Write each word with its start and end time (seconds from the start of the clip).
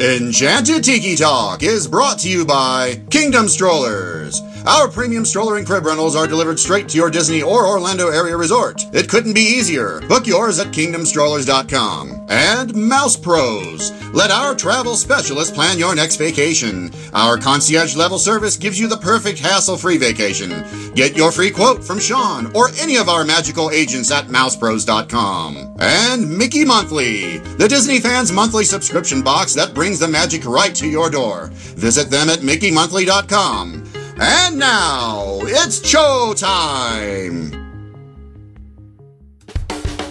Enchanted 0.00 0.82
Tiki 0.82 1.14
Talk 1.14 1.62
is 1.62 1.86
brought 1.86 2.20
to 2.20 2.28
you 2.30 2.46
by 2.46 3.02
Kingdom 3.10 3.50
Strollers. 3.50 4.40
Our 4.66 4.88
premium 4.88 5.24
stroller 5.24 5.56
and 5.56 5.66
crib 5.66 5.86
rentals 5.86 6.14
are 6.14 6.26
delivered 6.26 6.58
straight 6.58 6.88
to 6.90 6.96
your 6.96 7.10
Disney 7.10 7.42
or 7.42 7.66
Orlando 7.66 8.08
area 8.08 8.36
resort. 8.36 8.82
It 8.92 9.08
couldn't 9.08 9.32
be 9.32 9.40
easier. 9.40 10.00
Book 10.02 10.26
yours 10.26 10.58
at 10.58 10.68
kingdomstrollers.com. 10.68 12.26
And 12.28 12.74
Mouse 12.74 13.16
Pros. 13.16 13.90
Let 14.12 14.30
our 14.30 14.54
travel 14.54 14.96
specialist 14.96 15.54
plan 15.54 15.78
your 15.78 15.94
next 15.94 16.16
vacation. 16.16 16.90
Our 17.14 17.38
concierge 17.38 17.96
level 17.96 18.18
service 18.18 18.56
gives 18.56 18.78
you 18.78 18.86
the 18.86 18.96
perfect 18.96 19.38
hassle 19.38 19.76
free 19.76 19.96
vacation. 19.96 20.50
Get 20.94 21.16
your 21.16 21.32
free 21.32 21.50
quote 21.50 21.82
from 21.82 21.98
Sean 21.98 22.54
or 22.54 22.68
any 22.78 22.96
of 22.96 23.08
our 23.08 23.24
magical 23.24 23.70
agents 23.70 24.10
at 24.10 24.26
mousepros.com. 24.26 25.76
And 25.78 26.38
Mickey 26.38 26.64
Monthly, 26.64 27.38
the 27.38 27.68
Disney 27.68 27.98
fans' 27.98 28.32
monthly 28.32 28.64
subscription 28.64 29.22
box 29.22 29.54
that 29.54 29.74
brings 29.74 29.98
the 29.98 30.08
magic 30.08 30.44
right 30.44 30.74
to 30.74 30.86
your 30.86 31.08
door. 31.08 31.48
Visit 31.52 32.10
them 32.10 32.28
at 32.28 32.40
mickeymonthly.com. 32.40 33.89
And 34.22 34.58
now, 34.58 35.38
it's 35.44 35.82
show 35.88 36.34
time! 36.36 37.54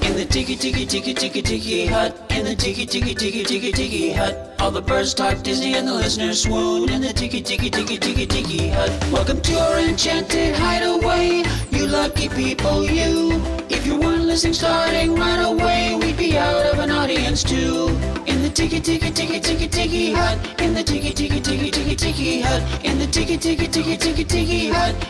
In 0.02 0.16
the 0.16 0.26
tiki 0.28 0.56
tiki 0.56 0.88
tiki 0.88 1.14
tiki 1.14 1.44
tiki 1.44 1.86
hut, 1.86 2.18
in 2.32 2.46
the 2.46 2.56
tiki 2.56 2.88
tiki 2.88 3.14
tiki 3.14 3.44
tiki 3.44 3.72
tiki 3.72 4.12
hut, 4.12 4.36
all 4.60 4.72
the 4.72 4.82
birds 4.82 5.14
talk 5.14 5.44
Disney 5.44 5.76
and 5.76 5.88
the 5.88 5.94
listeners 5.94 6.42
swoon. 6.42 6.90
In 6.90 7.02
the 7.02 7.14
tiki 7.14 7.40
tiki 7.42 7.70
tiki 7.70 8.00
tiki 8.00 8.26
tiki 8.26 8.70
hut, 8.70 8.90
welcome 9.12 9.42
to 9.42 9.60
our 9.60 9.78
enchanted 9.78 10.56
hideaway. 10.56 11.44
You 11.70 11.86
lucky 11.86 12.30
people, 12.30 12.84
you. 12.86 13.40
If 13.70 13.86
you 13.86 14.00
weren't 14.00 14.19
right 14.46 15.44
away, 15.44 16.00
we'd 16.02 16.16
be 16.16 16.38
out 16.38 16.66
of 16.68 16.80
an 16.80 16.92
audience 16.92 17.44
too. 17.44 17.88
In 18.26 18.42
the 18.42 18.50
hut, 18.50 18.78
in 18.78 18.84
the 18.84 20.14
hut, 20.16 20.38
in 20.56 20.74
the 20.74 20.80
hut, 20.80 21.48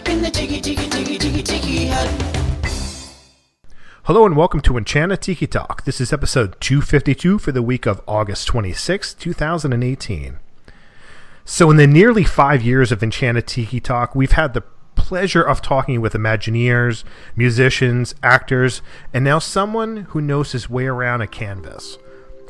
in 0.08 0.22
the 0.24 1.88
hut. 1.92 2.16
Hello 4.06 4.26
and 4.26 4.36
welcome 4.36 4.62
to 4.62 4.78
Enchanted 4.78 5.22
Tiki 5.22 5.46
Talk. 5.46 5.84
This 5.84 6.02
is 6.02 6.12
episode 6.12 6.60
252 6.60 7.38
for 7.38 7.52
the 7.52 7.62
week 7.62 7.86
of 7.86 8.02
August 8.08 8.48
26, 8.48 9.14
2018. 9.14 10.40
So, 11.46 11.70
in 11.70 11.78
the 11.78 11.86
nearly 11.86 12.24
five 12.24 12.64
years 12.64 12.92
of 12.92 13.04
Enchanted 13.04 13.46
Tiki 13.46 13.80
Talk, 13.80 14.16
we've 14.16 14.32
had 14.32 14.56
the 14.56 14.64
pleasure 15.10 15.42
of 15.42 15.60
talking 15.60 16.00
with 16.02 16.14
Imagineers, 16.14 17.04
musicians, 17.36 18.14
actors, 18.22 18.84
and 19.12 19.24
now 19.24 19.40
someone 19.40 19.98
who 20.10 20.22
knows 20.22 20.52
his 20.52 20.70
way 20.70 20.86
around 20.86 21.20
a 21.22 21.26
canvas. 21.26 21.98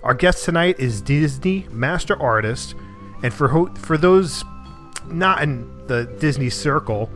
Our 0.03 0.13
guest 0.13 0.43
tonight 0.43 0.77
is 0.77 0.99
Disney 0.99 1.67
master 1.71 2.21
artist, 2.21 2.75
and 3.23 3.33
for 3.33 3.47
ho- 3.47 3.73
for 3.75 3.97
those 3.97 4.43
not 5.07 5.41
in 5.41 5.87
the 5.87 6.03
Disney 6.19 6.49
circle, 6.49 7.09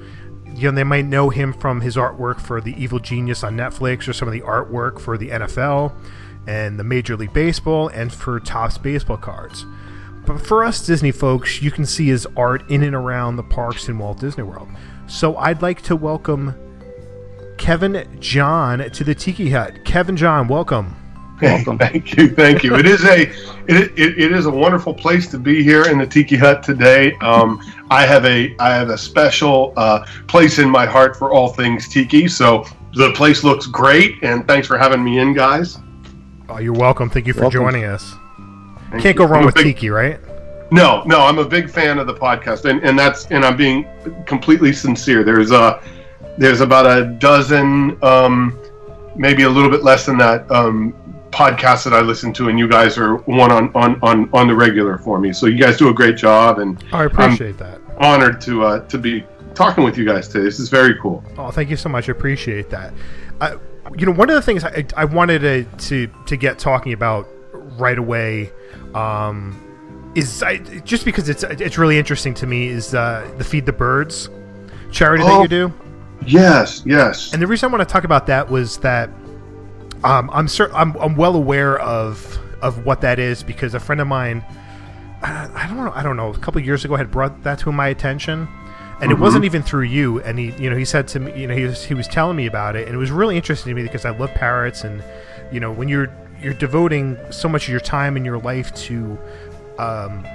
you 0.55 0.71
know, 0.71 0.75
they 0.75 0.85
might 0.85 1.07
know 1.07 1.29
him 1.29 1.51
from 1.51 1.81
his 1.81 1.97
artwork 1.97 2.39
for 2.39 2.61
the 2.61 2.81
Evil 2.81 2.99
Genius 2.99 3.43
on 3.43 3.57
Netflix 3.57 4.07
or 4.07 4.13
some 4.13 4.29
of 4.29 4.33
the 4.33 4.41
artwork 4.41 4.97
for 4.97 5.17
the 5.17 5.27
NFL 5.27 5.93
and 6.47 6.79
the 6.79 6.85
Major 6.85 7.17
League 7.17 7.33
Baseball 7.33 7.89
and 7.89 8.13
for 8.13 8.39
Topps 8.39 8.77
baseball 8.77 9.17
cards. 9.17 9.65
But 10.25 10.39
for 10.39 10.63
us 10.63 10.85
Disney 10.85 11.11
folks, 11.11 11.61
you 11.61 11.69
can 11.69 11.85
see 11.85 12.07
his 12.07 12.25
art 12.37 12.63
in 12.71 12.81
and 12.81 12.95
around 12.95 13.35
the 13.35 13.43
parks 13.43 13.89
in 13.89 13.99
Walt 13.99 14.21
Disney 14.21 14.45
World. 14.45 14.69
So 15.07 15.35
I'd 15.37 15.61
like 15.61 15.81
to 15.83 15.95
welcome 15.95 16.55
Kevin 17.57 18.07
John 18.19 18.89
to 18.89 19.03
the 19.03 19.13
Tiki 19.13 19.49
Hut. 19.49 19.83
Kevin 19.85 20.15
John, 20.17 20.47
welcome. 20.47 20.95
Welcome. 21.41 21.77
thank 21.79 22.15
you, 22.17 22.29
thank 22.29 22.63
you. 22.63 22.75
It 22.75 22.85
is 22.85 23.03
a 23.05 23.23
it, 23.67 23.91
it, 23.97 24.17
it 24.19 24.31
is 24.31 24.45
a 24.45 24.51
wonderful 24.51 24.93
place 24.93 25.29
to 25.31 25.37
be 25.37 25.63
here 25.63 25.85
in 25.89 25.97
the 25.97 26.05
Tiki 26.07 26.35
Hut 26.35 26.63
today. 26.63 27.13
Um, 27.21 27.59
I 27.91 28.05
have 28.05 28.25
a 28.25 28.55
I 28.59 28.73
have 28.73 28.89
a 28.89 28.97
special 28.97 29.73
uh, 29.77 30.05
place 30.27 30.59
in 30.59 30.69
my 30.69 30.85
heart 30.85 31.15
for 31.15 31.31
all 31.31 31.49
things 31.49 31.87
Tiki. 31.89 32.27
So 32.27 32.65
the 32.93 33.11
place 33.13 33.43
looks 33.43 33.67
great, 33.67 34.23
and 34.23 34.47
thanks 34.47 34.67
for 34.67 34.77
having 34.77 35.03
me 35.03 35.19
in, 35.19 35.33
guys. 35.33 35.77
Oh, 36.49 36.59
you're 36.59 36.73
welcome. 36.73 37.09
Thank 37.09 37.27
you 37.27 37.33
for 37.33 37.41
Welcome. 37.41 37.61
joining 37.61 37.85
us. 37.85 38.13
Thank 38.91 39.03
Can't 39.03 39.05
you. 39.05 39.13
go 39.13 39.25
wrong 39.25 39.39
I'm 39.41 39.45
with 39.47 39.55
big- 39.55 39.65
Tiki, 39.75 39.89
right? 39.89 40.19
No, 40.73 41.03
no, 41.05 41.19
I'm 41.21 41.37
a 41.37 41.45
big 41.45 41.69
fan 41.69 41.99
of 41.99 42.07
the 42.07 42.13
podcast, 42.15 42.65
and, 42.69 42.83
and 42.83 42.97
that's 42.97 43.25
and 43.27 43.45
I'm 43.45 43.55
being 43.55 43.85
completely 44.25 44.73
sincere. 44.73 45.23
There's 45.23 45.51
a 45.51 45.81
there's 46.37 46.61
about 46.61 46.85
a 46.85 47.05
dozen, 47.19 47.97
um, 48.03 48.57
maybe 49.15 49.43
a 49.43 49.49
little 49.49 49.69
bit 49.69 49.83
less 49.83 50.05
than 50.07 50.17
that, 50.17 50.49
um, 50.51 50.93
podcasts 51.29 51.83
that 51.83 51.93
I 51.93 52.01
listen 52.01 52.33
to, 52.33 52.49
and 52.49 52.57
you 52.57 52.67
guys 52.67 52.97
are 52.97 53.17
one 53.17 53.51
on, 53.51 53.71
on, 53.75 53.99
on, 54.01 54.29
on 54.33 54.47
the 54.47 54.55
regular 54.55 54.97
for 54.97 55.19
me. 55.19 55.31
So 55.31 55.45
you 55.45 55.59
guys 55.59 55.77
do 55.77 55.89
a 55.89 55.93
great 55.93 56.17
job, 56.17 56.57
and 56.57 56.83
Oh, 56.91 56.97
I 56.97 57.05
appreciate 57.05 57.57
that. 57.59 57.79
honored 57.99 58.41
to 58.41 58.63
uh, 58.63 58.79
to 58.87 58.97
be 58.97 59.23
talking 59.53 59.83
with 59.83 59.95
you 59.95 60.05
guys 60.05 60.27
today. 60.27 60.43
This 60.45 60.59
is 60.59 60.69
very 60.69 60.95
cool. 60.99 61.23
Oh, 61.37 61.51
thank 61.51 61.69
you 61.69 61.77
so 61.77 61.87
much. 61.89 62.09
I 62.09 62.13
appreciate 62.13 62.71
that. 62.71 62.91
Uh, 63.39 63.57
you 63.95 64.07
know, 64.07 64.11
one 64.13 64.29
of 64.29 64.35
the 64.35 64.41
things 64.41 64.63
I, 64.63 64.85
I 64.97 65.05
wanted 65.05 65.39
to, 65.41 65.63
to 65.89 66.07
to 66.25 66.35
get 66.35 66.57
talking 66.57 66.93
about 66.93 67.27
right 67.77 67.99
away 67.99 68.51
um, 68.95 69.59
is 70.15 70.43
I, 70.43 70.57
just 70.57 71.05
because 71.05 71.29
it's 71.29 71.43
it's 71.43 71.77
really 71.77 71.97
interesting 71.97 72.33
to 72.35 72.47
me 72.47 72.67
is 72.67 72.93
uh, 72.93 73.29
the 73.37 73.43
Feed 73.43 73.65
the 73.65 73.73
Birds 73.73 74.29
charity 74.91 75.23
that 75.23 75.31
Oh. 75.31 75.41
you 75.41 75.47
do. 75.47 75.73
Yes, 76.25 76.83
yes. 76.85 77.33
And 77.33 77.41
the 77.41 77.47
reason 77.47 77.69
I 77.69 77.71
want 77.75 77.87
to 77.87 77.91
talk 77.91 78.03
about 78.05 78.27
that 78.27 78.49
was 78.49 78.77
that 78.77 79.09
um, 80.03 80.29
I'm, 80.31 80.47
cer- 80.47 80.71
I'm 80.73 80.95
I'm 80.97 81.15
well 81.15 81.35
aware 81.35 81.79
of 81.79 82.37
of 82.61 82.85
what 82.85 83.01
that 83.01 83.19
is 83.19 83.43
because 83.43 83.73
a 83.73 83.79
friend 83.79 83.99
of 83.99 84.07
mine, 84.07 84.43
I, 85.21 85.49
I 85.53 85.67
don't 85.67 85.77
know, 85.77 85.91
I 85.93 86.01
don't 86.03 86.15
know, 86.15 86.33
a 86.33 86.37
couple 86.37 86.61
years 86.61 86.85
ago 86.85 86.95
had 86.95 87.11
brought 87.11 87.43
that 87.43 87.59
to 87.59 87.71
my 87.73 87.87
attention, 87.89 88.47
and 89.01 89.11
it 89.11 89.19
wasn't 89.19 89.43
even 89.45 89.61
through 89.63 89.83
you. 89.83 90.21
And 90.21 90.39
he, 90.39 90.51
you 90.51 90.69
know, 90.69 90.77
he 90.77 90.85
said 90.85 91.07
to 91.09 91.19
me, 91.19 91.41
you 91.41 91.47
know, 91.47 91.55
he 91.55 91.63
was 91.65 91.83
he 91.83 91.93
was 91.93 92.07
telling 92.07 92.37
me 92.37 92.45
about 92.45 92.75
it, 92.77 92.85
and 92.87 92.95
it 92.95 92.99
was 92.99 93.11
really 93.11 93.35
interesting 93.35 93.71
to 93.71 93.75
me 93.75 93.83
because 93.83 94.05
I 94.05 94.11
love 94.11 94.33
parrots, 94.33 94.83
and 94.85 95.03
you 95.51 95.59
know, 95.59 95.71
when 95.71 95.89
you're 95.89 96.07
you're 96.41 96.53
devoting 96.53 97.17
so 97.31 97.49
much 97.49 97.63
of 97.63 97.69
your 97.69 97.79
time 97.81 98.15
and 98.15 98.25
your 98.25 98.37
life 98.37 98.73
to 98.75 99.17
um, 99.77 100.25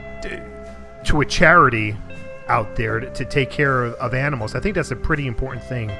to 1.04 1.20
a 1.20 1.24
charity 1.24 1.96
out 2.48 2.76
there 2.76 3.00
to, 3.00 3.10
to 3.10 3.24
take 3.24 3.50
care 3.50 3.84
of, 3.84 3.94
of 3.94 4.14
animals. 4.14 4.54
I 4.54 4.60
think 4.60 4.74
that's 4.74 4.90
a 4.90 4.96
pretty 4.96 5.26
important 5.26 5.62
thing 5.64 5.90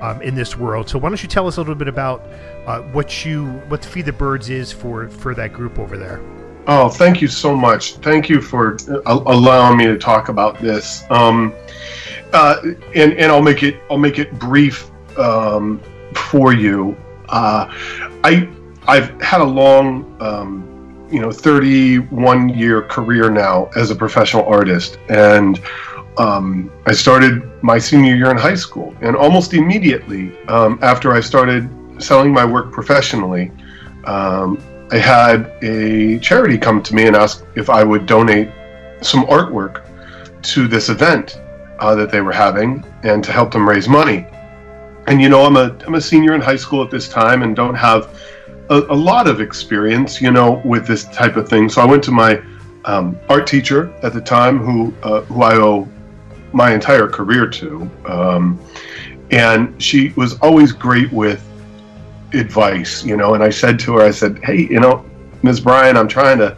um, 0.00 0.20
in 0.20 0.34
this 0.34 0.56
world. 0.56 0.88
So 0.88 0.98
why 0.98 1.08
don't 1.08 1.22
you 1.22 1.28
tell 1.28 1.46
us 1.46 1.56
a 1.56 1.60
little 1.60 1.74
bit 1.74 1.88
about 1.88 2.26
uh, 2.66 2.80
what 2.82 3.24
you 3.24 3.46
what 3.68 3.84
Feed 3.84 4.06
the 4.06 4.12
Birds 4.12 4.50
is 4.50 4.72
for 4.72 5.08
for 5.08 5.34
that 5.34 5.52
group 5.52 5.78
over 5.78 5.96
there? 5.96 6.20
Oh, 6.66 6.88
thank 6.88 7.20
you 7.20 7.28
so 7.28 7.56
much. 7.56 7.94
Thank 7.94 8.28
you 8.28 8.40
for 8.40 8.76
uh, 8.88 9.00
allowing 9.06 9.78
me 9.78 9.86
to 9.86 9.98
talk 9.98 10.28
about 10.28 10.60
this. 10.60 11.04
Um, 11.10 11.54
uh, 12.32 12.60
and 12.94 13.12
and 13.14 13.32
I'll 13.32 13.42
make 13.42 13.62
it 13.62 13.76
I'll 13.90 13.98
make 13.98 14.18
it 14.18 14.32
brief 14.38 14.90
um, 15.18 15.80
for 16.14 16.52
you. 16.52 16.96
Uh, 17.28 17.66
I 18.24 18.48
I've 18.86 19.20
had 19.22 19.40
a 19.40 19.44
long 19.44 20.16
um, 20.20 20.71
you 21.12 21.20
know 21.20 21.30
31 21.30 22.48
year 22.50 22.82
career 22.82 23.30
now 23.30 23.66
as 23.76 23.90
a 23.90 23.94
professional 23.94 24.44
artist, 24.46 24.98
and 25.08 25.60
um, 26.18 26.72
I 26.86 26.92
started 26.92 27.42
my 27.62 27.78
senior 27.78 28.14
year 28.14 28.30
in 28.30 28.36
high 28.36 28.54
school, 28.54 28.94
and 29.00 29.14
almost 29.16 29.54
immediately 29.54 30.36
um, 30.48 30.78
after 30.82 31.12
I 31.12 31.20
started 31.20 31.68
selling 32.02 32.32
my 32.32 32.44
work 32.44 32.72
professionally. 32.72 33.52
Um, 34.04 34.60
I 34.90 34.98
had 34.98 35.52
a 35.62 36.18
charity 36.18 36.58
come 36.58 36.82
to 36.82 36.94
me 36.94 37.06
and 37.06 37.16
ask 37.16 37.46
if 37.54 37.70
I 37.70 37.82
would 37.82 38.04
donate 38.04 38.50
some 39.00 39.24
artwork 39.24 39.86
to 40.42 40.68
this 40.68 40.90
event 40.90 41.40
uh, 41.78 41.94
that 41.94 42.10
they 42.10 42.20
were 42.20 42.32
having 42.32 42.84
and 43.02 43.24
to 43.24 43.32
help 43.32 43.52
them 43.52 43.66
raise 43.66 43.88
money. 43.88 44.26
And 45.06 45.20
you 45.20 45.28
know, 45.28 45.44
I'm 45.44 45.56
a 45.56 45.76
I'm 45.86 45.94
a 45.94 46.00
senior 46.00 46.34
in 46.34 46.40
high 46.40 46.56
school 46.56 46.82
at 46.84 46.90
this 46.90 47.08
time 47.08 47.42
and 47.42 47.56
don't 47.56 47.74
have 47.74 48.20
a, 48.70 48.78
a 48.78 48.94
lot 48.94 49.26
of 49.28 49.40
experience, 49.40 50.20
you 50.20 50.30
know, 50.30 50.62
with 50.64 50.86
this 50.86 51.04
type 51.04 51.36
of 51.36 51.48
thing. 51.48 51.68
So 51.68 51.82
I 51.82 51.84
went 51.84 52.02
to 52.04 52.12
my 52.12 52.42
um, 52.84 53.18
art 53.28 53.46
teacher 53.46 53.92
at 54.02 54.12
the 54.12 54.20
time, 54.20 54.58
who 54.58 54.94
uh, 55.02 55.22
who 55.22 55.42
I 55.42 55.54
owe 55.54 55.88
my 56.52 56.74
entire 56.74 57.08
career 57.08 57.48
to, 57.48 57.90
um, 58.06 58.60
and 59.30 59.80
she 59.82 60.10
was 60.10 60.38
always 60.40 60.72
great 60.72 61.12
with 61.12 61.46
advice, 62.34 63.04
you 63.04 63.16
know. 63.16 63.34
And 63.34 63.42
I 63.42 63.50
said 63.50 63.78
to 63.80 63.94
her, 63.94 64.02
I 64.02 64.10
said, 64.10 64.40
"Hey, 64.42 64.66
you 64.68 64.80
know, 64.80 65.04
Ms. 65.42 65.60
Bryan, 65.60 65.96
I'm 65.96 66.08
trying 66.08 66.38
to 66.38 66.56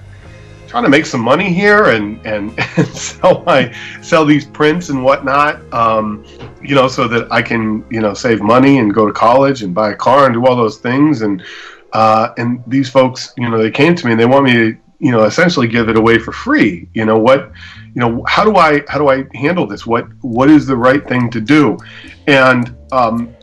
trying 0.67 0.85
to 0.85 0.91
make 0.91 1.07
some 1.07 1.21
money 1.21 1.53
here 1.53 1.91
and 1.91 2.25
and, 2.27 2.53
and 2.77 2.89
sell 2.89 3.43
my 3.45 3.73
sell 4.03 4.25
these 4.25 4.47
prints 4.47 4.89
and 4.89 5.05
whatnot, 5.05 5.61
um, 5.73 6.25
you 6.63 6.75
know, 6.75 6.89
so 6.89 7.07
that 7.09 7.31
I 7.31 7.43
can 7.43 7.85
you 7.91 8.01
know 8.01 8.15
save 8.15 8.41
money 8.41 8.79
and 8.79 8.93
go 8.95 9.07
to 9.07 9.13
college 9.13 9.63
and 9.63 9.75
buy 9.75 9.93
a 9.93 9.97
car 9.97 10.27
and 10.27 10.35
do 10.35 10.47
all 10.47 10.57
those 10.57 10.79
things. 10.79 11.23
And 11.23 11.43
uh, 11.95 12.35
and 12.37 12.63
these 12.67 12.91
folks, 12.91 13.33
you 13.39 13.49
know, 13.49 13.57
they 13.57 13.71
came 13.71 13.95
to 13.95 14.07
me 14.07 14.13
and 14.13 14.21
they 14.21 14.27
want 14.27 14.45
me 14.45 14.53
to 14.53 14.77
you 14.99 15.11
know 15.11 15.25
essentially 15.25 15.69
give 15.69 15.89
it 15.89 15.97
away 15.97 16.19
for 16.19 16.33
free. 16.33 16.89
You 16.95 17.05
know 17.05 17.19
what? 17.19 17.53
You 17.95 18.01
know 18.01 18.25
how 18.27 18.45
do 18.45 18.57
I 18.57 18.83
how 18.89 18.99
do 18.99 19.09
I 19.09 19.25
handle 19.35 19.67
this? 19.67 19.87
What 19.87 20.07
what 20.23 20.51
is 20.51 20.67
the 20.67 20.77
right 20.77 21.07
thing 21.07 21.31
to 21.31 21.41
do? 21.41 21.79
And 22.27 22.75
um, 22.93 23.35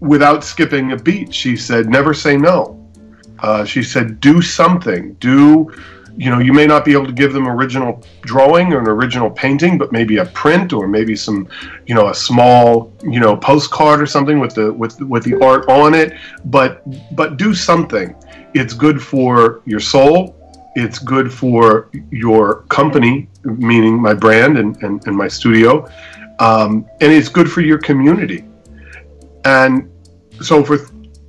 without 0.00 0.44
skipping 0.44 0.92
a 0.92 0.96
beat, 0.96 1.34
she 1.34 1.56
said, 1.56 1.88
"Never 1.88 2.14
say 2.14 2.36
no." 2.36 2.78
Uh, 3.40 3.64
she 3.64 3.82
said, 3.82 4.20
"Do 4.20 4.42
something. 4.42 5.14
Do 5.14 5.72
you 6.16 6.30
know, 6.30 6.38
you 6.38 6.52
may 6.52 6.66
not 6.66 6.84
be 6.84 6.92
able 6.92 7.06
to 7.06 7.12
give 7.12 7.32
them 7.32 7.48
original 7.48 8.02
drawing 8.22 8.72
or 8.72 8.80
an 8.80 8.88
original 8.88 9.30
painting, 9.30 9.78
but 9.78 9.92
maybe 9.92 10.18
a 10.18 10.26
print 10.26 10.72
or 10.72 10.86
maybe 10.86 11.16
some, 11.16 11.48
you 11.86 11.94
know, 11.94 12.08
a 12.08 12.14
small, 12.14 12.92
you 13.02 13.20
know, 13.20 13.36
postcard 13.36 14.00
or 14.00 14.06
something 14.06 14.38
with 14.38 14.54
the 14.54 14.72
with 14.72 15.00
with 15.02 15.24
the 15.24 15.42
art 15.42 15.68
on 15.68 15.94
it. 15.94 16.14
But 16.46 16.82
but 17.16 17.36
do 17.36 17.54
something. 17.54 18.14
It's 18.54 18.74
good 18.74 19.02
for 19.02 19.62
your 19.64 19.80
soul. 19.80 20.36
It's 20.74 20.98
good 20.98 21.32
for 21.32 21.90
your 22.10 22.62
company, 22.62 23.28
meaning 23.44 24.00
my 24.00 24.14
brand 24.14 24.56
and, 24.58 24.76
and, 24.82 25.06
and 25.06 25.16
my 25.16 25.28
studio. 25.28 25.86
Um, 26.38 26.86
and 27.00 27.12
it's 27.12 27.28
good 27.28 27.50
for 27.50 27.60
your 27.60 27.78
community. 27.78 28.44
And 29.44 29.90
so 30.40 30.64
for 30.64 30.78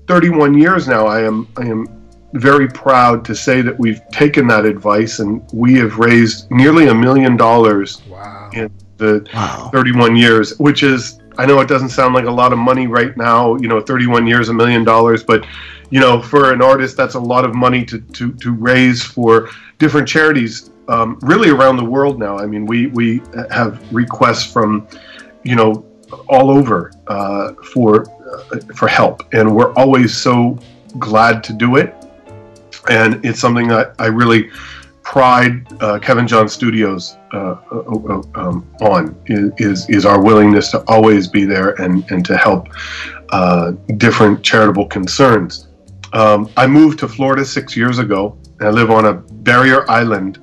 31 0.08 0.58
years 0.58 0.88
now, 0.88 1.08
I 1.08 1.22
am 1.22 1.48
I 1.58 1.66
am 1.66 2.03
very 2.34 2.68
proud 2.68 3.24
to 3.26 3.36
say 3.36 3.62
that 3.62 3.78
we've 3.80 4.02
taken 4.10 4.48
that 4.48 4.66
advice 4.66 5.20
and 5.20 5.42
we 5.54 5.76
have 5.76 5.98
raised 5.98 6.50
nearly 6.52 6.88
a 6.88 6.94
million 6.94 7.38
dollars 7.38 8.02
Wow. 8.08 8.50
in 8.54 8.72
the 8.98 9.26
Wow. 9.34 9.70
31 9.72 10.16
years, 10.16 10.58
which 10.60 10.84
is, 10.84 11.20
I 11.38 11.46
know 11.46 11.60
it 11.62 11.68
doesn't 11.68 11.90
sound 11.90 12.14
like 12.16 12.26
a 12.26 12.32
lot 12.32 12.52
of 12.54 12.60
money 12.60 12.88
right 12.88 13.16
now, 13.18 13.56
you 13.58 13.68
know, 13.68 13.80
31 13.82 14.28
years, 14.28 14.50
a 14.50 14.54
million 14.54 14.84
dollars, 14.84 15.24
but, 15.24 15.46
you 15.90 16.00
know, 16.00 16.22
for 16.22 16.52
an 16.54 16.62
artist, 16.62 16.98
that's 16.98 17.16
a 17.16 17.20
lot 17.20 17.46
of 17.46 17.54
money 17.56 17.86
to, 17.86 18.00
to, 18.00 18.34
to 18.34 18.52
raise 18.54 19.04
for 19.04 19.50
different 19.80 20.08
charities 20.08 20.72
um, 20.88 21.18
really 21.22 21.50
around 21.50 21.78
the 21.78 21.86
world 21.86 22.20
now. 22.20 22.38
I 22.38 22.46
mean, 22.46 22.66
we, 22.66 22.88
we 22.88 23.22
have 23.52 23.82
requests 23.94 24.52
from, 24.52 24.88
you 25.44 25.56
know, 25.56 25.86
all 26.28 26.50
over 26.52 26.92
uh, 27.08 27.54
for, 27.74 28.06
uh, 28.52 28.60
for 28.76 28.88
help, 28.88 29.24
and 29.34 29.56
we're 29.56 29.74
always 29.74 30.16
so 30.16 30.58
glad 31.00 31.44
to 31.46 31.54
do 31.54 31.76
it. 31.78 31.96
And 32.90 33.24
it's 33.26 33.40
something 33.40 33.68
that 33.70 33.96
I 34.00 34.08
really 34.08 34.50
pride 35.04 35.66
uh, 35.82 36.00
Kevin 36.00 36.28
John 36.28 36.48
Studios 36.48 37.18
uh, 37.34 37.58
um, 38.36 38.68
on 38.82 39.16
is 39.28 39.90
is 39.90 40.06
our 40.06 40.22
willingness 40.22 40.72
to 40.72 40.84
always 40.88 41.28
be 41.28 41.46
there 41.46 41.80
and 41.82 42.10
and 42.12 42.26
to 42.26 42.38
help 42.38 42.68
uh, 43.32 43.72
different 43.98 44.44
charitable 44.44 44.88
concerns. 44.88 45.68
Um, 46.14 46.50
I 46.58 46.68
moved 46.68 47.00
to 47.00 47.08
Florida 47.08 47.46
six 47.46 47.76
years 47.76 48.00
ago. 48.00 48.38
And 48.60 48.68
I 48.68 48.72
live 48.72 48.92
on 48.92 49.06
a 49.06 49.14
barrier 49.14 49.90
island 49.90 50.40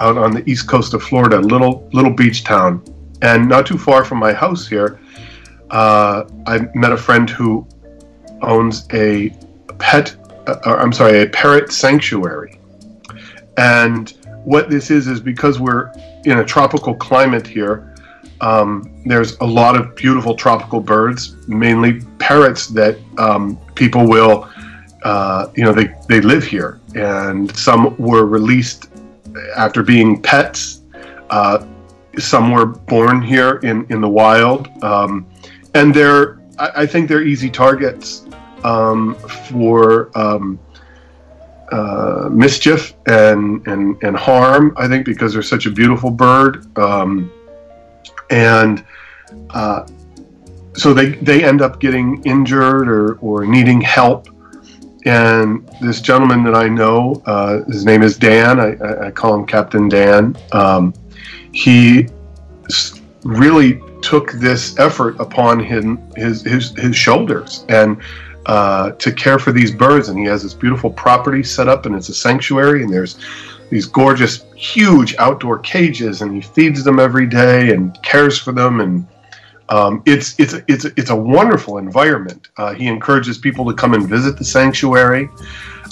out 0.00 0.18
on 0.18 0.32
the 0.32 0.48
east 0.50 0.68
coast 0.68 0.92
of 0.92 1.02
Florida, 1.02 1.38
little 1.38 1.88
little 1.92 2.12
beach 2.12 2.44
town, 2.44 2.82
and 3.22 3.48
not 3.48 3.66
too 3.66 3.78
far 3.78 4.04
from 4.04 4.18
my 4.18 4.32
house 4.32 4.66
here. 4.66 4.98
Uh, 5.70 6.24
I 6.46 6.68
met 6.74 6.92
a 6.92 6.96
friend 6.96 7.30
who 7.30 7.66
owns 8.42 8.86
a 8.92 9.30
pet, 9.78 10.16
uh, 10.46 10.76
I'm 10.78 10.92
sorry, 10.92 11.22
a 11.22 11.28
parrot 11.28 11.72
sanctuary. 11.72 12.58
And 13.56 14.10
what 14.44 14.68
this 14.68 14.90
is 14.90 15.06
is 15.06 15.20
because 15.20 15.58
we're 15.58 15.92
in 16.24 16.38
a 16.38 16.44
tropical 16.44 16.94
climate 16.94 17.46
here. 17.46 17.94
Um, 18.40 19.02
there's 19.06 19.38
a 19.38 19.44
lot 19.44 19.76
of 19.76 19.94
beautiful 19.94 20.34
tropical 20.34 20.80
birds, 20.80 21.36
mainly 21.48 22.00
parrots 22.18 22.66
that 22.68 22.98
um, 23.18 23.58
people 23.74 24.06
will, 24.06 24.48
uh, 25.02 25.48
you 25.54 25.64
know, 25.64 25.72
they, 25.72 25.94
they 26.08 26.20
live 26.20 26.44
here. 26.44 26.80
And 26.94 27.54
some 27.56 27.96
were 27.96 28.26
released 28.26 28.90
after 29.56 29.82
being 29.82 30.20
pets. 30.20 30.82
Uh, 31.30 31.64
some 32.18 32.52
were 32.52 32.66
born 32.66 33.22
here 33.22 33.56
in, 33.58 33.86
in 33.88 34.00
the 34.00 34.08
wild. 34.08 34.68
Um, 34.82 35.26
and 35.74 35.94
they're, 35.94 36.38
I, 36.58 36.82
I 36.82 36.86
think 36.86 37.08
they're 37.08 37.22
easy 37.22 37.50
targets 37.50 38.26
um, 38.64 39.14
for 39.14 40.10
um, 40.18 40.58
uh, 41.70 42.28
mischief 42.30 42.94
and, 43.06 43.66
and, 43.66 44.02
and 44.02 44.16
harm, 44.16 44.74
I 44.76 44.88
think, 44.88 45.06
because 45.06 45.32
they're 45.32 45.42
such 45.42 45.66
a 45.66 45.70
beautiful 45.70 46.10
bird. 46.10 46.66
Um, 46.78 47.32
and 48.30 48.84
uh, 49.50 49.86
so 50.74 50.92
they, 50.92 51.10
they 51.16 51.44
end 51.44 51.62
up 51.62 51.80
getting 51.80 52.22
injured 52.24 52.88
or, 52.88 53.14
or 53.18 53.46
needing 53.46 53.80
help. 53.80 54.28
And 55.06 55.68
this 55.80 56.00
gentleman 56.00 56.42
that 56.44 56.54
I 56.54 56.68
know, 56.68 57.22
uh, 57.26 57.62
his 57.64 57.84
name 57.84 58.02
is 58.02 58.16
Dan, 58.16 58.58
I, 58.58 59.06
I- 59.06 59.10
call 59.10 59.34
him 59.34 59.46
Captain 59.46 59.88
Dan, 59.88 60.36
um, 60.52 60.94
he 61.52 62.08
really 63.22 63.80
took 64.00 64.32
this 64.32 64.78
effort 64.78 65.18
upon 65.20 65.60
him, 65.60 65.98
his, 66.16 66.42
his, 66.42 66.70
his 66.70 66.96
shoulders. 66.96 67.64
And 67.68 68.00
uh, 68.46 68.90
to 68.92 69.12
care 69.12 69.38
for 69.38 69.52
these 69.52 69.70
birds. 69.70 70.08
And 70.08 70.18
he 70.18 70.24
has 70.26 70.42
this 70.42 70.54
beautiful 70.54 70.90
property 70.90 71.42
set 71.42 71.68
up, 71.68 71.86
and 71.86 71.94
it's 71.94 72.08
a 72.08 72.14
sanctuary. 72.14 72.82
And 72.82 72.92
there's 72.92 73.18
these 73.70 73.86
gorgeous, 73.86 74.44
huge 74.54 75.14
outdoor 75.18 75.58
cages, 75.58 76.22
and 76.22 76.34
he 76.34 76.40
feeds 76.40 76.84
them 76.84 76.98
every 76.98 77.26
day 77.26 77.72
and 77.72 78.00
cares 78.02 78.38
for 78.38 78.52
them. 78.52 78.80
And 78.80 79.06
um, 79.68 80.02
it's 80.04 80.38
it's 80.38 80.54
it's 80.68 80.84
it's 80.84 81.10
a 81.10 81.16
wonderful 81.16 81.78
environment. 81.78 82.48
Uh, 82.56 82.74
he 82.74 82.86
encourages 82.86 83.38
people 83.38 83.64
to 83.66 83.74
come 83.74 83.94
and 83.94 84.08
visit 84.08 84.36
the 84.36 84.44
sanctuary. 84.44 85.28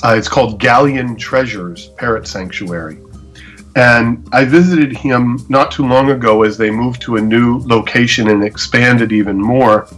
Uh, 0.04 0.14
it's 0.16 0.28
called 0.28 0.60
Galleon 0.60 1.16
Treasures 1.16 1.88
Parrot 1.96 2.26
Sanctuary. 2.26 2.98
And 3.74 4.28
I 4.32 4.44
visited 4.44 4.94
him 4.94 5.44
not 5.48 5.70
too 5.70 5.86
long 5.86 6.10
ago 6.10 6.42
as 6.42 6.58
they 6.58 6.70
moved 6.70 7.00
to 7.02 7.16
a 7.16 7.20
new 7.20 7.58
location 7.60 8.28
and 8.28 8.44
expanded 8.44 9.12
even 9.12 9.40
more. 9.40 9.88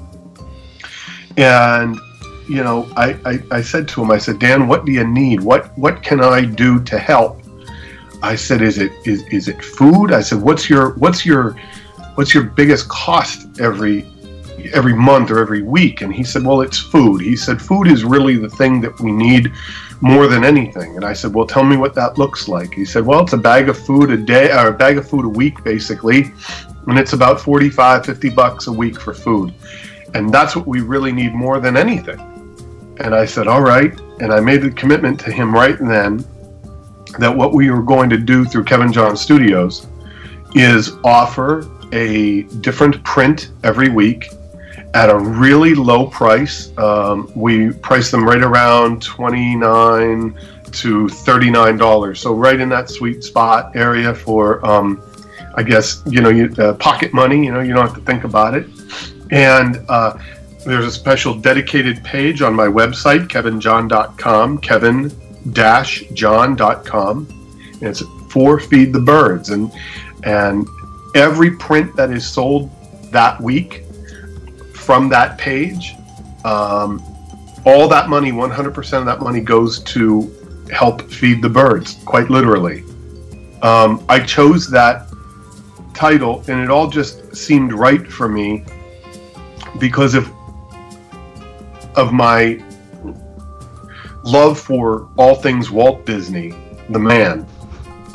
And 1.37 1.99
you 2.47 2.63
know, 2.63 2.89
I, 2.97 3.19
I, 3.25 3.43
I 3.51 3.63
said 3.63 3.89
to 3.89 4.03
him, 4.03 4.11
I 4.11 4.19
said, 4.19 4.39
Dan, 4.39 4.69
what 4.69 4.85
do 4.85 4.93
you 4.93 5.05
need? 5.05 5.41
What 5.41 5.77
what 5.79 6.03
can 6.03 6.21
I 6.21 6.45
do 6.45 6.83
to 6.85 6.99
help? 6.99 7.43
I 8.23 8.37
said, 8.37 8.63
is 8.63 8.79
it 8.79 8.93
is, 9.05 9.23
is 9.29 9.49
it 9.49 9.63
food? 9.63 10.13
I 10.13 10.21
said, 10.21 10.41
what's 10.41 10.69
your 10.69 10.95
what's 10.95 11.25
your 11.27 11.57
what's 12.15 12.35
your 12.35 12.45
biggest 12.45 12.89
cost 12.89 13.61
every 13.61 14.07
every 14.73 14.95
month 14.95 15.31
or 15.31 15.39
every 15.39 15.63
week? 15.63 16.03
And 16.03 16.15
he 16.15 16.25
said, 16.25 16.43
well, 16.45 16.61
it's 16.61 16.79
food. 16.79 17.21
He 17.21 17.37
said, 17.37 17.61
food 17.61 17.87
is 17.87 18.05
really 18.05 18.37
the 18.37 18.49
thing 18.49 18.81
that 18.83 18.99
we 19.01 19.13
need 19.13 19.53
more 20.01 20.27
than 20.27 20.45
anything. 20.45 20.97
And 20.97 21.05
I 21.05 21.13
said, 21.13 21.35
well, 21.35 21.47
tell 21.47 21.65
me 21.65 21.77
what 21.77 21.95
that 21.95 22.19
looks 22.19 22.49
like. 22.49 22.75
He 22.75 22.85
said, 22.85 23.07
well, 23.07 23.23
it's 23.23 23.33
a 23.33 23.39
bag 23.39 23.69
of 23.69 23.79
food 23.79 24.11
a 24.11 24.17
day 24.17 24.53
or 24.53 24.69
a 24.69 24.73
bag 24.73 24.99
of 24.99 25.09
food 25.09 25.25
a 25.25 25.29
week, 25.29 25.65
basically, 25.65 26.33
and 26.87 26.99
it's 26.99 27.15
about 27.15 27.41
45, 27.41 28.05
50 28.05 28.31
bucks 28.31 28.67
a 28.67 28.73
week 28.73 29.01
for 29.01 29.15
food. 29.15 29.55
And 30.15 30.33
that's 30.33 30.55
what 30.55 30.67
we 30.67 30.81
really 30.81 31.13
need 31.13 31.35
more 31.35 31.59
than 31.59 31.77
anything. 31.77 32.34
And 32.99 33.15
I 33.15 33.25
said, 33.25 33.47
all 33.47 33.63
right. 33.63 33.99
And 34.21 34.33
I 34.33 34.41
made 34.41 34.63
the 34.63 34.71
commitment 34.71 35.19
to 35.21 35.33
him 35.33 35.53
right 35.53 35.79
then 35.79 36.25
that 37.19 37.35
what 37.35 37.53
we 37.53 37.71
were 37.71 37.83
going 37.83 38.11
to 38.11 38.19
do 38.19 38.45
through 38.45 38.65
Kevin 38.65 38.93
John 38.93 39.17
Studios 39.17 39.87
is 40.55 40.93
offer 41.05 41.69
a 41.93 42.43
different 42.61 43.03
print 43.05 43.51
every 43.63 43.89
week 43.89 44.31
at 44.95 45.11
a 45.11 45.19
really 45.19 45.75
low 45.75 46.07
price. 46.07 46.77
Um, 46.79 47.31
we 47.35 47.73
price 47.73 48.11
them 48.11 48.25
right 48.25 48.43
around 48.43 49.03
29 49.03 50.35
to 50.73 51.07
$39. 51.07 52.17
So 52.17 52.35
right 52.35 52.59
in 52.59 52.69
that 52.71 52.89
sweet 52.91 53.23
spot 53.23 53.75
area 53.77 54.15
for, 54.15 54.65
um, 54.67 55.03
I 55.55 55.63
guess, 55.63 56.03
you 56.07 56.21
know, 56.21 56.31
you, 56.31 56.53
uh, 56.59 56.75
pocket 56.75 57.13
money, 57.13 57.45
you 57.45 57.53
know, 57.53 57.61
you 57.61 57.75
don't 57.75 57.87
have 57.87 57.97
to 57.97 58.03
think 58.03 58.25
about 58.25 58.55
it. 58.55 58.67
And, 59.31 59.85
uh, 59.89 60.19
there's 60.65 60.87
a 60.87 60.91
special 60.91 61.35
dedicated 61.35 62.03
page 62.03 62.43
on 62.43 62.55
my 62.55 62.67
website, 62.67 63.29
kevinjohn.com, 63.29 64.59
kevin-john.com. 64.59 67.29
And 67.75 67.83
it's 67.83 68.03
for 68.31 68.59
Feed 68.59 68.93
the 68.93 69.01
Birds. 69.01 69.51
And, 69.51 69.71
and 70.25 70.67
every 71.15 71.53
print 71.57 71.95
that 71.97 72.11
is 72.11 72.27
sold 72.27 72.71
that 73.13 73.41
week 73.41 73.85
from 74.73 75.09
that 75.11 75.39
page, 75.39 75.95
um, 76.45 77.01
all 77.67 77.89
that 77.89 78.09
money, 78.09 78.33
100% 78.33 78.99
of 78.99 79.07
that 79.07 79.21
money 79.21 79.41
goes 79.41 79.81
to 79.85 80.35
help 80.73 81.03
feed 81.11 81.43
the 81.43 81.49
birds, 81.49 81.99
quite 82.05 82.31
literally. 82.31 82.85
Um, 83.63 84.05
I 84.09 84.21
chose 84.21 84.69
that 84.71 85.09
title 85.95 86.43
and 86.49 86.61
it 86.61 86.71
all 86.71 86.89
just 86.89 87.37
seemed 87.37 87.73
right 87.73 88.11
for 88.11 88.29
me 88.29 88.65
because 89.79 90.15
of 90.15 90.31
of 91.97 92.13
my 92.13 92.63
love 94.25 94.59
for 94.59 95.09
all 95.17 95.35
things 95.35 95.71
Walt 95.71 96.07
Disney, 96.07 96.55
the 96.91 96.99
man. 96.99 97.47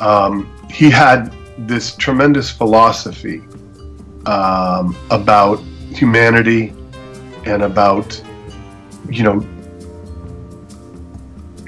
Um, 0.00 0.50
he 0.70 0.90
had 0.90 1.34
this 1.58 1.94
tremendous 1.96 2.50
philosophy 2.50 3.42
um, 4.26 4.96
about 5.10 5.60
humanity 5.92 6.72
and 7.44 7.62
about, 7.62 8.20
you 9.08 9.22
know, 9.22 9.40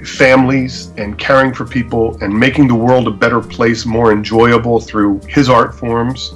families 0.05 0.93
and 0.97 1.19
caring 1.19 1.55
for 1.55 1.65
people 1.65 2.17
and 2.23 2.33
making 2.39 2.69
the 2.69 2.75
world 2.75 3.07
a 3.07 3.11
better 3.11 3.41
place, 3.41 3.87
more 3.87 4.13
enjoyable 4.13 4.81
through 4.81 5.21
his 5.29 5.49
art 5.49 5.75
forms. 5.75 6.35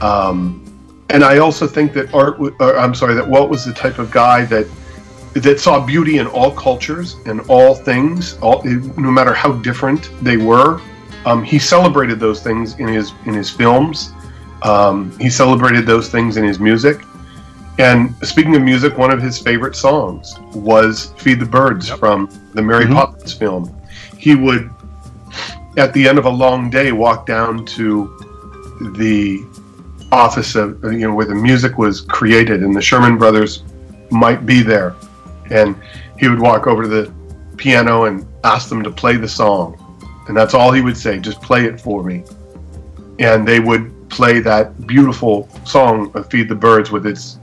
Um, 0.00 0.66
and 1.10 1.24
I 1.24 1.38
also 1.38 1.66
think 1.66 1.92
that 1.94 2.12
art, 2.14 2.38
or, 2.38 2.78
I'm 2.78 2.94
sorry, 2.94 3.14
that 3.14 3.28
Walt 3.28 3.50
was 3.50 3.64
the 3.64 3.72
type 3.72 3.98
of 3.98 4.10
guy 4.10 4.44
that 4.46 4.66
that 5.34 5.60
saw 5.60 5.84
beauty 5.84 6.18
in 6.18 6.26
all 6.26 6.50
cultures 6.50 7.16
and 7.26 7.40
all 7.48 7.74
things, 7.74 8.36
all 8.42 8.62
no 8.64 9.10
matter 9.10 9.32
how 9.32 9.52
different 9.52 10.10
they 10.22 10.36
were. 10.36 10.80
Um, 11.26 11.42
he 11.44 11.58
celebrated 11.58 12.18
those 12.18 12.42
things 12.42 12.78
in 12.78 12.88
his 12.88 13.12
in 13.26 13.34
his 13.34 13.50
films. 13.50 14.12
Um, 14.62 15.16
he 15.18 15.30
celebrated 15.30 15.86
those 15.86 16.08
things 16.08 16.36
in 16.36 16.44
his 16.44 16.58
music. 16.58 17.00
And 17.78 18.14
speaking 18.26 18.56
of 18.56 18.62
music, 18.62 18.98
one 18.98 19.10
of 19.10 19.22
his 19.22 19.38
favorite 19.38 19.76
songs 19.76 20.34
was 20.54 21.14
"Feed 21.18 21.40
the 21.40 21.46
Birds" 21.46 21.88
Yep. 21.88 21.98
from 21.98 22.28
the 22.54 22.62
Mary 22.62 22.84
Mhm. 22.86 22.94
Poppins 22.94 23.32
film. 23.32 23.70
He 24.18 24.34
would, 24.34 24.68
at 25.76 25.92
the 25.94 26.08
end 26.08 26.18
of 26.18 26.26
a 26.26 26.30
long 26.30 26.68
day, 26.68 26.92
walk 26.92 27.24
down 27.26 27.64
to 27.66 28.10
the 28.96 29.42
office 30.12 30.56
of 30.56 30.82
you 30.84 31.06
know 31.06 31.14
where 31.14 31.26
the 31.26 31.34
music 31.34 31.78
was 31.78 32.00
created, 32.00 32.62
and 32.62 32.74
the 32.74 32.82
Sherman 32.82 33.16
Brothers 33.16 33.62
might 34.10 34.44
be 34.44 34.60
there, 34.62 34.94
and 35.50 35.76
he 36.18 36.28
would 36.28 36.40
walk 36.40 36.66
over 36.66 36.82
to 36.82 36.88
the 36.88 37.12
piano 37.56 38.04
and 38.04 38.26
ask 38.44 38.68
them 38.68 38.82
to 38.82 38.90
play 38.90 39.16
the 39.16 39.28
song, 39.28 39.76
and 40.28 40.36
that's 40.36 40.54
all 40.54 40.72
he 40.72 40.80
would 40.80 40.96
say, 40.96 41.18
just 41.18 41.40
play 41.42 41.64
it 41.64 41.80
for 41.80 42.02
me, 42.02 42.24
and 43.18 43.46
they 43.46 43.60
would 43.60 44.08
play 44.08 44.40
that 44.40 44.86
beautiful 44.86 45.48
song 45.64 46.10
of 46.14 46.30
"Feed 46.30 46.48
the 46.48 46.54
Birds" 46.54 46.90
with 46.90 47.06
its 47.06 47.38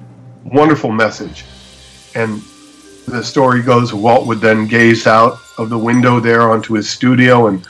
wonderful 0.45 0.91
message, 0.91 1.45
and 2.15 2.41
the 3.07 3.23
story 3.23 3.61
goes 3.61 3.93
Walt 3.93 4.27
would 4.27 4.41
then 4.41 4.67
gaze 4.67 5.07
out 5.07 5.39
of 5.57 5.69
the 5.69 5.77
window 5.77 6.19
there 6.19 6.49
onto 6.51 6.73
his 6.73 6.89
studio 6.89 7.47
and 7.47 7.65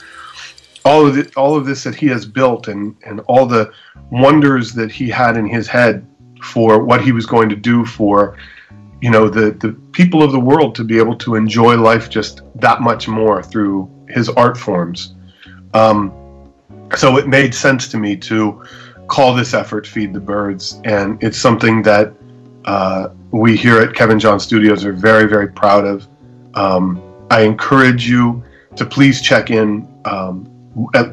all 0.84 1.06
of 1.06 1.14
the, 1.14 1.30
all 1.36 1.56
of 1.56 1.64
this 1.64 1.84
that 1.84 1.94
he 1.94 2.06
has 2.06 2.26
built 2.26 2.68
and 2.68 2.96
and 3.06 3.20
all 3.28 3.46
the 3.46 3.72
wonders 4.10 4.72
that 4.72 4.90
he 4.90 5.08
had 5.08 5.36
in 5.36 5.46
his 5.46 5.68
head 5.68 6.06
for 6.42 6.82
what 6.82 7.02
he 7.02 7.12
was 7.12 7.26
going 7.26 7.48
to 7.48 7.56
do 7.56 7.84
for 7.84 8.36
you 9.00 9.10
know 9.10 9.28
the 9.28 9.52
the 9.52 9.76
people 9.98 10.22
of 10.22 10.32
the 10.32 10.44
world 10.50 10.70
to 10.74 10.84
be 10.92 10.96
able 11.04 11.16
to 11.16 11.34
enjoy 11.34 11.74
life 11.90 12.06
just 12.08 12.34
that 12.54 12.80
much 12.80 13.04
more 13.08 13.42
through 13.42 13.74
his 14.08 14.26
art 14.30 14.56
forms 14.56 15.14
um, 15.74 15.98
so 16.96 17.06
it 17.20 17.26
made 17.26 17.52
sense 17.54 17.88
to 17.92 17.96
me 17.98 18.16
to 18.16 18.62
call 19.14 19.34
this 19.34 19.52
effort 19.62 19.86
feed 19.86 20.10
the 20.18 20.24
birds 20.34 20.80
and 20.84 21.22
it's 21.22 21.38
something 21.38 21.82
that 21.82 22.06
uh, 22.64 23.08
we 23.30 23.56
here 23.56 23.80
at 23.80 23.94
Kevin 23.94 24.18
John 24.18 24.38
Studios 24.38 24.84
are 24.84 24.92
very, 24.92 25.26
very 25.26 25.48
proud 25.48 25.84
of. 25.84 26.06
Um, 26.54 27.02
I 27.30 27.42
encourage 27.42 28.08
you 28.08 28.42
to 28.76 28.84
please 28.84 29.20
check 29.20 29.50
in 29.50 29.88
um, 30.04 30.48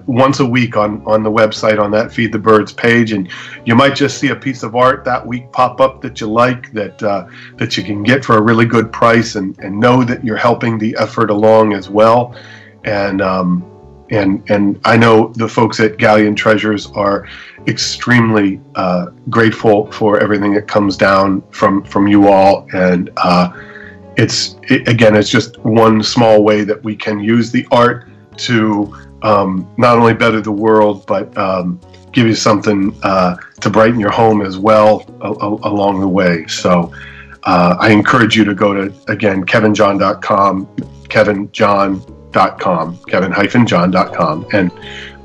once 0.05 0.39
a 0.39 0.45
week 0.45 0.77
on, 0.77 1.01
on 1.05 1.23
the 1.23 1.31
website 1.31 1.79
on 1.79 1.91
that 1.91 2.11
Feed 2.11 2.31
the 2.31 2.39
Birds 2.39 2.71
page, 2.71 3.11
and 3.11 3.29
you 3.65 3.75
might 3.75 3.95
just 3.95 4.17
see 4.17 4.29
a 4.29 4.35
piece 4.35 4.63
of 4.63 4.75
art 4.75 5.03
that 5.05 5.25
week 5.25 5.51
pop 5.51 5.81
up 5.81 6.01
that 6.01 6.21
you 6.21 6.27
like 6.27 6.71
that 6.73 7.01
uh, 7.01 7.27
that 7.57 7.77
you 7.77 7.83
can 7.83 8.03
get 8.03 8.23
for 8.23 8.37
a 8.37 8.41
really 8.41 8.65
good 8.65 8.91
price, 8.91 9.35
and, 9.35 9.57
and 9.59 9.79
know 9.79 10.03
that 10.03 10.23
you're 10.23 10.37
helping 10.37 10.77
the 10.77 10.95
effort 10.99 11.29
along 11.29 11.73
as 11.73 11.89
well. 11.89 12.35
And 12.83 13.21
um, 13.21 13.63
and 14.11 14.43
and 14.49 14.79
I 14.85 14.97
know 14.97 15.29
the 15.29 15.47
folks 15.47 15.79
at 15.79 15.97
Galleon 15.97 16.35
Treasures 16.35 16.87
are 16.91 17.27
extremely 17.67 18.61
uh, 18.75 19.07
grateful 19.29 19.91
for 19.91 20.19
everything 20.19 20.53
that 20.53 20.67
comes 20.67 20.95
down 20.97 21.41
from 21.49 21.83
from 21.83 22.07
you 22.07 22.27
all 22.27 22.67
and 22.73 23.09
uh, 23.17 23.51
it's 24.17 24.57
it, 24.63 24.87
again 24.87 25.15
it's 25.15 25.29
just 25.29 25.57
one 25.59 26.03
small 26.03 26.43
way 26.43 26.63
that 26.63 26.83
we 26.83 26.95
can 26.95 27.19
use 27.19 27.51
the 27.51 27.65
art 27.71 28.07
to 28.37 28.95
um, 29.25 29.49
not 29.77 29.97
only 29.97 30.13
better 30.13 30.39
the 30.41 30.51
world 30.51 31.05
but 31.07 31.35
um, 31.37 31.79
give 32.11 32.25
you 32.27 32.35
something 32.35 32.97
uh, 33.03 33.35
to 33.61 33.69
brighten 33.69 33.99
your 33.99 34.11
home 34.11 34.41
as 34.41 34.57
well 34.57 35.03
a, 35.21 35.31
a- 35.31 35.69
along 35.71 35.99
the 35.99 36.07
way 36.07 36.45
so 36.47 36.91
uh, 37.43 37.75
I 37.79 37.89
encourage 37.91 38.35
you 38.37 38.43
to 38.45 38.55
go 38.55 38.73
to 38.73 38.93
again 39.11 39.45
kevinjohn.com 39.45 40.65
kevinjohn.com 41.13 42.97
kevin-john.com 43.07 44.45
and 44.53 44.71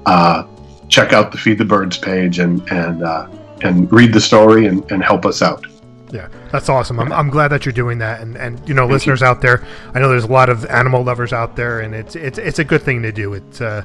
uh, 0.06 0.44
check 0.88 1.12
out 1.12 1.32
the 1.32 1.38
Feed 1.38 1.58
the 1.58 1.64
Birds 1.64 1.98
page 1.98 2.38
and 2.38 2.60
and 2.70 3.02
uh, 3.02 3.28
and 3.62 3.90
read 3.92 4.12
the 4.12 4.20
story 4.20 4.66
and, 4.66 4.90
and 4.90 5.02
help 5.02 5.26
us 5.26 5.42
out. 5.42 5.64
Yeah, 6.12 6.28
that's 6.50 6.68
awesome. 6.68 6.98
I'm, 6.98 7.12
I'm 7.12 7.30
glad 7.30 7.48
that 7.48 7.64
you're 7.64 7.72
doing 7.72 7.98
that, 7.98 8.20
and, 8.20 8.36
and 8.36 8.66
you 8.68 8.74
know, 8.74 8.86
listeners 8.86 9.22
out 9.22 9.40
there, 9.40 9.64
I 9.94 10.00
know 10.00 10.08
there's 10.08 10.24
a 10.24 10.32
lot 10.32 10.48
of 10.48 10.64
animal 10.66 11.04
lovers 11.04 11.32
out 11.32 11.56
there, 11.56 11.80
and 11.80 11.94
it's 11.94 12.16
it's 12.16 12.38
it's 12.38 12.58
a 12.58 12.64
good 12.64 12.82
thing 12.82 13.02
to 13.02 13.12
do. 13.12 13.34
It, 13.34 13.62
uh, 13.62 13.82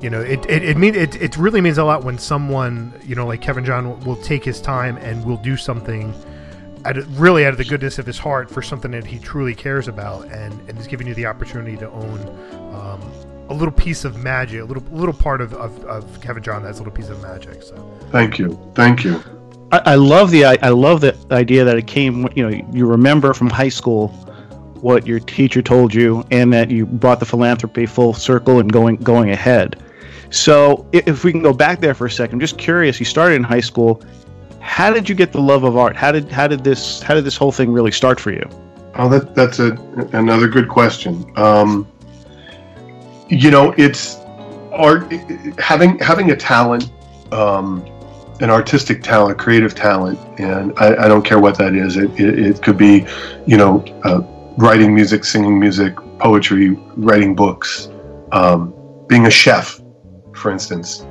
you 0.00 0.10
know, 0.10 0.20
it 0.20 0.44
it 0.46 0.64
it 0.64 0.76
mean 0.76 0.94
it, 0.94 1.20
it 1.20 1.36
really 1.36 1.60
means 1.60 1.78
a 1.78 1.84
lot 1.84 2.04
when 2.04 2.18
someone 2.18 2.92
you 3.04 3.14
know 3.14 3.26
like 3.26 3.40
Kevin 3.40 3.64
John 3.64 3.88
will, 3.88 3.96
will 3.98 4.22
take 4.22 4.44
his 4.44 4.60
time 4.60 4.96
and 4.98 5.24
will 5.24 5.36
do 5.36 5.56
something. 5.56 6.14
Out 6.86 6.98
of, 6.98 7.18
really 7.18 7.46
out 7.46 7.52
of 7.52 7.56
the 7.56 7.64
goodness 7.64 7.98
of 7.98 8.04
his 8.04 8.18
heart 8.18 8.50
for 8.50 8.60
something 8.60 8.90
that 8.90 9.06
he 9.06 9.18
truly 9.18 9.54
cares 9.54 9.88
about, 9.88 10.26
and, 10.26 10.52
and 10.68 10.78
is 10.78 10.86
giving 10.86 11.06
you 11.06 11.14
the 11.14 11.24
opportunity 11.24 11.78
to 11.78 11.88
own 11.90 12.20
um, 12.74 13.00
a 13.48 13.54
little 13.54 13.72
piece 13.72 14.04
of 14.04 14.18
magic, 14.18 14.60
a 14.60 14.64
little 14.64 14.82
little 14.92 15.14
part 15.14 15.40
of, 15.40 15.54
of, 15.54 15.82
of 15.86 16.20
Kevin 16.20 16.42
John 16.42 16.62
that's 16.62 16.80
a 16.80 16.82
little 16.82 16.92
piece 16.92 17.08
of 17.08 17.22
magic. 17.22 17.62
So 17.62 17.76
Thank 18.10 18.38
you, 18.38 18.60
thank 18.74 19.02
you. 19.02 19.22
I, 19.72 19.94
love 19.96 20.30
the 20.30 20.44
I, 20.44 20.58
I 20.62 20.68
love 20.68 21.00
the 21.00 21.16
idea 21.30 21.64
that 21.64 21.76
it 21.76 21.86
came. 21.86 22.28
You 22.36 22.48
know, 22.48 22.68
you 22.72 22.86
remember 22.86 23.34
from 23.34 23.50
high 23.50 23.68
school 23.68 24.08
what 24.80 25.06
your 25.06 25.18
teacher 25.18 25.62
told 25.62 25.94
you, 25.94 26.24
and 26.30 26.52
that 26.52 26.70
you 26.70 26.86
brought 26.86 27.18
the 27.18 27.26
philanthropy 27.26 27.86
full 27.86 28.14
circle 28.14 28.60
and 28.60 28.72
going 28.72 28.96
going 28.96 29.30
ahead. 29.30 29.82
So, 30.30 30.86
if 30.92 31.24
we 31.24 31.32
can 31.32 31.42
go 31.42 31.52
back 31.52 31.80
there 31.80 31.94
for 31.94 32.06
a 32.06 32.10
second, 32.10 32.34
I'm 32.34 32.40
just 32.40 32.58
curious. 32.58 32.98
You 32.98 33.06
started 33.06 33.36
in 33.36 33.44
high 33.44 33.60
school. 33.60 34.02
How 34.60 34.92
did 34.92 35.08
you 35.08 35.14
get 35.14 35.32
the 35.32 35.40
love 35.40 35.64
of 35.64 35.76
art? 35.76 35.96
How 35.96 36.12
did 36.12 36.30
how 36.30 36.46
did 36.46 36.64
this 36.64 37.02
how 37.02 37.14
did 37.14 37.24
this 37.24 37.36
whole 37.36 37.52
thing 37.52 37.72
really 37.72 37.92
start 37.92 38.18
for 38.18 38.30
you? 38.30 38.48
Oh, 38.96 39.08
that 39.08 39.34
that's 39.34 39.58
a 39.58 39.72
another 40.12 40.48
good 40.48 40.68
question. 40.68 41.30
Um, 41.36 41.88
you 43.28 43.50
know, 43.50 43.74
it's 43.76 44.16
art 44.72 45.10
having 45.58 45.98
having 45.98 46.30
a 46.30 46.36
talent, 46.36 46.90
um, 47.32 47.84
an 48.40 48.50
artistic 48.50 49.02
talent, 49.02 49.38
creative 49.38 49.74
talent, 49.74 50.18
and 50.38 50.72
I, 50.78 51.04
I 51.04 51.08
don't 51.08 51.24
care 51.24 51.38
what 51.38 51.56
that 51.58 51.74
is. 51.74 51.96
It, 51.96 52.10
it, 52.18 52.38
it 52.38 52.62
could 52.62 52.76
be, 52.76 53.06
you 53.46 53.56
know, 53.56 53.84
uh, 54.04 54.22
writing 54.56 54.94
music, 54.94 55.24
singing 55.24 55.58
music, 55.58 55.96
poetry, 56.18 56.70
writing 56.96 57.34
books, 57.34 57.88
um, 58.32 58.74
being 59.08 59.26
a 59.26 59.30
chef, 59.30 59.80
for 60.34 60.50
instance, 60.50 61.02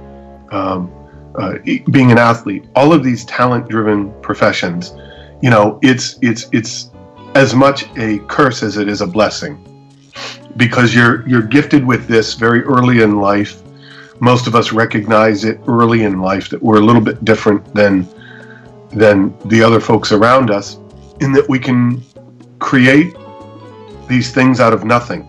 um, 0.52 0.92
uh, 1.36 1.56
being 1.92 2.12
an 2.12 2.18
athlete. 2.18 2.66
All 2.76 2.94
of 2.94 3.04
these 3.04 3.26
talent-driven 3.26 4.22
professions, 4.22 4.94
you 5.42 5.50
know, 5.50 5.80
it's 5.82 6.20
it's 6.22 6.50
it's 6.52 6.92
as 7.36 7.56
much 7.56 7.86
a 7.98 8.20
curse 8.28 8.64
as 8.64 8.78
it 8.78 8.88
is 8.88 9.02
a 9.02 9.08
blessing 9.08 9.58
because 10.58 10.94
you're 10.94 11.28
you're 11.28 11.42
gifted 11.42 11.86
with 11.86 12.08
this 12.08 12.36
very 12.36 12.62
early 12.64 13.02
in 13.02 13.20
life 13.20 13.63
most 14.24 14.48
of 14.48 14.56
us 14.56 14.72
recognize 14.72 15.44
it 15.44 15.60
early 15.68 16.04
in 16.04 16.22
life 16.22 16.50
that 16.50 16.62
we're 16.62 16.82
a 16.82 16.86
little 16.90 17.02
bit 17.02 17.24
different 17.26 17.62
than 17.74 18.08
than 18.90 19.38
the 19.50 19.62
other 19.62 19.80
folks 19.80 20.12
around 20.12 20.50
us 20.50 20.78
in 21.20 21.32
that 21.32 21.48
we 21.50 21.60
can 21.60 22.02
create 22.60 23.16
these 24.08 24.32
things 24.32 24.60
out 24.60 24.74
of 24.74 24.84
nothing 24.84 25.22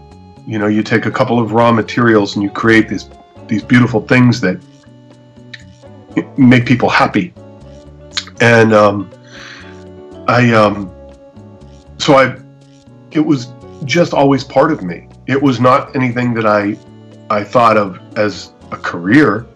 you 0.46 0.58
know 0.58 0.66
you 0.66 0.82
take 0.82 1.06
a 1.06 1.10
couple 1.10 1.38
of 1.38 1.52
raw 1.52 1.72
materials 1.72 2.36
and 2.36 2.42
you 2.42 2.50
create 2.50 2.88
these 2.88 3.08
these 3.48 3.62
beautiful 3.62 4.00
things 4.00 4.40
that 4.40 4.58
make 6.36 6.64
people 6.64 6.88
happy 6.88 7.34
and 8.40 8.72
um, 8.72 9.10
i 10.28 10.52
um, 10.52 10.94
so 12.04 12.14
I, 12.14 12.36
it 13.12 13.20
was 13.20 13.52
just 13.84 14.12
always 14.12 14.44
part 14.44 14.72
of 14.72 14.82
me. 14.82 15.08
It 15.26 15.40
was 15.40 15.60
not 15.60 15.94
anything 15.96 16.34
that 16.34 16.46
I, 16.46 16.76
I 17.30 17.42
thought 17.44 17.76
of 17.76 17.98
as 18.18 18.52
a 18.74 18.78
career. 18.78 19.46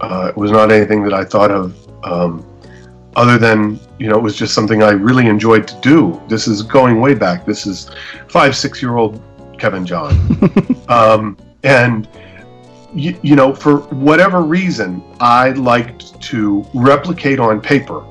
Uh, 0.00 0.28
it 0.28 0.36
was 0.36 0.50
not 0.50 0.70
anything 0.70 1.02
that 1.04 1.14
I 1.14 1.24
thought 1.24 1.50
of, 1.50 1.74
um, 2.04 2.44
other 3.16 3.38
than 3.38 3.80
you 3.98 4.08
know, 4.08 4.16
it 4.16 4.22
was 4.22 4.36
just 4.36 4.54
something 4.54 4.82
I 4.82 4.90
really 4.90 5.26
enjoyed 5.26 5.66
to 5.68 5.80
do. 5.80 6.20
This 6.28 6.46
is 6.46 6.62
going 6.62 7.00
way 7.00 7.14
back. 7.14 7.46
This 7.46 7.66
is 7.66 7.90
five, 8.28 8.54
six 8.54 8.82
year 8.82 8.96
old 8.96 9.20
Kevin 9.58 9.86
John, 9.86 10.12
um, 10.88 11.36
and 11.62 12.06
you, 12.94 13.18
you 13.22 13.36
know, 13.36 13.54
for 13.54 13.78
whatever 14.08 14.42
reason, 14.42 15.02
I 15.20 15.50
liked 15.50 16.20
to 16.22 16.64
replicate 16.74 17.40
on 17.40 17.60
paper 17.60 18.04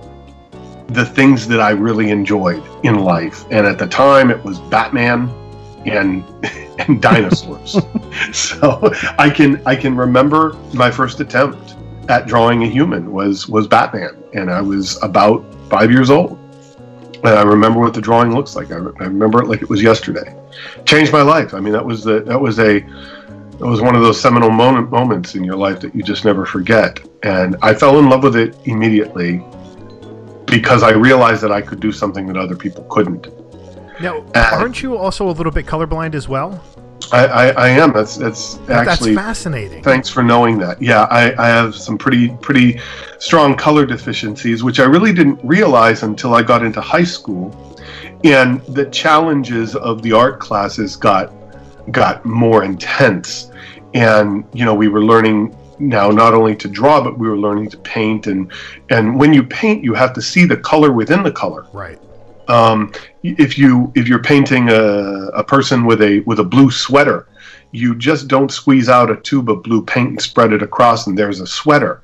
the 0.87 1.05
things 1.05 1.47
that 1.47 1.59
I 1.59 1.71
really 1.71 2.11
enjoyed 2.11 2.63
in 2.83 2.99
life. 2.99 3.45
And 3.49 3.65
at 3.65 3.79
the 3.79 3.87
time, 3.87 4.29
it 4.29 4.43
was 4.43 4.59
Batman 4.59 5.29
and 5.85 6.23
and 6.79 7.01
dinosaurs. 7.09 7.77
so 8.31 8.93
I 9.17 9.29
can 9.29 9.61
I 9.65 9.75
can 9.75 9.95
remember 9.95 10.53
my 10.73 10.91
first 10.91 11.19
attempt 11.19 11.75
at 12.09 12.27
drawing 12.27 12.63
a 12.63 12.67
human 12.67 13.11
was 13.11 13.47
was 13.47 13.67
Batman, 13.67 14.23
and 14.33 14.49
I 14.51 14.61
was 14.61 15.01
about 15.03 15.43
five 15.69 15.91
years 15.91 16.09
old. 16.09 16.39
And 17.23 17.33
I 17.33 17.41
remember 17.41 17.79
what 17.79 17.95
the 17.95 18.01
drawing 18.01 18.35
looks 18.35 18.55
like. 18.55 18.71
I, 18.71 18.75
re- 18.75 18.93
I 18.99 19.05
remember 19.05 19.41
it 19.41 19.47
like 19.47 19.63
it 19.63 19.69
was 19.69 19.81
yesterday. 19.81 20.35
Changed 20.85 21.11
my 21.11 21.23
life. 21.23 21.55
I 21.55 21.59
mean, 21.59 21.73
that 21.73 21.83
was 21.83 22.03
the 22.03 22.21
that 22.21 22.39
was 22.39 22.59
a 22.59 22.77
it 22.77 23.61
was 23.61 23.81
one 23.81 23.95
of 23.95 24.01
those 24.01 24.19
seminal 24.19 24.49
moment 24.49 24.91
moments 24.91 25.33
in 25.35 25.43
your 25.43 25.55
life 25.55 25.79
that 25.79 25.95
you 25.95 26.03
just 26.03 26.25
never 26.25 26.45
forget. 26.45 26.99
And 27.23 27.55
I 27.61 27.73
fell 27.73 27.97
in 27.99 28.09
love 28.09 28.21
with 28.23 28.35
it 28.35 28.55
immediately 28.65 29.43
because 30.45 30.83
I 30.83 30.91
realized 30.91 31.41
that 31.41 31.51
I 31.51 31.61
could 31.61 31.79
do 31.79 31.91
something 31.91 32.27
that 32.27 32.37
other 32.37 32.55
people 32.55 32.85
couldn't. 32.89 33.27
Now, 34.01 34.25
aren't 34.33 34.81
you 34.81 34.97
also 34.97 35.27
a 35.29 35.31
little 35.31 35.51
bit 35.51 35.65
colorblind 35.65 36.15
as 36.15 36.27
well? 36.27 36.63
I, 37.11 37.25
I, 37.25 37.47
I 37.49 37.67
am. 37.69 37.93
That's 37.93 38.17
that's 38.17 38.57
actually. 38.69 39.13
That's 39.13 39.27
fascinating. 39.27 39.83
Thanks 39.83 40.09
for 40.09 40.23
knowing 40.23 40.57
that. 40.59 40.81
Yeah, 40.81 41.03
I, 41.03 41.33
I 41.43 41.47
have 41.47 41.75
some 41.75 41.97
pretty 41.97 42.29
pretty 42.37 42.79
strong 43.19 43.55
color 43.55 43.85
deficiencies, 43.85 44.63
which 44.63 44.79
I 44.79 44.85
really 44.85 45.13
didn't 45.13 45.39
realize 45.43 46.03
until 46.03 46.33
I 46.33 46.41
got 46.41 46.63
into 46.63 46.81
high 46.81 47.03
school, 47.03 47.79
and 48.23 48.61
the 48.61 48.85
challenges 48.85 49.75
of 49.75 50.01
the 50.01 50.13
art 50.13 50.39
classes 50.39 50.95
got 50.95 51.31
got 51.91 52.25
more 52.25 52.63
intense, 52.63 53.51
and 53.93 54.45
you 54.53 54.65
know 54.65 54.73
we 54.73 54.87
were 54.87 55.03
learning 55.03 55.55
now 55.77 56.09
not 56.09 56.33
only 56.33 56.55
to 56.55 56.69
draw 56.69 57.03
but 57.03 57.19
we 57.19 57.27
were 57.27 57.37
learning 57.37 57.69
to 57.69 57.77
paint 57.79 58.27
and 58.27 58.49
and 58.89 59.19
when 59.19 59.33
you 59.33 59.43
paint 59.43 59.83
you 59.83 59.93
have 59.93 60.13
to 60.13 60.21
see 60.21 60.45
the 60.45 60.55
color 60.55 60.93
within 60.93 61.21
the 61.21 61.31
color 61.31 61.65
Right. 61.73 61.99
Um, 62.47 62.91
if 63.23 63.57
you 63.57 63.91
if 63.95 64.07
you're 64.07 64.21
painting 64.21 64.69
a, 64.69 65.27
a 65.33 65.43
person 65.43 65.85
with 65.85 66.01
a 66.01 66.19
with 66.21 66.39
a 66.39 66.43
blue 66.43 66.71
sweater, 66.71 67.27
you 67.71 67.95
just 67.95 68.27
don't 68.27 68.51
squeeze 68.51 68.89
out 68.89 69.11
a 69.11 69.17
tube 69.17 69.49
of 69.49 69.63
blue 69.63 69.83
paint 69.83 70.09
and 70.09 70.21
spread 70.21 70.53
it 70.53 70.61
across, 70.61 71.07
and 71.07 71.17
there's 71.17 71.39
a 71.39 71.47
sweater. 71.47 72.01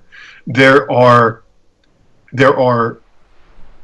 There 0.48 0.92
are 0.92 1.44
there 2.34 2.58
are 2.58 3.00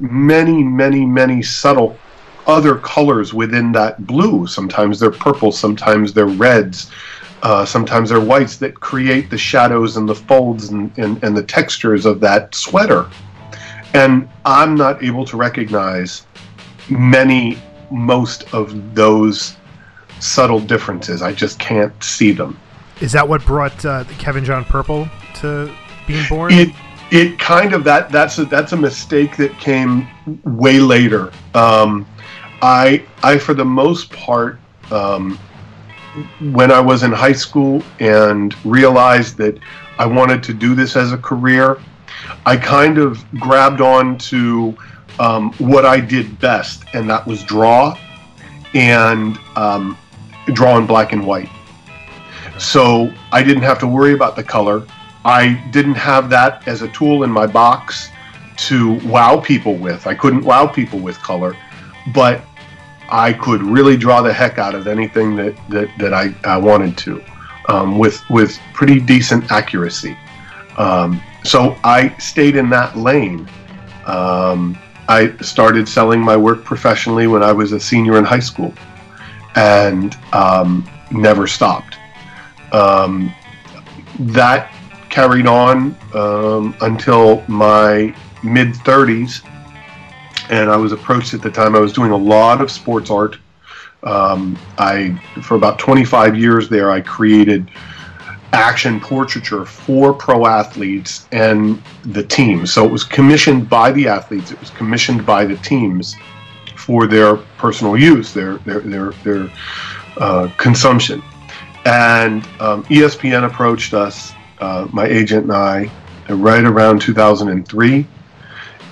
many 0.00 0.62
many 0.62 1.04
many 1.04 1.42
subtle 1.42 1.98
other 2.46 2.76
colors 2.78 3.34
within 3.34 3.72
that 3.72 4.06
blue. 4.06 4.46
Sometimes 4.46 4.98
they're 4.98 5.10
purple, 5.10 5.52
sometimes 5.52 6.14
they're 6.14 6.26
reds, 6.26 6.90
uh, 7.42 7.64
sometimes 7.64 8.08
they're 8.08 8.20
whites 8.20 8.56
that 8.56 8.80
create 8.80 9.30
the 9.30 9.38
shadows 9.38 9.98
and 9.98 10.08
the 10.08 10.14
folds 10.14 10.70
and, 10.70 10.96
and, 10.98 11.22
and 11.22 11.36
the 11.36 11.42
textures 11.42 12.06
of 12.06 12.20
that 12.20 12.54
sweater. 12.54 13.08
And 13.94 14.28
I'm 14.44 14.74
not 14.74 15.02
able 15.02 15.24
to 15.26 15.36
recognize 15.36 16.26
many, 16.90 17.58
most 17.90 18.52
of 18.54 18.94
those 18.94 19.56
subtle 20.20 20.60
differences. 20.60 21.22
I 21.22 21.32
just 21.32 21.58
can't 21.58 21.92
see 22.02 22.32
them. 22.32 22.58
Is 23.00 23.12
that 23.12 23.28
what 23.28 23.44
brought 23.44 23.84
uh, 23.84 24.04
Kevin 24.18 24.44
John 24.44 24.64
Purple 24.64 25.08
to 25.36 25.72
being 26.06 26.24
born? 26.28 26.52
It 26.52 26.70
it 27.10 27.38
kind 27.38 27.72
of 27.72 27.84
that 27.84 28.10
that's 28.10 28.38
a 28.38 28.44
that's 28.44 28.72
a 28.72 28.76
mistake 28.76 29.36
that 29.36 29.56
came 29.58 30.08
way 30.44 30.78
later. 30.78 31.32
Um, 31.54 32.06
I 32.60 33.04
I 33.22 33.38
for 33.38 33.54
the 33.54 33.64
most 33.64 34.10
part 34.10 34.58
um, 34.90 35.38
when 36.52 36.72
I 36.72 36.80
was 36.80 37.02
in 37.02 37.12
high 37.12 37.32
school 37.32 37.82
and 38.00 38.54
realized 38.64 39.36
that 39.38 39.58
I 39.98 40.06
wanted 40.06 40.42
to 40.44 40.54
do 40.54 40.74
this 40.74 40.96
as 40.96 41.12
a 41.12 41.18
career, 41.18 41.80
I 42.46 42.56
kind 42.56 42.98
of 42.98 43.24
grabbed 43.38 43.80
on 43.80 44.18
to 44.18 44.76
um, 45.18 45.52
what 45.54 45.84
I 45.84 46.00
did 46.00 46.38
best, 46.40 46.84
and 46.94 47.08
that 47.10 47.26
was 47.26 47.42
draw 47.44 47.98
and 48.74 49.38
um, 49.56 49.96
draw 50.52 50.78
in 50.78 50.86
black 50.86 51.12
and 51.12 51.26
white. 51.26 51.48
So 52.58 53.12
I 53.32 53.42
didn't 53.42 53.62
have 53.62 53.78
to 53.80 53.86
worry 53.86 54.14
about 54.14 54.36
the 54.36 54.44
color. 54.44 54.86
I 55.24 55.64
didn't 55.70 55.94
have 55.94 56.30
that 56.30 56.66
as 56.66 56.82
a 56.82 56.88
tool 56.88 57.22
in 57.22 57.30
my 57.30 57.46
box 57.46 58.10
to 58.68 58.94
wow 59.06 59.38
people 59.40 59.76
with. 59.76 60.06
I 60.06 60.14
couldn't 60.14 60.44
wow 60.44 60.66
people 60.66 60.98
with 60.98 61.18
color, 61.18 61.56
but 62.14 62.42
I 63.10 63.32
could 63.32 63.62
really 63.62 63.96
draw 63.96 64.22
the 64.22 64.32
heck 64.32 64.58
out 64.58 64.74
of 64.74 64.86
anything 64.86 65.36
that 65.36 65.56
that, 65.70 65.88
that 65.98 66.12
I, 66.12 66.34
I 66.44 66.56
wanted 66.56 66.98
to, 66.98 67.22
um, 67.68 67.98
with 67.98 68.20
with 68.30 68.58
pretty 68.74 69.00
decent 69.00 69.50
accuracy. 69.50 70.16
Um, 70.76 71.22
so 71.44 71.76
I 71.84 72.16
stayed 72.18 72.56
in 72.56 72.68
that 72.70 72.96
lane. 72.96 73.48
Um, 74.06 74.78
I 75.08 75.34
started 75.38 75.88
selling 75.88 76.20
my 76.20 76.36
work 76.36 76.64
professionally 76.64 77.26
when 77.26 77.42
I 77.42 77.50
was 77.52 77.72
a 77.72 77.80
senior 77.80 78.18
in 78.18 78.24
high 78.24 78.38
school, 78.40 78.74
and 79.54 80.14
um, 80.34 80.88
never 81.10 81.46
stopped. 81.46 81.96
Um, 82.72 83.34
that 84.18 84.70
carried 85.08 85.46
on 85.46 85.96
um, 86.14 86.76
until 86.82 87.42
my 87.48 88.14
mid 88.42 88.74
30s, 88.74 89.42
and 90.50 90.70
I 90.70 90.76
was 90.76 90.92
approached 90.92 91.32
at 91.32 91.40
the 91.40 91.50
time. 91.50 91.74
I 91.74 91.80
was 91.80 91.92
doing 91.94 92.10
a 92.10 92.16
lot 92.16 92.60
of 92.60 92.70
sports 92.70 93.10
art. 93.10 93.38
Um, 94.02 94.58
I, 94.76 95.20
for 95.42 95.56
about 95.56 95.78
25 95.78 96.36
years 96.36 96.68
there, 96.68 96.90
I 96.90 97.00
created 97.00 97.70
action 98.52 98.98
portraiture 99.00 99.64
for 99.64 100.12
pro 100.12 100.46
athletes 100.46 101.28
and 101.32 101.82
the 102.04 102.22
teams. 102.22 102.72
So 102.72 102.84
it 102.84 102.90
was 102.90 103.04
commissioned 103.04 103.68
by 103.68 103.92
the 103.92 104.08
athletes. 104.08 104.50
It 104.50 104.60
was 104.60 104.70
commissioned 104.70 105.26
by 105.26 105.44
the 105.44 105.56
teams 105.56 106.16
for 106.76 107.06
their 107.06 107.36
personal 107.36 107.96
use, 107.96 108.32
their 108.32 108.58
their 108.58 108.80
their, 108.80 109.10
their 109.24 109.50
uh, 110.16 110.50
consumption. 110.56 111.22
And 111.84 112.44
um, 112.60 112.84
ESPN 112.84 113.44
approached 113.44 113.94
us, 113.94 114.32
uh, 114.60 114.88
my 114.92 115.06
agent 115.06 115.44
and 115.44 115.52
I, 115.52 115.90
right 116.28 116.64
around 116.64 117.00
2003, 117.00 118.06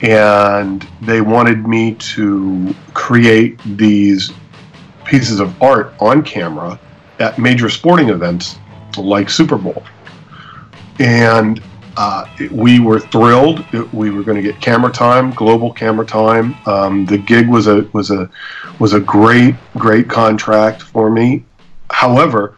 and 0.03 0.89
they 1.03 1.21
wanted 1.21 1.67
me 1.67 1.95
to 1.95 2.75
create 2.95 3.61
these 3.77 4.33
pieces 5.05 5.41
of 5.41 5.63
art 5.63 5.95
on 6.01 6.23
camera 6.23 6.79
at 7.19 7.39
major 7.39 7.69
sporting 7.69 8.09
events 8.09 8.59
like 8.99 9.31
Super 9.31 9.57
Bowl. 9.57 9.83
And 10.99 11.63
uh, 11.97 12.27
we 12.51 12.79
were 12.81 13.01
thrilled. 13.01 13.65
We 13.93 14.11
were 14.11 14.23
going 14.23 14.37
to 14.37 14.43
get 14.43 14.61
camera 14.61 14.93
time, 14.93 15.31
global 15.31 15.73
camera 15.73 16.05
time. 16.05 16.55
Um, 16.67 17.07
the 17.07 17.19
gig 17.19 17.49
was 17.49 17.67
a 17.67 17.83
was 17.93 18.11
a 18.11 18.31
was 18.79 18.93
a 18.93 19.01
great 19.01 19.55
great 19.79 20.09
contract 20.09 20.83
for 20.83 21.11
me. 21.11 21.45
However, 21.91 22.57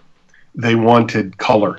they 0.55 0.75
wanted 0.75 1.39
color 1.39 1.79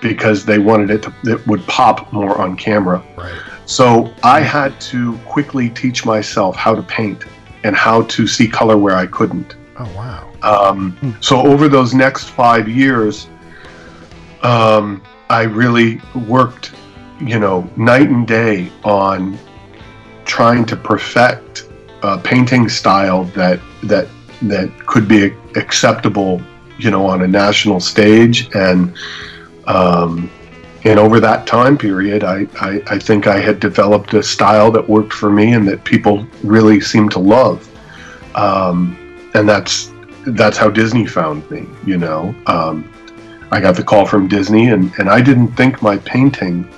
because 0.00 0.44
they 0.44 0.58
wanted 0.58 0.90
it 0.90 1.02
to 1.02 1.14
it 1.24 1.46
would 1.46 1.64
pop 1.66 2.12
more 2.12 2.38
on 2.38 2.56
camera. 2.56 3.02
right. 3.16 3.40
So 3.64 4.14
I 4.22 4.40
had 4.40 4.80
to 4.82 5.18
quickly 5.26 5.68
teach 5.68 6.06
myself 6.06 6.56
how 6.56 6.74
to 6.74 6.82
paint 6.82 7.24
and 7.64 7.76
how 7.76 8.02
to 8.02 8.26
see 8.26 8.48
color 8.48 8.78
where 8.78 8.96
I 8.96 9.06
couldn't. 9.06 9.56
Oh 9.78 9.92
wow. 9.94 10.24
Um, 10.42 11.16
so 11.20 11.40
over 11.40 11.68
those 11.68 11.94
next 11.94 12.30
five 12.30 12.68
years, 12.68 13.28
um, 14.42 15.02
I 15.30 15.42
really 15.42 16.00
worked, 16.26 16.72
you 17.20 17.38
know, 17.38 17.68
night 17.76 18.08
and 18.08 18.26
day 18.26 18.70
on 18.84 19.38
trying 20.24 20.64
to 20.66 20.76
perfect 20.76 21.68
a 22.02 22.18
painting 22.18 22.68
style 22.68 23.24
that 23.24 23.60
that 23.84 24.08
that 24.42 24.70
could 24.86 25.08
be 25.08 25.34
acceptable, 25.56 26.40
you 26.78 26.90
know, 26.90 27.06
on 27.06 27.22
a 27.22 27.28
national 27.28 27.80
stage. 27.80 28.48
And 28.54 28.96
um, 29.66 30.30
and 30.84 30.98
over 30.98 31.18
that 31.20 31.46
time 31.46 31.76
period, 31.76 32.24
I, 32.24 32.46
I 32.60 32.82
I 32.86 32.98
think 32.98 33.26
I 33.26 33.40
had 33.40 33.60
developed 33.60 34.14
a 34.14 34.22
style 34.22 34.70
that 34.72 34.88
worked 34.88 35.12
for 35.12 35.30
me 35.30 35.54
and 35.54 35.66
that 35.68 35.84
people 35.84 36.26
really 36.42 36.80
seemed 36.80 37.10
to 37.12 37.18
love. 37.18 37.68
Um, 38.34 38.96
and 39.34 39.48
that's 39.48 39.92
that's 40.28 40.56
how 40.56 40.70
Disney 40.70 41.06
found 41.06 41.50
me. 41.50 41.66
You 41.84 41.98
know, 41.98 42.34
um, 42.46 42.90
I 43.50 43.60
got 43.60 43.76
the 43.76 43.82
call 43.82 44.06
from 44.06 44.28
Disney, 44.28 44.68
and 44.68 44.92
and 44.98 45.08
I 45.08 45.20
didn't 45.20 45.48
think 45.56 45.82
my 45.82 45.96
painting 45.98 46.68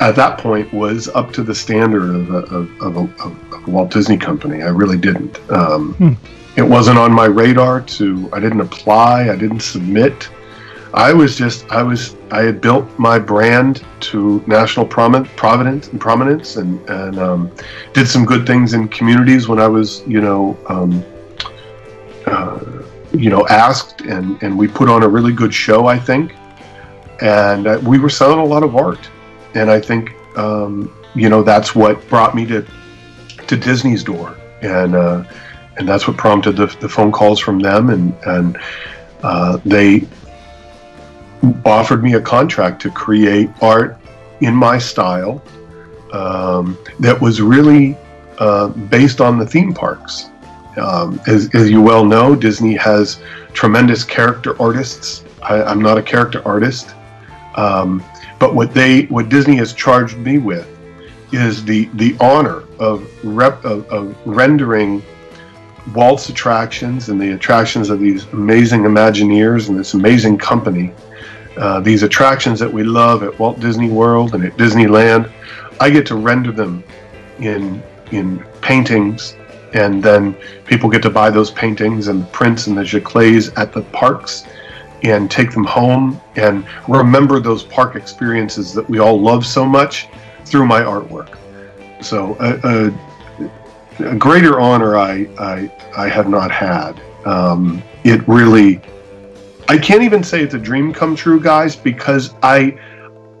at 0.00 0.16
that 0.16 0.38
point 0.38 0.72
was 0.72 1.08
up 1.08 1.32
to 1.32 1.42
the 1.42 1.54
standard 1.54 2.02
of 2.14 2.30
a, 2.30 2.38
of, 2.54 2.82
of, 2.82 2.96
a, 2.96 3.22
of 3.22 3.64
a 3.66 3.70
Walt 3.70 3.90
Disney 3.92 4.16
Company. 4.16 4.62
I 4.62 4.68
really 4.70 4.98
didn't. 4.98 5.38
Um, 5.50 5.94
It 6.56 6.62
wasn't 6.62 6.98
on 6.98 7.12
my 7.12 7.24
radar 7.26 7.80
to. 7.80 8.30
I 8.32 8.38
didn't 8.38 8.60
apply. 8.60 9.28
I 9.28 9.36
didn't 9.36 9.60
submit. 9.60 10.28
I 10.92 11.12
was 11.12 11.36
just. 11.36 11.68
I 11.72 11.82
was. 11.82 12.14
I 12.30 12.42
had 12.42 12.60
built 12.60 12.86
my 12.96 13.18
brand 13.18 13.84
to 14.10 14.42
national 14.46 14.86
prominence, 14.86 15.28
providence 15.36 15.88
and 15.88 16.00
prominence, 16.00 16.56
and 16.56 16.78
and 16.88 17.18
um, 17.18 17.50
did 17.92 18.06
some 18.06 18.24
good 18.24 18.46
things 18.46 18.72
in 18.74 18.86
communities 18.88 19.48
when 19.48 19.58
I 19.58 19.66
was, 19.66 20.04
you 20.06 20.20
know, 20.20 20.56
um, 20.68 21.04
uh, 22.26 22.60
you 23.14 23.30
know, 23.30 23.46
asked, 23.48 24.00
and 24.02 24.42
and 24.42 24.58
we 24.58 24.68
put 24.68 24.88
on 24.88 25.02
a 25.02 25.08
really 25.08 25.32
good 25.32 25.54
show, 25.54 25.86
I 25.86 25.98
think, 25.98 26.34
and 27.20 27.66
uh, 27.66 27.80
we 27.82 27.98
were 27.98 28.10
selling 28.10 28.40
a 28.40 28.44
lot 28.44 28.62
of 28.62 28.76
art, 28.76 29.08
and 29.54 29.70
I 29.70 29.80
think, 29.80 30.12
um, 30.36 30.94
you 31.14 31.28
know, 31.28 31.42
that's 31.42 31.74
what 31.74 32.06
brought 32.08 32.34
me 32.34 32.46
to 32.46 32.66
to 33.46 33.56
Disney's 33.56 34.02
door, 34.02 34.36
and 34.62 34.94
uh, 34.94 35.24
and 35.76 35.88
that's 35.88 36.08
what 36.08 36.16
prompted 36.16 36.56
the, 36.56 36.66
the 36.80 36.88
phone 36.88 37.12
calls 37.12 37.40
from 37.40 37.58
them, 37.60 37.90
and 37.90 38.14
and 38.26 38.58
uh, 39.22 39.58
they 39.64 40.06
offered 41.64 42.02
me 42.02 42.14
a 42.14 42.20
contract 42.20 42.80
to 42.82 42.90
create 42.90 43.50
art 43.60 43.98
in 44.40 44.54
my 44.54 44.78
style 44.78 45.42
um, 46.12 46.78
that 47.00 47.20
was 47.20 47.40
really 47.40 47.96
uh, 48.38 48.68
based 48.68 49.20
on 49.20 49.38
the 49.38 49.46
theme 49.46 49.74
parks. 49.74 50.30
Um, 50.76 51.20
as, 51.26 51.54
as 51.54 51.70
you 51.70 51.80
well 51.80 52.04
know, 52.04 52.34
Disney 52.34 52.74
has 52.74 53.20
tremendous 53.52 54.02
character 54.02 54.60
artists. 54.60 55.24
I, 55.42 55.62
I'm 55.62 55.80
not 55.80 55.98
a 55.98 56.02
character 56.02 56.42
artist, 56.46 56.94
um, 57.56 58.02
but 58.38 58.54
what 58.54 58.74
they 58.74 59.02
what 59.06 59.28
Disney 59.28 59.56
has 59.56 59.72
charged 59.72 60.16
me 60.18 60.38
with 60.38 60.68
is 61.32 61.64
the 61.64 61.88
the 61.94 62.16
honor 62.20 62.64
of 62.78 63.08
rep 63.24 63.64
of, 63.64 63.86
of 63.88 64.16
rendering 64.24 65.02
Walt's 65.94 66.28
attractions 66.28 67.08
and 67.08 67.20
the 67.20 67.32
attractions 67.32 67.90
of 67.90 68.00
these 68.00 68.24
amazing 68.32 68.82
Imagineers 68.82 69.68
and 69.68 69.78
this 69.78 69.94
amazing 69.94 70.38
company, 70.38 70.92
uh, 71.56 71.80
these 71.80 72.02
attractions 72.02 72.58
that 72.58 72.72
we 72.72 72.82
love 72.82 73.22
at 73.22 73.38
Walt 73.38 73.60
Disney 73.60 73.90
World 73.90 74.34
and 74.34 74.44
at 74.44 74.56
Disneyland, 74.56 75.30
I 75.80 75.90
get 75.90 76.06
to 76.06 76.16
render 76.16 76.52
them 76.52 76.82
in 77.38 77.82
in 78.12 78.44
paintings, 78.60 79.36
and 79.74 80.02
then 80.02 80.34
people 80.64 80.88
get 80.88 81.02
to 81.02 81.10
buy 81.10 81.30
those 81.30 81.50
paintings 81.50 82.08
and 82.08 82.22
the 82.22 82.26
prints 82.26 82.66
and 82.66 82.76
the 82.76 82.82
giclées 82.82 83.52
at 83.58 83.72
the 83.72 83.82
parks, 83.82 84.44
and 85.02 85.30
take 85.30 85.50
them 85.52 85.64
home 85.64 86.20
and 86.36 86.64
remember 86.88 87.38
those 87.38 87.64
park 87.64 87.94
experiences 87.94 88.72
that 88.72 88.88
we 88.88 88.98
all 88.98 89.20
love 89.20 89.44
so 89.44 89.66
much 89.66 90.08
through 90.46 90.66
my 90.66 90.80
artwork. 90.80 91.36
So 92.00 92.36
a, 92.40 92.90
a, 94.00 94.10
a 94.10 94.14
greater 94.16 94.60
honor 94.60 94.96
I, 94.96 95.28
I 95.38 95.70
I 95.96 96.08
have 96.08 96.28
not 96.28 96.50
had. 96.50 97.00
Um, 97.24 97.82
it 98.02 98.26
really, 98.28 98.80
I 99.68 99.78
can't 99.78 100.02
even 100.02 100.22
say 100.22 100.42
it's 100.42 100.54
a 100.54 100.58
dream 100.58 100.92
come 100.92 101.16
true, 101.16 101.40
guys, 101.40 101.76
because 101.76 102.34
I 102.42 102.78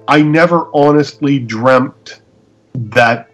I 0.08 0.22
never 0.22 0.68
honestly 0.74 1.38
dreamt 1.38 2.20
that 2.74 3.30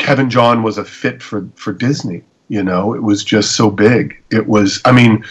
Kevin 0.00 0.28
John 0.30 0.62
was 0.62 0.78
a 0.78 0.84
fit 0.84 1.22
for 1.22 1.48
for 1.54 1.72
Disney. 1.72 2.22
You 2.48 2.64
know, 2.64 2.94
it 2.94 3.02
was 3.02 3.22
just 3.22 3.54
so 3.54 3.70
big. 3.70 4.20
It 4.30 4.44
was. 4.46 4.80
I 4.84 4.90
mean, 4.92 5.24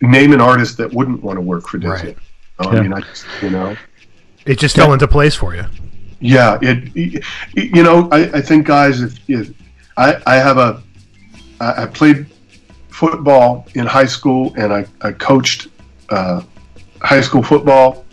name 0.00 0.32
an 0.32 0.40
artist 0.40 0.76
that 0.76 0.92
wouldn't 0.92 1.22
want 1.22 1.36
to 1.36 1.40
work 1.40 1.66
for 1.66 1.78
Disney. 1.78 2.10
Right. 2.10 2.16
I 2.60 2.74
Yeah. 2.74 2.82
mean, 2.82 2.92
I 2.92 3.00
just, 3.00 3.26
you 3.42 3.50
know. 3.50 3.76
It 4.46 4.58
just 4.58 4.76
fell 4.76 4.92
into 4.92 5.08
place 5.08 5.34
for 5.34 5.54
you. 5.54 5.64
Yeah, 6.20 6.58
it, 6.62 6.90
it- 6.94 7.24
you 7.56 7.82
know, 7.82 8.08
I, 8.12 8.20
I 8.38 8.40
think 8.40 8.66
guys, 8.66 9.00
if, 9.00 9.18
if 9.28 9.50
I, 9.96 10.20
I 10.26 10.36
have 10.36 10.58
a, 10.58 10.82
I 11.60 11.82
I 11.84 11.86
played 11.86 12.26
football 12.88 13.66
in 13.74 13.86
high 13.86 14.06
school 14.06 14.52
and 14.56 14.72
I, 14.72 14.84
I 15.00 15.12
coached 15.12 15.68
uh, 16.10 16.42
high 17.00 17.20
school 17.22 17.42
football. 17.42 18.04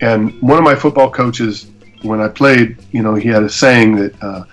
And 0.00 0.40
one 0.40 0.58
of 0.58 0.64
my 0.64 0.76
football 0.76 1.10
coaches, 1.10 1.66
when 2.02 2.20
I 2.20 2.28
played, 2.28 2.78
you 2.92 3.02
know, 3.02 3.14
he 3.16 3.28
had 3.28 3.42
a 3.42 3.48
saying 3.48 3.96
that, 3.96 4.22
uh, 4.22 4.44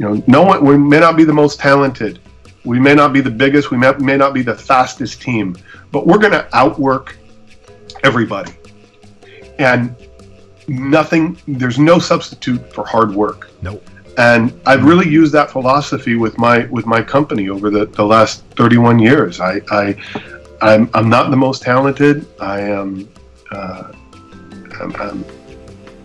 you 0.00 0.08
know, 0.08 0.22
no 0.26 0.42
one, 0.42 0.64
we 0.64 0.78
may 0.78 0.98
not 0.98 1.14
be 1.14 1.24
the 1.24 1.32
most 1.32 1.60
talented, 1.60 2.20
we 2.64 2.80
may 2.80 2.94
not 2.94 3.12
be 3.12 3.20
the 3.20 3.30
biggest, 3.30 3.70
we 3.70 3.76
may, 3.76 3.92
may 3.98 4.16
not 4.16 4.32
be 4.32 4.40
the 4.40 4.54
fastest 4.54 5.20
team, 5.20 5.54
but 5.92 6.06
we're 6.06 6.18
going 6.18 6.32
to 6.32 6.48
outwork 6.56 7.18
everybody. 8.02 8.50
And 9.58 9.94
nothing, 10.68 11.36
there's 11.46 11.78
no 11.78 11.98
substitute 11.98 12.72
for 12.72 12.86
hard 12.86 13.14
work 13.14 13.50
Nope. 13.60 13.86
and 14.16 14.58
I've 14.64 14.84
really 14.84 15.06
used 15.06 15.34
that 15.34 15.50
philosophy 15.50 16.14
with 16.16 16.38
my 16.38 16.64
with 16.66 16.86
my 16.86 17.02
company 17.02 17.50
over 17.50 17.68
the, 17.68 17.84
the 17.84 18.04
last 18.04 18.42
31 18.56 19.00
years. 19.00 19.38
I, 19.38 19.60
I 19.70 19.96
I'm, 20.62 20.88
I'm 20.94 21.10
not 21.10 21.30
the 21.30 21.36
most 21.36 21.60
talented. 21.60 22.26
I 22.40 22.60
am 22.60 23.06
uh, 23.52 23.92
I'm, 24.80 24.96
I'm 24.96 25.24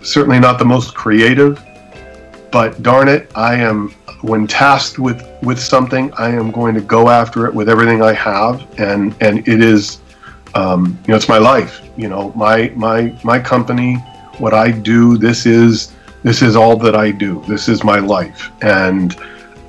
certainly 0.01 0.39
not 0.39 0.60
the 0.60 0.65
most 0.65 0.95
creative, 0.95 1.63
but 2.51 2.81
darn 2.81 3.08
it, 3.08 3.31
I 3.36 3.55
am 3.55 3.93
when 4.21 4.47
tasked 4.47 4.97
with 4.99 5.25
with 5.43 5.60
something, 5.60 6.12
I 6.13 6.29
am 6.29 6.51
going 6.51 6.73
to 6.75 6.81
go 6.81 7.10
after 7.10 7.45
it 7.45 7.53
with 7.53 7.69
everything 7.69 8.01
I 8.01 8.13
have, 8.13 8.67
and 8.79 9.15
and 9.21 9.47
it 9.47 9.62
is 9.62 9.99
um, 10.55 10.97
you 11.05 11.12
know 11.12 11.15
it's 11.15 11.29
my 11.29 11.38
life. 11.38 11.81
You 11.97 12.10
know 12.10 12.31
my 12.36 12.71
my 12.75 13.17
my 13.23 13.39
company, 13.39 13.95
what 14.39 14.53
I 14.53 14.71
do. 14.71 15.17
This 15.17 15.45
is 15.45 15.93
this 16.23 16.41
is 16.41 16.55
all 16.55 16.75
that 16.77 16.95
I 16.95 17.12
do. 17.12 17.43
This 17.47 17.67
is 17.67 17.84
my 17.84 17.99
life, 17.99 18.51
and 18.62 19.15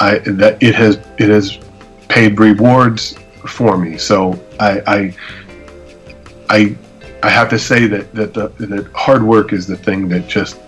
I 0.00 0.18
that 0.18 0.62
it 0.62 0.74
has 0.74 0.96
it 1.18 1.28
has 1.28 1.58
paid 2.08 2.38
rewards 2.40 3.16
for 3.46 3.76
me. 3.76 3.98
So 3.98 4.40
I 4.58 4.80
I 4.86 5.14
I, 6.48 6.76
I 7.22 7.28
have 7.28 7.48
to 7.50 7.58
say 7.58 7.86
that 7.88 8.14
that 8.14 8.34
the, 8.34 8.48
that 8.66 8.90
hard 8.94 9.22
work 9.22 9.52
is 9.52 9.66
the 9.66 9.76
thing 9.76 10.08
that 10.08 10.28
just 10.28 10.58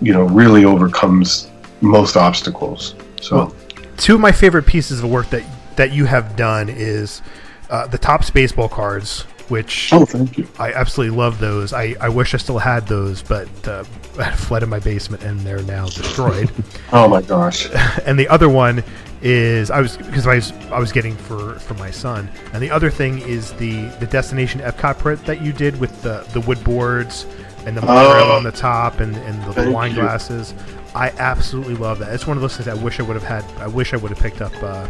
you 0.00 0.12
know 0.12 0.24
really 0.24 0.64
overcomes 0.64 1.50
most 1.80 2.16
obstacles. 2.16 2.94
So 3.20 3.36
Well, 3.36 3.56
two 3.96 4.14
of 4.14 4.20
my 4.20 4.32
favorite 4.32 4.66
pieces 4.66 5.02
of 5.02 5.10
work 5.10 5.30
that 5.30 5.44
that 5.76 5.92
you 5.92 6.04
have 6.06 6.36
done 6.36 6.68
is 6.68 7.22
uh, 7.70 7.86
the 7.86 7.98
Topps 7.98 8.30
baseball 8.30 8.68
cards, 8.68 9.22
which 9.48 9.92
oh, 9.92 10.04
thank 10.04 10.38
you. 10.38 10.48
I 10.58 10.72
absolutely 10.72 11.16
love 11.16 11.38
those. 11.38 11.72
I, 11.72 11.94
I 12.00 12.08
wish 12.08 12.34
I 12.34 12.38
still 12.38 12.58
had 12.58 12.86
those, 12.86 13.22
but 13.22 13.48
uh, 13.68 13.84
I 14.18 14.30
fled 14.32 14.62
in 14.62 14.68
my 14.68 14.78
basement 14.78 15.22
and 15.22 15.40
they're 15.40 15.62
now 15.62 15.86
destroyed. 15.86 16.50
Oh 16.92 17.08
my 17.08 17.20
gosh. 17.20 17.68
and 18.06 18.18
the 18.18 18.28
other 18.28 18.48
one 18.48 18.82
is 19.20 19.72
I 19.72 19.80
was 19.80 19.96
because 19.96 20.26
I 20.26 20.36
was 20.36 20.52
I 20.70 20.78
was 20.78 20.92
getting 20.92 21.16
for 21.16 21.58
for 21.58 21.74
my 21.74 21.90
son. 21.90 22.30
And 22.52 22.62
the 22.62 22.70
other 22.70 22.90
thing 22.90 23.18
is 23.18 23.52
the 23.54 23.86
the 23.98 24.06
destination 24.06 24.60
Epcot 24.60 24.98
print 24.98 25.24
that 25.24 25.42
you 25.42 25.52
did 25.52 25.78
with 25.80 26.00
the 26.02 26.24
the 26.32 26.40
wood 26.42 26.62
boards 26.62 27.26
and 27.66 27.76
the 27.76 27.82
monorail 27.82 28.24
Oh. 28.32 28.36
on 28.36 28.44
the 28.44 28.52
top 28.52 29.00
and 29.00 29.14
and 29.16 29.42
the, 29.44 29.52
Thank 29.52 29.74
wine 29.74 29.90
you. 29.94 30.00
glasses. 30.00 30.54
I 30.94 31.10
absolutely 31.18 31.74
love 31.74 31.98
that. 31.98 32.14
It's 32.14 32.26
one 32.26 32.36
of 32.38 32.40
those 32.40 32.56
things 32.56 32.68
I 32.68 32.74
wish 32.82 32.98
I 33.00 33.02
would 33.02 33.16
have 33.16 33.24
had. 33.24 33.44
I 33.60 33.66
wish 33.66 33.92
I 33.92 33.96
would 33.98 34.10
have 34.10 34.18
picked 34.20 34.40
up 34.40 34.52
uh, 34.62 34.86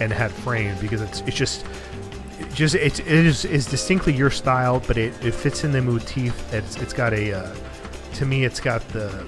and 0.00 0.10
had 0.12 0.30
framed 0.30 0.80
because 0.80 1.02
it's 1.02 1.20
it's 1.22 1.36
just 1.36 1.66
it 2.40 2.50
just 2.54 2.74
it's 2.76 2.98
it 3.00 3.06
is 3.08 3.44
is 3.44 3.66
distinctly 3.66 4.12
your 4.14 4.30
style, 4.30 4.80
but 4.86 4.96
it, 4.96 5.12
it 5.24 5.32
fits 5.34 5.64
in 5.64 5.72
the 5.72 5.82
motif. 5.82 6.34
It's 6.52 6.76
it's 6.76 6.92
got 6.94 7.12
a 7.12 7.32
uh, 7.34 7.54
to 8.14 8.24
me 8.26 8.44
it's 8.44 8.60
got 8.60 8.86
the 8.88 9.26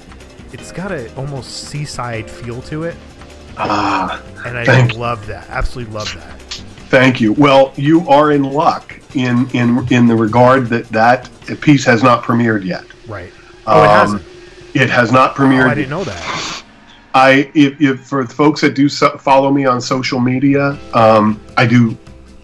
it's 0.53 0.73
got 0.73 0.93
a 0.93 1.15
almost 1.17 1.65
seaside 1.69 2.31
feel 2.31 2.63
to 2.63 2.85
it, 2.85 2.95
Ah, 3.59 4.23
and 4.47 4.57
I 4.57 4.87
love 4.95 5.27
that. 5.27 5.49
Absolutely 5.51 5.93
love 5.93 6.13
that. 6.15 6.63
Thank 6.89 7.21
you. 7.21 7.33
Well, 7.33 7.73
you 7.77 8.09
are 8.09 8.33
in 8.33 8.43
luck 8.43 8.99
in 9.15 9.49
in 9.51 9.87
in 9.93 10.07
the 10.07 10.15
regard 10.17 10.67
that 10.69 10.89
that 10.91 11.29
piece 11.61 11.85
has 11.85 12.03
not 12.03 12.23
premiered 12.25 12.65
yet. 12.65 12.85
Right. 13.07 13.33
Oh, 13.67 13.83
it 13.83 13.87
Um, 13.87 13.91
hasn't. 13.99 14.23
It 14.75 14.91
has 14.91 15.11
not 15.13 15.31
Oh, 15.33 15.35
premiered. 15.43 15.69
I 15.71 15.75
didn't 15.75 15.91
know 15.91 16.05
that. 16.05 16.63
I 17.15 17.51
if, 17.55 17.81
if 17.81 18.01
for 18.01 18.27
folks 18.27 18.61
that 18.61 18.75
do 18.75 18.89
so, 18.89 19.17
follow 19.19 19.51
me 19.51 19.65
on 19.65 19.81
social 19.81 20.21
media, 20.21 20.79
um, 20.93 21.41
I 21.57 21.67
do 21.67 21.97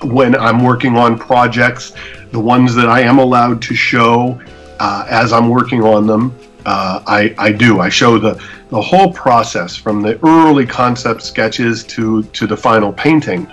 when 0.03 0.35
I'm 0.35 0.65
working 0.65 0.97
on 0.97 1.19
projects, 1.19 1.93
the 2.33 2.41
ones 2.41 2.75
that 2.75 2.89
I 2.89 3.01
am 3.03 3.19
allowed 3.19 3.61
to 3.63 3.75
show 3.75 4.41
uh, 4.81 5.07
as 5.09 5.33
I'm 5.33 5.49
working 5.49 5.83
on 5.85 6.07
them. 6.07 6.37
Uh, 6.65 7.03
I, 7.07 7.35
I 7.39 7.53
do. 7.53 7.81
I 7.81 7.89
show 7.89 8.19
the, 8.19 8.35
the 8.71 8.81
whole 8.81 9.13
process 9.13 9.75
from 9.77 10.01
the 10.01 10.19
early 10.25 10.65
concept 10.65 11.23
sketches 11.23 11.83
to, 11.85 12.23
to 12.23 12.47
the 12.47 12.57
final 12.57 12.93
painting, 12.93 13.47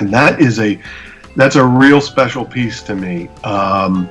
and 0.00 0.10
that 0.12 0.40
is 0.40 0.58
a 0.58 0.80
that's 1.36 1.56
a 1.56 1.64
real 1.64 2.00
special 2.00 2.44
piece 2.44 2.82
to 2.82 2.94
me. 2.94 3.28
Um, 3.44 4.08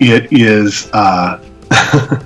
it 0.00 0.32
is 0.32 0.90
uh, 0.92 1.42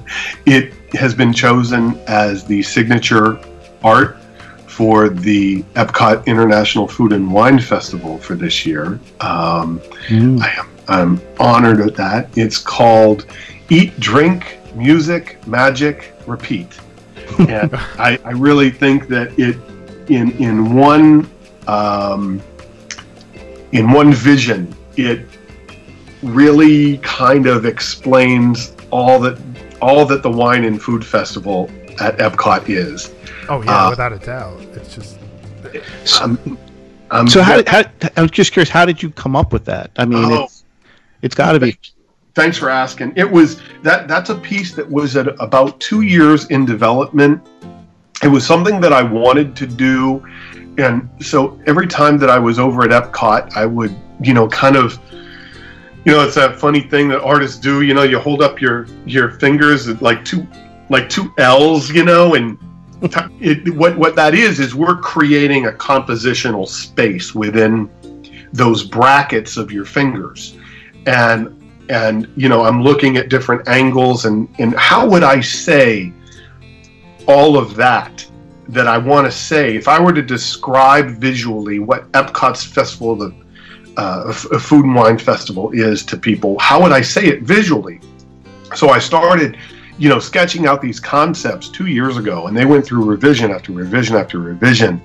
it 0.46 0.72
has 0.94 1.14
been 1.14 1.32
chosen 1.32 1.98
as 2.06 2.44
the 2.44 2.62
signature 2.62 3.38
art 3.84 4.18
for 4.66 5.08
the 5.08 5.62
Epcot 5.74 6.26
International 6.26 6.86
Food 6.86 7.12
and 7.12 7.32
Wine 7.32 7.58
Festival 7.58 8.18
for 8.18 8.34
this 8.34 8.66
year. 8.66 8.98
Um, 9.20 9.80
Mm. 10.08 10.40
I 10.40 10.50
am 10.52 10.68
I'm 10.88 11.20
honored 11.40 11.80
at 11.80 11.96
that. 11.96 12.28
It's 12.38 12.58
called 12.58 13.26
Eat, 13.70 13.98
Drink, 13.98 14.58
Music, 14.76 15.44
Magic, 15.46 16.12
Repeat. 16.26 16.78
And 17.40 17.74
I, 17.98 18.18
I 18.24 18.30
really 18.30 18.70
think 18.70 19.08
that 19.08 19.36
it 19.38 19.56
in 20.08 20.30
in 20.32 20.74
one 20.74 21.28
um, 21.66 22.40
in 23.76 23.90
one 23.90 24.12
vision 24.12 24.74
it 24.96 25.20
really 26.22 26.98
kind 26.98 27.46
of 27.46 27.66
explains 27.66 28.74
all 28.90 29.20
that 29.20 29.38
all 29.82 30.06
that 30.06 30.22
the 30.22 30.30
wine 30.30 30.64
and 30.64 30.80
food 30.80 31.04
festival 31.04 31.70
at 32.00 32.16
Epcot 32.18 32.68
is. 32.68 33.12
Oh 33.48 33.62
yeah, 33.62 33.86
Uh, 33.86 33.90
without 33.90 34.12
a 34.12 34.18
doubt. 34.18 34.60
It's 34.74 34.94
just 34.94 35.18
Um, 36.22 36.58
um, 37.10 37.28
So 37.28 37.42
how, 37.42 37.62
how 37.66 37.82
I 38.16 38.22
was 38.22 38.30
just 38.30 38.52
curious, 38.52 38.70
how 38.70 38.86
did 38.86 39.02
you 39.02 39.10
come 39.10 39.36
up 39.36 39.52
with 39.52 39.64
that? 39.66 39.90
I 39.96 40.04
mean, 40.06 40.24
Oh. 40.24 40.44
it's 40.44 40.64
it's 41.22 41.34
got 41.34 41.52
to 41.52 41.60
be. 41.60 41.78
Thanks 42.34 42.56
for 42.58 42.68
asking. 42.70 43.12
It 43.16 43.30
was 43.30 43.60
that 43.82 44.08
that's 44.08 44.30
a 44.30 44.34
piece 44.34 44.72
that 44.74 44.88
was 44.90 45.16
at 45.16 45.28
about 45.40 45.78
two 45.80 46.02
years 46.02 46.46
in 46.46 46.64
development. 46.64 47.40
It 48.22 48.28
was 48.28 48.46
something 48.46 48.80
that 48.80 48.92
I 48.92 49.02
wanted 49.02 49.54
to 49.56 49.66
do, 49.66 50.24
and 50.78 51.08
so 51.20 51.58
every 51.66 51.86
time 51.86 52.18
that 52.18 52.30
I 52.30 52.38
was 52.38 52.58
over 52.58 52.82
at 52.84 52.90
Epcot, 52.90 53.56
I 53.56 53.66
would, 53.66 53.96
you 54.20 54.34
know, 54.34 54.48
kind 54.48 54.76
of, 54.76 54.98
you 56.04 56.12
know, 56.12 56.22
it's 56.24 56.34
that 56.34 56.56
funny 56.56 56.80
thing 56.80 57.08
that 57.08 57.22
artists 57.22 57.58
do. 57.58 57.82
You 57.82 57.94
know, 57.94 58.02
you 58.02 58.18
hold 58.18 58.42
up 58.42 58.60
your 58.60 58.86
your 59.06 59.30
fingers 59.30 59.88
like 60.02 60.24
two 60.24 60.46
like 60.90 61.08
two 61.08 61.32
L's, 61.38 61.90
you 61.90 62.04
know, 62.04 62.34
and 62.34 62.58
it, 63.40 63.74
what 63.74 63.96
what 63.96 64.16
that 64.16 64.34
is 64.34 64.60
is 64.60 64.74
we're 64.74 64.96
creating 64.96 65.66
a 65.66 65.72
compositional 65.72 66.68
space 66.68 67.34
within 67.34 67.90
those 68.52 68.84
brackets 68.84 69.56
of 69.56 69.70
your 69.70 69.84
fingers 69.84 70.56
and 71.06 71.52
and 71.90 72.28
you 72.36 72.48
know 72.48 72.64
i'm 72.64 72.82
looking 72.82 73.16
at 73.16 73.28
different 73.28 73.66
angles 73.68 74.24
and 74.24 74.48
and 74.58 74.74
how 74.76 75.06
would 75.06 75.22
i 75.22 75.40
say 75.40 76.12
all 77.28 77.58
of 77.58 77.76
that 77.76 78.26
that 78.68 78.88
I 78.88 78.98
want 78.98 79.26
to 79.26 79.30
say, 79.30 79.76
if 79.76 79.88
I 79.88 80.00
were 80.00 80.12
to 80.12 80.22
describe 80.22 81.10
visually 81.10 81.78
what 81.78 82.10
Epcot's 82.12 82.64
Festival 82.64 83.12
of 83.12 83.18
the 83.20 83.34
uh, 83.96 84.26
F- 84.28 84.60
Food 84.60 84.84
and 84.84 84.94
Wine 84.94 85.18
Festival 85.18 85.70
is 85.72 86.04
to 86.06 86.16
people, 86.16 86.58
how 86.58 86.82
would 86.82 86.92
I 86.92 87.00
say 87.00 87.26
it 87.26 87.42
visually? 87.42 88.00
So 88.74 88.90
I 88.90 88.98
started, 88.98 89.56
you 89.98 90.08
know, 90.08 90.18
sketching 90.18 90.66
out 90.66 90.82
these 90.82 90.98
concepts 90.98 91.68
two 91.68 91.86
years 91.86 92.16
ago, 92.16 92.48
and 92.48 92.56
they 92.56 92.66
went 92.66 92.84
through 92.84 93.04
revision 93.04 93.52
after 93.52 93.72
revision 93.72 94.16
after 94.16 94.38
revision. 94.38 95.00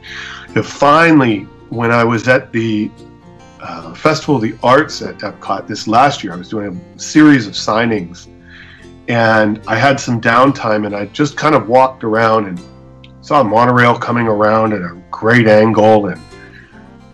Finally, 0.64 1.42
when 1.70 1.92
I 1.92 2.04
was 2.04 2.28
at 2.28 2.52
the 2.52 2.92
uh, 3.62 3.94
Festival 3.94 4.38
of 4.38 4.42
the 4.42 4.56
Arts 4.64 5.02
at 5.02 5.20
Epcot 5.20 5.68
this 5.68 5.88
last 5.88 6.24
year, 6.24 6.34
I 6.34 6.36
was 6.36 6.50
doing 6.50 6.82
a 6.96 7.00
series 7.00 7.46
of 7.46 7.54
signings, 7.54 8.28
and 9.08 9.62
I 9.68 9.78
had 9.78 10.00
some 10.00 10.20
downtime, 10.20 10.86
and 10.86 10.96
I 10.96 11.06
just 11.06 11.38
kind 11.38 11.54
of 11.54 11.70
walked 11.70 12.04
around 12.04 12.48
and 12.48 12.60
saw 13.22 13.42
a 13.42 13.44
monorail 13.44 13.98
coming 13.98 14.28
around 14.28 14.74
at 14.74 14.82
a 14.82 15.00
great 15.12 15.48
angle, 15.48 16.08
and 16.08 16.22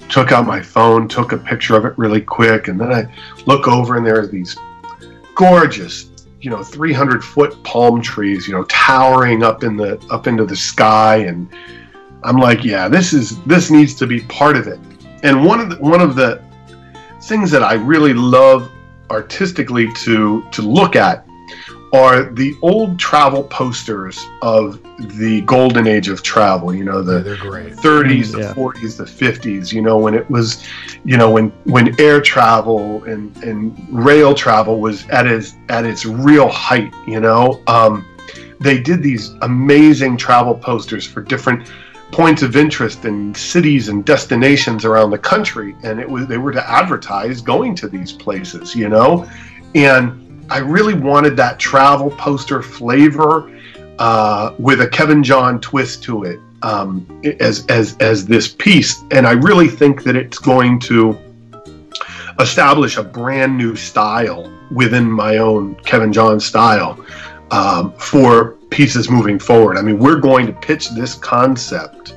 took 0.10 0.32
out 0.32 0.46
my 0.46 0.62
phone, 0.62 1.08
took 1.08 1.32
a 1.34 1.38
picture 1.38 1.76
of 1.76 1.86
it 1.86 1.98
really 1.98 2.22
quick, 2.22 2.68
and 2.68 2.80
then 2.80 2.92
I 2.92 3.14
look 3.46 3.68
over, 3.68 3.98
and 3.98 4.06
there 4.06 4.20
are 4.20 4.28
these 4.28 4.58
gorgeous, 5.36 6.10
you 6.42 6.50
know, 6.50 6.64
300 6.64 7.24
foot 7.24 7.62
palm 7.64 8.02
trees, 8.02 8.48
you 8.48 8.54
know, 8.54 8.64
towering 8.64 9.44
up 9.44 9.64
in 9.64 9.76
the 9.76 10.00
up 10.10 10.28
into 10.28 10.46
the 10.46 10.56
sky, 10.56 11.18
and 11.18 11.50
I'm 12.24 12.38
like, 12.38 12.64
yeah, 12.64 12.88
this 12.88 13.14
is 13.14 13.42
this 13.44 13.70
needs 13.70 13.94
to 13.96 14.08
be 14.08 14.22
part 14.22 14.56
of 14.56 14.68
it. 14.68 14.80
And 15.24 15.46
one 15.46 15.60
of 15.60 15.70
the 15.70 15.76
one 15.78 16.02
of 16.02 16.16
the 16.16 16.42
things 17.24 17.52
that 17.52 17.64
I 17.64 17.74
really 17.74 18.14
love 18.14 18.72
artistically 19.10 19.92
to 19.94 20.44
to 20.52 20.62
look 20.62 20.96
at 20.96 21.27
are 21.94 22.24
the 22.34 22.56
old 22.62 23.00
travel 23.00 23.44
posters 23.44 24.20
of 24.42 24.82
the 25.18 25.42
golden 25.42 25.88
age 25.88 26.10
of 26.10 26.22
travel. 26.24 26.74
You 26.74 26.84
know, 26.84 27.02
the 27.02 27.20
they're 27.20 27.38
great. 27.38 27.74
30s, 27.74 28.32
the 28.34 28.40
Yeah. 28.40 28.54
40s, 28.54 28.98
the 28.98 29.06
50s. 29.06 29.72
You 29.72 29.82
know, 29.82 29.98
when 29.98 30.14
it 30.14 30.30
was, 30.30 30.64
you 31.06 31.18
know, 31.18 31.30
when 31.30 31.50
when 31.66 32.00
air 32.00 32.20
travel 32.22 33.04
and 33.06 33.36
and 33.44 33.76
rail 33.90 34.34
travel 34.34 34.80
was 34.80 35.08
at 35.10 35.28
its 35.28 35.56
at 35.70 35.86
its 35.86 36.06
real 36.06 36.50
height. 36.50 36.94
You 37.08 37.20
know, 37.20 37.62
um, 37.68 38.06
they 38.60 38.80
did 38.80 39.02
these 39.02 39.30
amazing 39.42 40.18
travel 40.18 40.56
posters 40.56 41.06
for 41.06 41.22
different 41.22 41.70
points 42.12 42.42
of 42.42 42.56
interest 42.56 43.06
in 43.06 43.36
cities 43.36 43.90
and 43.90 44.04
destinations 44.06 44.86
around 44.86 45.12
the 45.12 45.18
country, 45.18 45.76
and 45.84 46.00
it 46.00 46.10
was 46.10 46.28
they 46.28 46.38
were 46.38 46.52
to 46.52 46.70
advertise 46.70 47.42
going 47.42 47.76
to 47.76 47.88
these 47.88 48.12
places. 48.12 48.76
You 48.76 48.90
know, 48.90 49.30
and 49.76 50.27
I 50.50 50.60
really 50.60 50.94
wanted 50.94 51.36
that 51.38 51.60
travel 51.60 52.12
poster 52.12 52.62
flavor 52.62 53.52
uh, 54.00 54.54
with 54.58 54.82
a 54.82 54.88
Kevin 54.88 55.24
John 55.24 55.60
twist 55.60 56.04
to 56.04 56.24
it 56.24 56.40
um, 56.62 57.22
as 57.40 57.66
as 57.68 57.98
as 57.98 58.26
this 58.26 58.48
piece, 58.48 59.04
and 59.12 59.28
I 59.28 59.34
really 59.34 59.68
think 59.68 60.04
that 60.04 60.16
it's 60.16 60.40
going 60.40 60.80
to 60.82 61.18
establish 62.40 62.98
a 62.98 63.04
brand 63.04 63.58
new 63.58 63.76
style 63.76 64.52
within 64.72 65.10
my 65.10 65.38
own 65.38 65.76
Kevin 65.76 66.14
John 66.14 66.40
style 66.40 67.04
um, 67.52 67.94
for 67.94 68.52
pieces 68.70 69.10
moving 69.10 69.40
forward. 69.40 69.78
I 69.78 69.82
mean, 69.82 69.98
we're 70.00 70.20
going 70.20 70.46
to 70.48 70.54
pitch 70.54 70.90
this 70.92 71.16
concept 71.16 72.16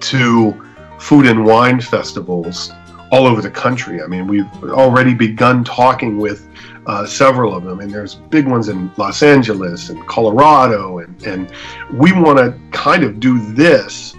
to 0.00 0.66
food 0.98 1.26
and 1.26 1.44
wine 1.44 1.80
festivals 1.80 2.72
all 3.12 3.26
over 3.26 3.40
the 3.40 3.50
country. 3.50 4.02
I 4.02 4.06
mean, 4.06 4.26
we've 4.26 4.48
already 4.64 5.14
begun 5.14 5.64
talking 5.64 6.18
with 6.18 6.46
uh, 6.86 7.06
several 7.06 7.54
of 7.54 7.64
them, 7.64 7.80
and 7.80 7.90
there's 7.90 8.14
big 8.14 8.46
ones 8.46 8.68
in 8.68 8.90
Los 8.96 9.22
Angeles 9.22 9.90
and 9.90 10.06
Colorado, 10.06 10.98
and 10.98 11.22
and 11.26 11.52
we 11.92 12.12
want 12.12 12.38
to 12.38 12.58
kind 12.76 13.04
of 13.04 13.20
do 13.20 13.38
this 13.52 14.14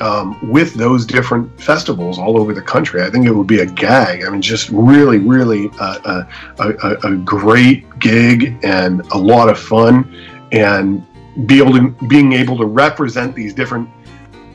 um, 0.00 0.50
with 0.50 0.74
those 0.74 1.06
different 1.06 1.60
festivals 1.60 2.18
all 2.18 2.38
over 2.38 2.52
the 2.52 2.62
country. 2.62 3.02
I 3.02 3.10
think 3.10 3.26
it 3.26 3.32
would 3.32 3.46
be 3.46 3.60
a 3.60 3.66
gag. 3.66 4.24
I 4.24 4.30
mean, 4.30 4.42
just 4.42 4.68
really, 4.70 5.18
really 5.18 5.70
uh, 5.80 6.24
a, 6.58 6.68
a, 6.68 7.12
a 7.12 7.16
great 7.16 7.98
gig 7.98 8.58
and 8.62 9.00
a 9.12 9.18
lot 9.18 9.48
of 9.48 9.58
fun, 9.58 10.14
and 10.52 11.06
be 11.46 11.58
able 11.58 11.72
to 11.74 11.90
being 12.08 12.32
able 12.32 12.56
to 12.56 12.64
represent 12.66 13.34
these 13.34 13.52
different 13.52 13.88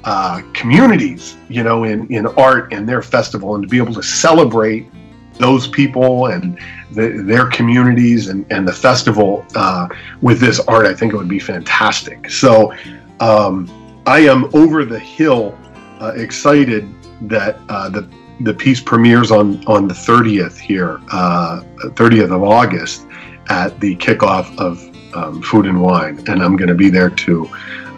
uh, 0.04 0.41
communities, 0.54 1.38
you 1.47 1.63
know, 1.63 1.84
in 1.84 2.08
in 2.08 2.26
art 2.28 2.74
and 2.74 2.89
their 2.89 3.02
festival, 3.02 3.56
and 3.56 3.63
to 3.63 3.67
be 3.67 3.78
able 3.78 3.93
to 3.93 4.04
celebrate 4.04 4.88
those 5.38 5.67
people 5.67 6.28
and 6.28 6.60
the, 6.91 7.23
their 7.25 7.47
communities 7.47 8.27
and, 8.27 8.45
and 8.51 8.67
the 8.67 8.73
festival 8.73 9.45
uh, 9.56 9.88
with 10.21 10.39
this 10.39 10.60
art, 10.62 10.86
I 10.86 10.93
think 10.93 11.13
it 11.13 11.17
would 11.17 11.30
be 11.30 11.39
fantastic. 11.39 12.30
So 12.30 12.73
um, 13.19 13.69
I 14.06 14.19
am 14.19 14.49
over 14.56 14.86
the 14.86 14.99
hill 14.99 15.58
uh, 15.99 16.13
excited 16.15 16.88
that 17.21 17.60
uh, 17.69 17.89
the 17.89 18.08
the 18.41 18.54
piece 18.54 18.82
premieres 18.82 19.30
on 19.30 19.63
on 19.67 19.88
the 19.88 19.93
30th 19.93 20.58
here, 20.58 20.99
uh, 21.12 21.62
30th 21.89 22.34
of 22.34 22.43
August, 22.43 23.06
at 23.49 23.80
the 23.80 23.95
kickoff 23.97 24.58
of 24.58 24.80
um, 25.15 25.41
Food 25.43 25.67
and 25.67 25.80
Wine, 25.80 26.17
and 26.27 26.41
I'm 26.41 26.56
going 26.56 26.69
to 26.69 26.75
be 26.75 26.89
there 26.89 27.12
to 27.12 27.47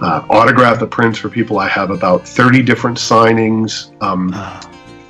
uh, 0.02 0.26
autograph 0.30 0.80
the 0.80 0.88
prints 0.88 1.18
for 1.18 1.30
people. 1.30 1.60
I 1.60 1.70
have 1.70 1.92
about 1.92 2.28
30 2.28 2.62
different 2.64 2.98
signings. 2.98 3.94
Um, 4.02 4.32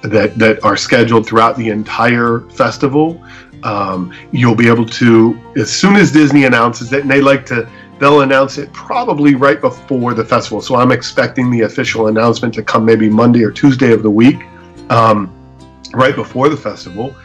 that 0.04 0.38
that 0.38 0.64
are 0.64 0.76
scheduled 0.76 1.26
throughout 1.26 1.58
the 1.58 1.70
entire 1.70 2.42
festival. 2.52 3.24
Um, 3.64 4.14
you'll 4.32 4.56
be 4.56 4.68
able 4.68 4.86
to 4.86 5.40
as 5.56 5.72
soon 5.72 5.96
as 5.96 6.12
Disney 6.12 6.46
announces 6.46 6.92
it, 6.94 7.02
and 7.02 7.10
they 7.10 7.22
like 7.22 7.46
to 7.48 7.70
they'll 8.00 8.22
announce 8.22 8.58
it 8.58 8.72
probably 8.74 9.36
right 9.36 9.62
before 9.62 10.14
the 10.14 10.26
festival. 10.26 10.62
So 10.62 10.76
I'm 10.76 10.92
expecting 10.92 11.50
the 11.50 11.62
official 11.62 12.08
announcement 12.08 12.54
to 12.56 12.64
come 12.64 12.84
maybe 12.86 13.10
Monday 13.10 13.44
or 13.44 13.52
Tuesday 13.52 13.94
of 13.94 14.04
the 14.04 14.10
week, 14.10 14.44
um, 14.90 15.34
right 15.94 16.16
before 16.16 16.50
the 16.50 16.58
festival. 16.58 17.16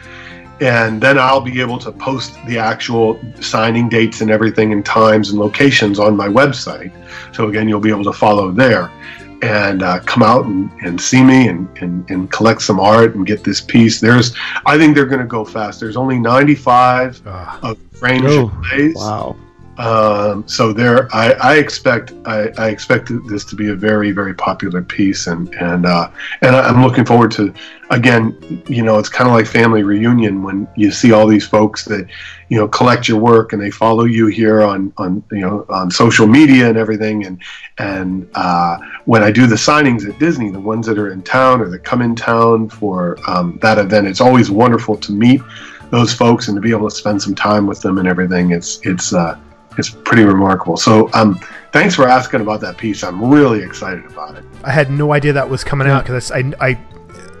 And 0.61 1.01
then 1.01 1.17
I'll 1.17 1.41
be 1.41 1.61
able 1.61 1.79
to 1.79 1.91
post 1.91 2.37
the 2.45 2.57
actual 2.57 3.19
signing 3.39 3.87
dates 3.87 4.21
and 4.21 4.29
everything 4.29 4.73
and 4.73 4.85
times 4.85 5.29
and 5.29 5.39
locations 5.39 5.99
on 5.99 6.17
my 6.17 6.27
website. 6.27 6.91
So 7.33 7.47
again, 7.47 7.69
you'll 7.69 7.79
be 7.79 7.89
able 7.89 8.03
to 8.03 8.13
follow 8.13 8.51
there 8.51 8.91
and 9.41 9.83
uh, 9.83 9.99
come 10.01 10.23
out 10.23 10.45
and, 10.45 10.71
and 10.81 10.99
see 10.99 11.23
me 11.23 11.47
and, 11.47 11.67
and, 11.79 12.09
and 12.09 12.31
collect 12.31 12.61
some 12.61 12.79
art 12.79 13.15
and 13.15 13.25
get 13.25 13.43
this 13.43 13.61
piece. 13.61 13.99
There's, 13.99 14.35
I 14.65 14.77
think 14.77 14.95
they're 14.95 15.05
going 15.05 15.21
to 15.21 15.27
go 15.27 15.45
fast. 15.45 15.79
There's 15.79 15.97
only 15.97 16.19
95 16.19 17.21
Ah, 17.25 17.59
of 17.63 17.77
frames 17.93 18.25
Oh. 18.27 18.51
Wow. 18.95 19.35
Um, 19.79 20.45
so 20.45 20.73
there, 20.73 21.07
I, 21.15 21.31
I 21.41 21.55
expect, 21.55 22.11
I, 22.25 22.51
I 22.57 22.67
expect 22.67 23.11
this 23.29 23.45
to 23.45 23.55
be 23.55 23.69
a 23.69 23.75
very, 23.75 24.11
very 24.11 24.33
popular 24.33 24.81
piece, 24.81 25.27
and 25.27 25.47
and 25.55 25.85
uh, 25.85 26.11
and 26.41 26.53
I'm 26.53 26.83
looking 26.83 27.05
forward 27.05 27.31
to, 27.31 27.53
again, 27.89 28.35
you 28.67 28.83
know, 28.83 28.99
it's 28.99 29.07
kind 29.07 29.29
of 29.29 29.33
like 29.33 29.45
family 29.45 29.83
reunion 29.83 30.43
when 30.43 30.67
you 30.75 30.91
see 30.91 31.13
all 31.13 31.25
these 31.25 31.47
folks 31.47 31.85
that, 31.85 32.05
you 32.49 32.57
know, 32.57 32.67
collect 32.67 33.07
your 33.07 33.21
work 33.21 33.53
and 33.53 33.61
they 33.61 33.71
follow 33.71 34.03
you 34.03 34.27
here 34.27 34.61
on 34.63 34.91
on 34.97 35.23
you 35.31 35.39
know 35.39 35.65
on 35.69 35.89
social 35.89 36.27
media 36.27 36.67
and 36.67 36.77
everything, 36.77 37.25
and 37.25 37.41
and 37.77 38.29
uh, 38.35 38.77
when 39.05 39.23
I 39.23 39.31
do 39.31 39.47
the 39.47 39.55
signings 39.55 40.05
at 40.05 40.19
Disney, 40.19 40.51
the 40.51 40.59
ones 40.59 40.87
that 40.87 40.97
are 40.97 41.13
in 41.13 41.21
town 41.21 41.61
or 41.61 41.69
that 41.69 41.85
come 41.85 42.01
in 42.01 42.17
town 42.17 42.67
for 42.67 43.17
um, 43.29 43.57
that 43.61 43.77
event, 43.77 44.07
it's 44.07 44.19
always 44.19 44.51
wonderful 44.51 44.97
to 44.97 45.13
meet 45.13 45.39
those 45.89 46.13
folks 46.13 46.49
and 46.49 46.57
to 46.57 46.61
be 46.61 46.71
able 46.71 46.89
to 46.89 46.95
spend 46.95 47.21
some 47.21 47.33
time 47.33 47.65
with 47.65 47.81
them 47.81 47.97
and 47.97 48.09
everything. 48.09 48.51
It's 48.51 48.81
it's 48.83 49.13
uh, 49.13 49.39
it's 49.77 49.89
pretty 49.89 50.23
remarkable. 50.23 50.75
So 50.77 51.09
um, 51.13 51.39
thanks 51.71 51.95
for 51.95 52.07
asking 52.07 52.41
about 52.41 52.59
that 52.61 52.77
piece. 52.77 53.03
I'm 53.03 53.29
really 53.29 53.61
excited 53.63 54.05
about 54.05 54.35
it. 54.37 54.43
I 54.63 54.71
had 54.71 54.91
no 54.91 55.13
idea 55.13 55.33
that 55.33 55.49
was 55.49 55.63
coming 55.63 55.87
out 55.87 56.03
because 56.03 56.31
I, 56.31 56.51
I, 56.59 56.79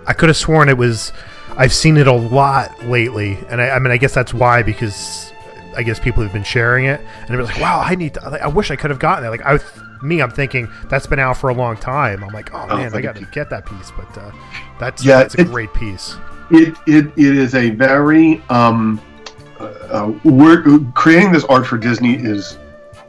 I 0.07 0.13
could 0.13 0.29
have 0.29 0.37
sworn 0.37 0.69
it 0.69 0.77
was. 0.77 1.11
I've 1.57 1.73
seen 1.73 1.97
it 1.97 2.07
a 2.07 2.13
lot 2.13 2.85
lately, 2.85 3.37
and 3.49 3.59
I, 3.61 3.71
I 3.71 3.79
mean, 3.79 3.91
I 3.91 3.97
guess 3.97 4.13
that's 4.13 4.33
why 4.33 4.63
because 4.63 5.33
I 5.75 5.83
guess 5.83 5.99
people 5.99 6.23
have 6.23 6.31
been 6.31 6.43
sharing 6.43 6.85
it, 6.85 7.01
and 7.21 7.29
they're 7.29 7.43
like, 7.43 7.59
"Wow, 7.59 7.81
I 7.85 7.95
need. 7.95 8.13
To, 8.13 8.39
I 8.41 8.47
wish 8.47 8.71
I 8.71 8.77
could 8.77 8.89
have 8.91 8.99
gotten 8.99 9.25
it." 9.25 9.29
Like 9.29 9.41
I, 9.41 9.53
was- 9.53 9.63
me, 10.01 10.21
I'm 10.21 10.31
thinking 10.31 10.69
that's 10.87 11.05
been 11.07 11.19
out 11.19 11.35
for 11.35 11.49
a 11.49 11.53
long 11.53 11.75
time. 11.75 12.23
I'm 12.23 12.31
like, 12.33 12.53
"Oh 12.53 12.65
Oh, 12.69 12.77
man, 12.77 12.93
I 12.95 13.01
got 13.01 13.17
to 13.17 13.25
get 13.25 13.49
that 13.49 13.65
piece," 13.65 13.91
but 13.91 14.17
uh, 14.17 14.31
that's 14.79 15.03
Yeah, 15.03 15.17
that's 15.17 15.35
a 15.35 15.41
it- 15.41 15.47
great 15.47 15.73
piece. 15.73 16.15
It 16.51 16.77
it, 16.87 17.07
it 17.17 17.37
is 17.37 17.53
a 17.55 17.71
very 17.71 18.41
um, 18.49 19.01
uh, 19.59 20.13
we're 20.23 20.79
creating 20.93 21.31
this 21.31 21.43
art 21.45 21.65
for 21.65 21.77
Disney 21.77 22.15
is 22.15 22.57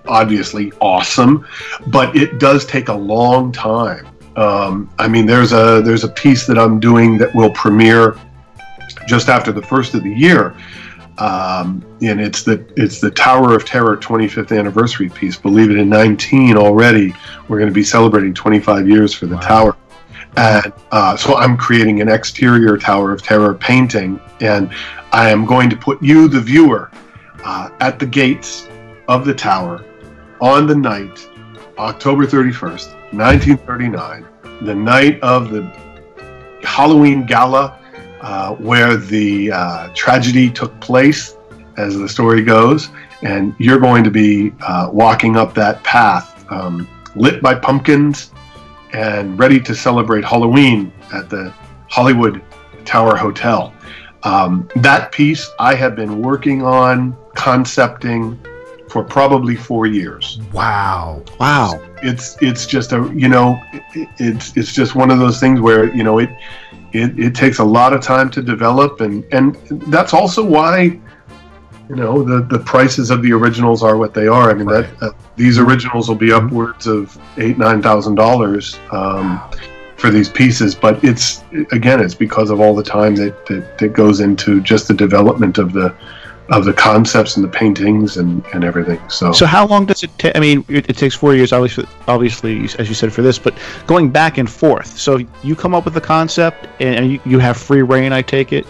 obviously 0.08 0.72
awesome, 0.80 1.46
but 1.88 2.16
it 2.16 2.38
does 2.38 2.66
take 2.66 2.88
a 2.88 2.94
long 2.94 3.52
time. 3.52 4.06
Um, 4.36 4.90
I 4.98 5.08
mean, 5.08 5.26
there's 5.26 5.52
a 5.52 5.82
there's 5.84 6.04
a 6.04 6.08
piece 6.08 6.46
that 6.46 6.58
I'm 6.58 6.80
doing 6.80 7.18
that 7.18 7.34
will 7.34 7.50
premiere 7.50 8.16
just 9.06 9.28
after 9.28 9.52
the 9.52 9.62
first 9.62 9.94
of 9.94 10.02
the 10.02 10.12
year. 10.12 10.56
Um, 11.18 11.84
and 12.00 12.18
it's 12.20 12.44
the 12.44 12.64
it's 12.76 13.00
the 13.00 13.10
Tower 13.10 13.54
of 13.54 13.66
Terror 13.66 13.96
25th 13.96 14.56
anniversary 14.58 15.10
piece. 15.10 15.36
Believe 15.36 15.70
it, 15.70 15.76
in 15.76 15.88
19 15.88 16.56
already, 16.56 17.12
we're 17.48 17.58
going 17.58 17.68
to 17.68 17.74
be 17.74 17.84
celebrating 17.84 18.32
25 18.32 18.88
years 18.88 19.12
for 19.12 19.26
the 19.26 19.34
Wow. 19.34 19.40
tower. 19.40 19.76
And 20.36 20.72
uh, 20.92 21.16
so 21.16 21.36
I'm 21.36 21.56
creating 21.56 22.00
an 22.00 22.08
exterior 22.08 22.78
Tower 22.78 23.12
of 23.12 23.22
Terror 23.22 23.52
painting, 23.52 24.20
and 24.40 24.72
I 25.12 25.30
am 25.30 25.44
going 25.44 25.68
to 25.70 25.76
put 25.76 26.00
you, 26.02 26.28
the 26.28 26.40
viewer, 26.40 26.90
uh, 27.44 27.70
at 27.80 27.98
the 27.98 28.06
gates 28.06 28.68
of 29.08 29.24
the 29.24 29.34
tower 29.34 29.84
on 30.40 30.66
the 30.68 30.74
night, 30.74 31.28
October 31.78 32.26
31st, 32.26 33.12
1939, 33.12 34.26
the 34.62 34.74
night 34.74 35.20
of 35.20 35.50
the 35.50 35.62
Halloween 36.62 37.26
gala, 37.26 37.78
uh, 38.20 38.54
where 38.56 38.96
the 38.96 39.50
uh, 39.50 39.88
tragedy 39.94 40.48
took 40.48 40.78
place, 40.80 41.36
as 41.76 41.98
the 41.98 42.08
story 42.08 42.42
goes, 42.42 42.90
and 43.22 43.54
you're 43.58 43.80
going 43.80 44.04
to 44.04 44.10
be 44.10 44.52
uh, 44.60 44.90
walking 44.92 45.36
up 45.36 45.54
that 45.54 45.82
path, 45.82 46.44
um, 46.52 46.88
lit 47.16 47.42
by 47.42 47.54
pumpkins, 47.54 48.30
and 48.92 49.36
ready 49.38 49.58
to 49.58 49.74
celebrate 49.74 50.24
Halloween 50.24 50.92
at 51.12 51.28
the 51.28 51.52
Hollywood 51.88 52.42
Tower 52.84 53.16
Hotel. 53.16 53.74
Um, 54.22 54.68
that 54.76 55.12
piece 55.12 55.48
I 55.58 55.74
have 55.74 55.96
been 55.96 56.20
working 56.22 56.62
on 56.62 57.16
concepting 57.34 58.38
for 58.90 59.02
probably 59.04 59.56
four 59.56 59.86
years. 59.86 60.40
Wow. 60.52 61.22
Wow. 61.38 61.80
It's 62.02 62.36
it's 62.42 62.66
just 62.66 62.92
a 62.92 63.10
you 63.14 63.28
know 63.28 63.60
it, 63.72 64.08
it's 64.18 64.56
it's 64.56 64.72
just 64.74 64.94
one 64.94 65.10
of 65.10 65.18
those 65.18 65.38
things 65.40 65.60
where 65.60 65.94
you 65.94 66.02
know 66.02 66.18
it, 66.18 66.30
it 66.92 67.18
it 67.18 67.34
takes 67.34 67.58
a 67.60 67.64
lot 67.64 67.92
of 67.92 68.02
time 68.02 68.30
to 68.30 68.42
develop 68.42 69.00
and 69.00 69.24
and 69.32 69.56
that's 69.92 70.12
also 70.12 70.44
why 70.44 70.98
you 71.88 71.96
know 71.96 72.22
the 72.22 72.42
the 72.42 72.58
prices 72.58 73.10
of 73.10 73.22
the 73.22 73.32
originals 73.32 73.82
are 73.82 73.96
what 73.96 74.12
they 74.12 74.26
are. 74.26 74.50
I 74.50 74.54
mean 74.54 74.66
Right. 74.66 74.98
that 75.00 75.10
uh, 75.10 75.12
these 75.36 75.58
originals 75.58 76.08
will 76.08 76.16
be 76.16 76.32
upwards 76.32 76.86
of 76.86 77.16
eight 77.36 77.58
nine 77.58 77.80
thousand 77.82 78.16
dollars 78.16 78.78
um, 78.90 79.40
for 80.00 80.10
these 80.10 80.28
pieces, 80.28 80.74
but 80.74 81.02
it's 81.04 81.44
again 81.72 82.00
it's 82.00 82.14
because 82.14 82.50
of 82.50 82.60
all 82.60 82.74
the 82.74 82.82
time 82.82 83.14
that, 83.16 83.46
that 83.46 83.78
that 83.78 83.88
goes 83.88 84.20
into 84.20 84.60
just 84.62 84.88
the 84.88 84.94
development 84.94 85.58
of 85.58 85.72
the 85.72 85.94
of 86.48 86.64
the 86.64 86.72
concepts 86.72 87.36
and 87.36 87.44
the 87.44 87.48
paintings 87.48 88.16
and 88.16 88.44
and 88.54 88.64
everything. 88.64 89.00
So, 89.08 89.32
So 89.32 89.46
how 89.46 89.66
long 89.66 89.86
does 89.86 90.02
it 90.02 90.10
take? 90.18 90.36
I 90.36 90.40
mean, 90.40 90.64
it, 90.68 90.88
it 90.88 90.96
takes 90.96 91.14
four 91.14 91.34
years, 91.34 91.52
obviously, 91.52 91.86
obviously, 92.08 92.62
as 92.78 92.88
you 92.88 92.94
said, 92.94 93.12
for 93.12 93.22
this, 93.22 93.38
but 93.38 93.54
going 93.86 94.10
back 94.10 94.38
and 94.38 94.50
forth. 94.50 94.98
So 94.98 95.20
you 95.42 95.54
come 95.54 95.74
up 95.74 95.84
with 95.84 95.94
the 95.94 96.00
concept, 96.00 96.66
and, 96.80 96.96
and 96.98 97.12
you, 97.12 97.20
you 97.24 97.38
have 97.38 97.56
free 97.56 97.82
reign, 97.82 98.12
I 98.12 98.22
take 98.22 98.52
it, 98.52 98.66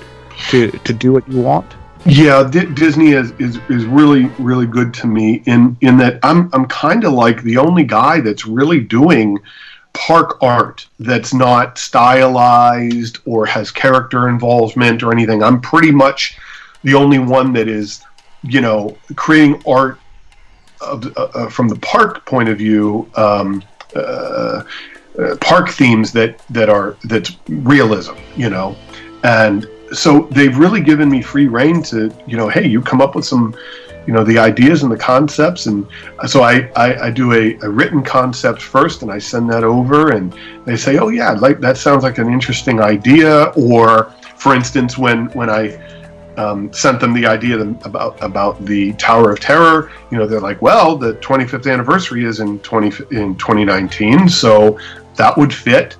to 0.50 0.70
to 0.70 0.92
do 0.92 1.12
what 1.12 1.26
you 1.28 1.40
want. 1.40 1.74
Yeah, 2.06 2.48
D- 2.50 2.66
Disney 2.74 3.12
is, 3.12 3.30
is 3.32 3.58
is 3.68 3.84
really 3.84 4.24
really 4.38 4.66
good 4.66 4.92
to 4.94 5.06
me 5.06 5.42
in 5.46 5.76
in 5.80 5.96
that 5.98 6.18
I'm 6.22 6.50
I'm 6.52 6.66
kind 6.66 7.04
of 7.04 7.12
like 7.12 7.42
the 7.42 7.56
only 7.56 7.84
guy 7.84 8.20
that's 8.20 8.46
really 8.46 8.80
doing 8.80 9.38
park 9.92 10.42
art 10.42 10.86
that's 10.98 11.34
not 11.34 11.78
stylized 11.78 13.18
or 13.24 13.46
has 13.46 13.70
character 13.70 14.28
involvement 14.28 15.02
or 15.02 15.12
anything. 15.12 15.42
I'm 15.42 15.60
pretty 15.60 15.90
much 15.90 16.38
the 16.82 16.94
only 16.94 17.18
one 17.18 17.52
that 17.54 17.68
is, 17.68 18.02
you 18.42 18.60
know, 18.60 18.96
creating 19.16 19.62
art 19.66 19.98
of, 20.80 21.06
uh, 21.16 21.24
uh, 21.34 21.48
from 21.50 21.68
the 21.68 21.76
park 21.76 22.24
point 22.26 22.48
of 22.48 22.58
view. 22.58 23.10
Um, 23.16 23.62
uh, 23.94 24.62
uh, 25.18 25.36
park 25.40 25.68
themes 25.68 26.12
that 26.12 26.40
that 26.50 26.68
are 26.68 26.96
that's 27.04 27.36
realism, 27.48 28.14
you 28.36 28.48
know, 28.48 28.76
and 29.24 29.68
so 29.92 30.28
they've 30.30 30.56
really 30.56 30.80
given 30.80 31.10
me 31.10 31.20
free 31.20 31.48
reign 31.48 31.82
to 31.82 32.14
you 32.26 32.36
know 32.36 32.48
hey 32.48 32.66
you 32.66 32.80
come 32.80 33.00
up 33.00 33.14
with 33.14 33.24
some 33.24 33.54
you 34.06 34.12
know 34.12 34.24
the 34.24 34.38
ideas 34.38 34.82
and 34.82 34.90
the 34.90 34.96
concepts 34.96 35.66
and 35.66 35.86
so 36.26 36.42
i 36.42 36.70
i, 36.76 37.06
I 37.06 37.10
do 37.10 37.32
a, 37.32 37.58
a 37.62 37.68
written 37.68 38.02
concept 38.02 38.62
first 38.62 39.02
and 39.02 39.10
i 39.10 39.18
send 39.18 39.50
that 39.50 39.64
over 39.64 40.12
and 40.12 40.34
they 40.64 40.76
say 40.76 40.98
oh 40.98 41.08
yeah 41.08 41.32
like 41.32 41.60
that 41.60 41.76
sounds 41.76 42.02
like 42.02 42.18
an 42.18 42.32
interesting 42.32 42.80
idea 42.80 43.44
or 43.56 44.12
for 44.36 44.54
instance 44.54 44.96
when 44.96 45.26
when 45.32 45.50
i 45.50 45.78
um, 46.36 46.72
sent 46.72 47.00
them 47.00 47.12
the 47.12 47.26
idea 47.26 47.60
about 47.60 48.22
about 48.22 48.64
the 48.64 48.94
Tower 48.94 49.32
of 49.32 49.40
Terror. 49.40 49.90
You 50.10 50.16
know, 50.16 50.26
they're 50.26 50.40
like, 50.40 50.62
well, 50.62 50.96
the 50.96 51.14
25th 51.14 51.70
anniversary 51.70 52.24
is 52.24 52.40
in 52.40 52.60
20 52.60 52.86
in 53.10 53.36
2019, 53.36 54.26
so 54.26 54.78
that 55.16 55.36
would 55.36 55.52
fit 55.52 55.96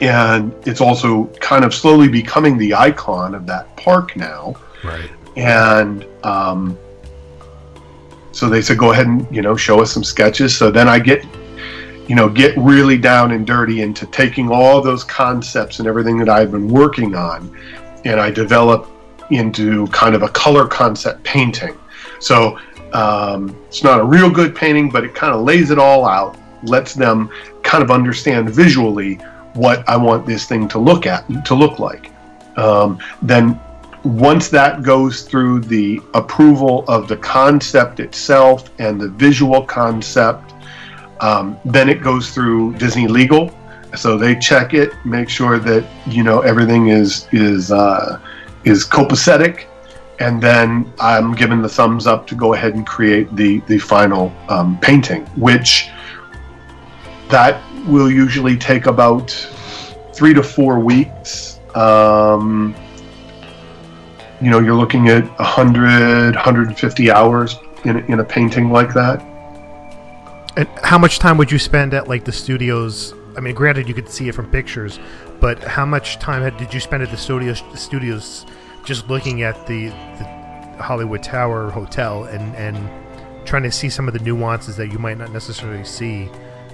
and 0.00 0.54
it's 0.66 0.80
also 0.80 1.26
kind 1.40 1.64
of 1.64 1.74
slowly 1.74 2.08
becoming 2.08 2.58
the 2.58 2.74
icon 2.74 3.34
of 3.34 3.46
that 3.46 3.74
park 3.76 4.16
now. 4.16 4.54
Right. 4.84 5.10
And 5.36 6.06
um, 6.22 6.78
so 8.36 8.50
they 8.50 8.60
said, 8.60 8.76
go 8.76 8.92
ahead 8.92 9.06
and 9.06 9.26
you 9.34 9.40
know 9.40 9.56
show 9.56 9.80
us 9.80 9.90
some 9.90 10.04
sketches. 10.04 10.56
So 10.56 10.70
then 10.70 10.88
I 10.88 10.98
get 10.98 11.24
you 12.06 12.14
know 12.14 12.28
get 12.28 12.54
really 12.58 12.98
down 12.98 13.32
and 13.32 13.46
dirty 13.46 13.80
into 13.80 14.06
taking 14.06 14.50
all 14.50 14.82
those 14.82 15.02
concepts 15.04 15.78
and 15.78 15.88
everything 15.88 16.18
that 16.18 16.28
I've 16.28 16.50
been 16.50 16.68
working 16.68 17.14
on, 17.14 17.56
and 18.04 18.20
I 18.20 18.30
develop 18.30 18.90
into 19.30 19.86
kind 19.86 20.14
of 20.14 20.22
a 20.22 20.28
color 20.28 20.66
concept 20.66 21.24
painting. 21.24 21.78
So 22.20 22.58
um, 22.92 23.56
it's 23.68 23.82
not 23.82 24.00
a 24.00 24.04
real 24.04 24.30
good 24.30 24.54
painting, 24.54 24.90
but 24.90 25.02
it 25.02 25.14
kind 25.14 25.34
of 25.34 25.40
lays 25.42 25.70
it 25.70 25.78
all 25.78 26.04
out, 26.04 26.38
lets 26.62 26.92
them 26.92 27.30
kind 27.62 27.82
of 27.82 27.90
understand 27.90 28.50
visually 28.50 29.14
what 29.54 29.88
I 29.88 29.96
want 29.96 30.26
this 30.26 30.44
thing 30.44 30.68
to 30.68 30.78
look 30.78 31.06
at 31.06 31.24
to 31.46 31.54
look 31.54 31.78
like. 31.78 32.12
Um, 32.58 32.98
then 33.22 33.58
once 34.06 34.48
that 34.48 34.82
goes 34.82 35.22
through 35.22 35.60
the 35.60 36.00
approval 36.14 36.84
of 36.86 37.08
the 37.08 37.16
concept 37.16 37.98
itself 37.98 38.70
and 38.78 39.00
the 39.00 39.08
visual 39.08 39.62
concept, 39.62 40.54
um, 41.20 41.58
then 41.64 41.88
it 41.88 42.02
goes 42.02 42.30
through 42.30 42.74
Disney 42.74 43.08
Legal. 43.08 43.52
So 43.96 44.16
they 44.16 44.36
check 44.36 44.74
it, 44.74 44.92
make 45.04 45.28
sure 45.28 45.58
that 45.58 45.84
you 46.06 46.22
know 46.22 46.40
everything 46.40 46.88
is 46.88 47.26
is 47.32 47.72
uh, 47.72 48.20
is 48.64 48.84
copacetic, 48.86 49.64
and 50.20 50.40
then 50.40 50.92
I'm 51.00 51.34
given 51.34 51.60
the 51.60 51.68
thumbs 51.68 52.06
up 52.06 52.26
to 52.28 52.36
go 52.36 52.54
ahead 52.54 52.74
and 52.74 52.86
create 52.86 53.34
the 53.34 53.60
the 53.60 53.78
final 53.78 54.32
um, 54.48 54.78
painting, 54.80 55.26
which 55.34 55.88
that 57.30 57.60
will 57.86 58.10
usually 58.10 58.56
take 58.56 58.86
about 58.86 59.30
three 60.12 60.34
to 60.34 60.42
four 60.42 60.78
weeks. 60.78 61.58
Um, 61.74 62.74
you 64.40 64.50
know, 64.50 64.58
you're 64.58 64.74
looking 64.74 65.08
at 65.08 65.24
100, 65.38 66.34
150 66.34 67.10
hours 67.10 67.56
in, 67.84 67.98
in 68.10 68.20
a 68.20 68.24
painting 68.24 68.70
like 68.70 68.92
that. 68.94 69.20
And 70.56 70.68
how 70.82 70.98
much 70.98 71.18
time 71.18 71.36
would 71.38 71.50
you 71.50 71.58
spend 71.58 71.94
at 71.94 72.08
like 72.08 72.24
the 72.24 72.32
studios? 72.32 73.14
I 73.36 73.40
mean, 73.40 73.54
granted, 73.54 73.88
you 73.88 73.94
could 73.94 74.08
see 74.08 74.28
it 74.28 74.34
from 74.34 74.50
pictures, 74.50 74.98
but 75.40 75.62
how 75.62 75.84
much 75.84 76.18
time 76.18 76.42
had, 76.42 76.56
did 76.56 76.72
you 76.72 76.80
spend 76.80 77.02
at 77.02 77.10
the 77.10 77.16
studios? 77.16 77.62
Studios, 77.74 78.46
just 78.84 79.08
looking 79.08 79.42
at 79.42 79.66
the, 79.66 79.88
the 79.88 80.82
Hollywood 80.82 81.22
Tower 81.22 81.70
Hotel 81.70 82.24
and 82.24 82.54
and 82.56 82.76
trying 83.46 83.62
to 83.62 83.70
see 83.70 83.88
some 83.88 84.08
of 84.08 84.14
the 84.14 84.20
nuances 84.20 84.76
that 84.76 84.88
you 84.90 84.98
might 84.98 85.18
not 85.18 85.32
necessarily 85.32 85.84
see, 85.84 86.28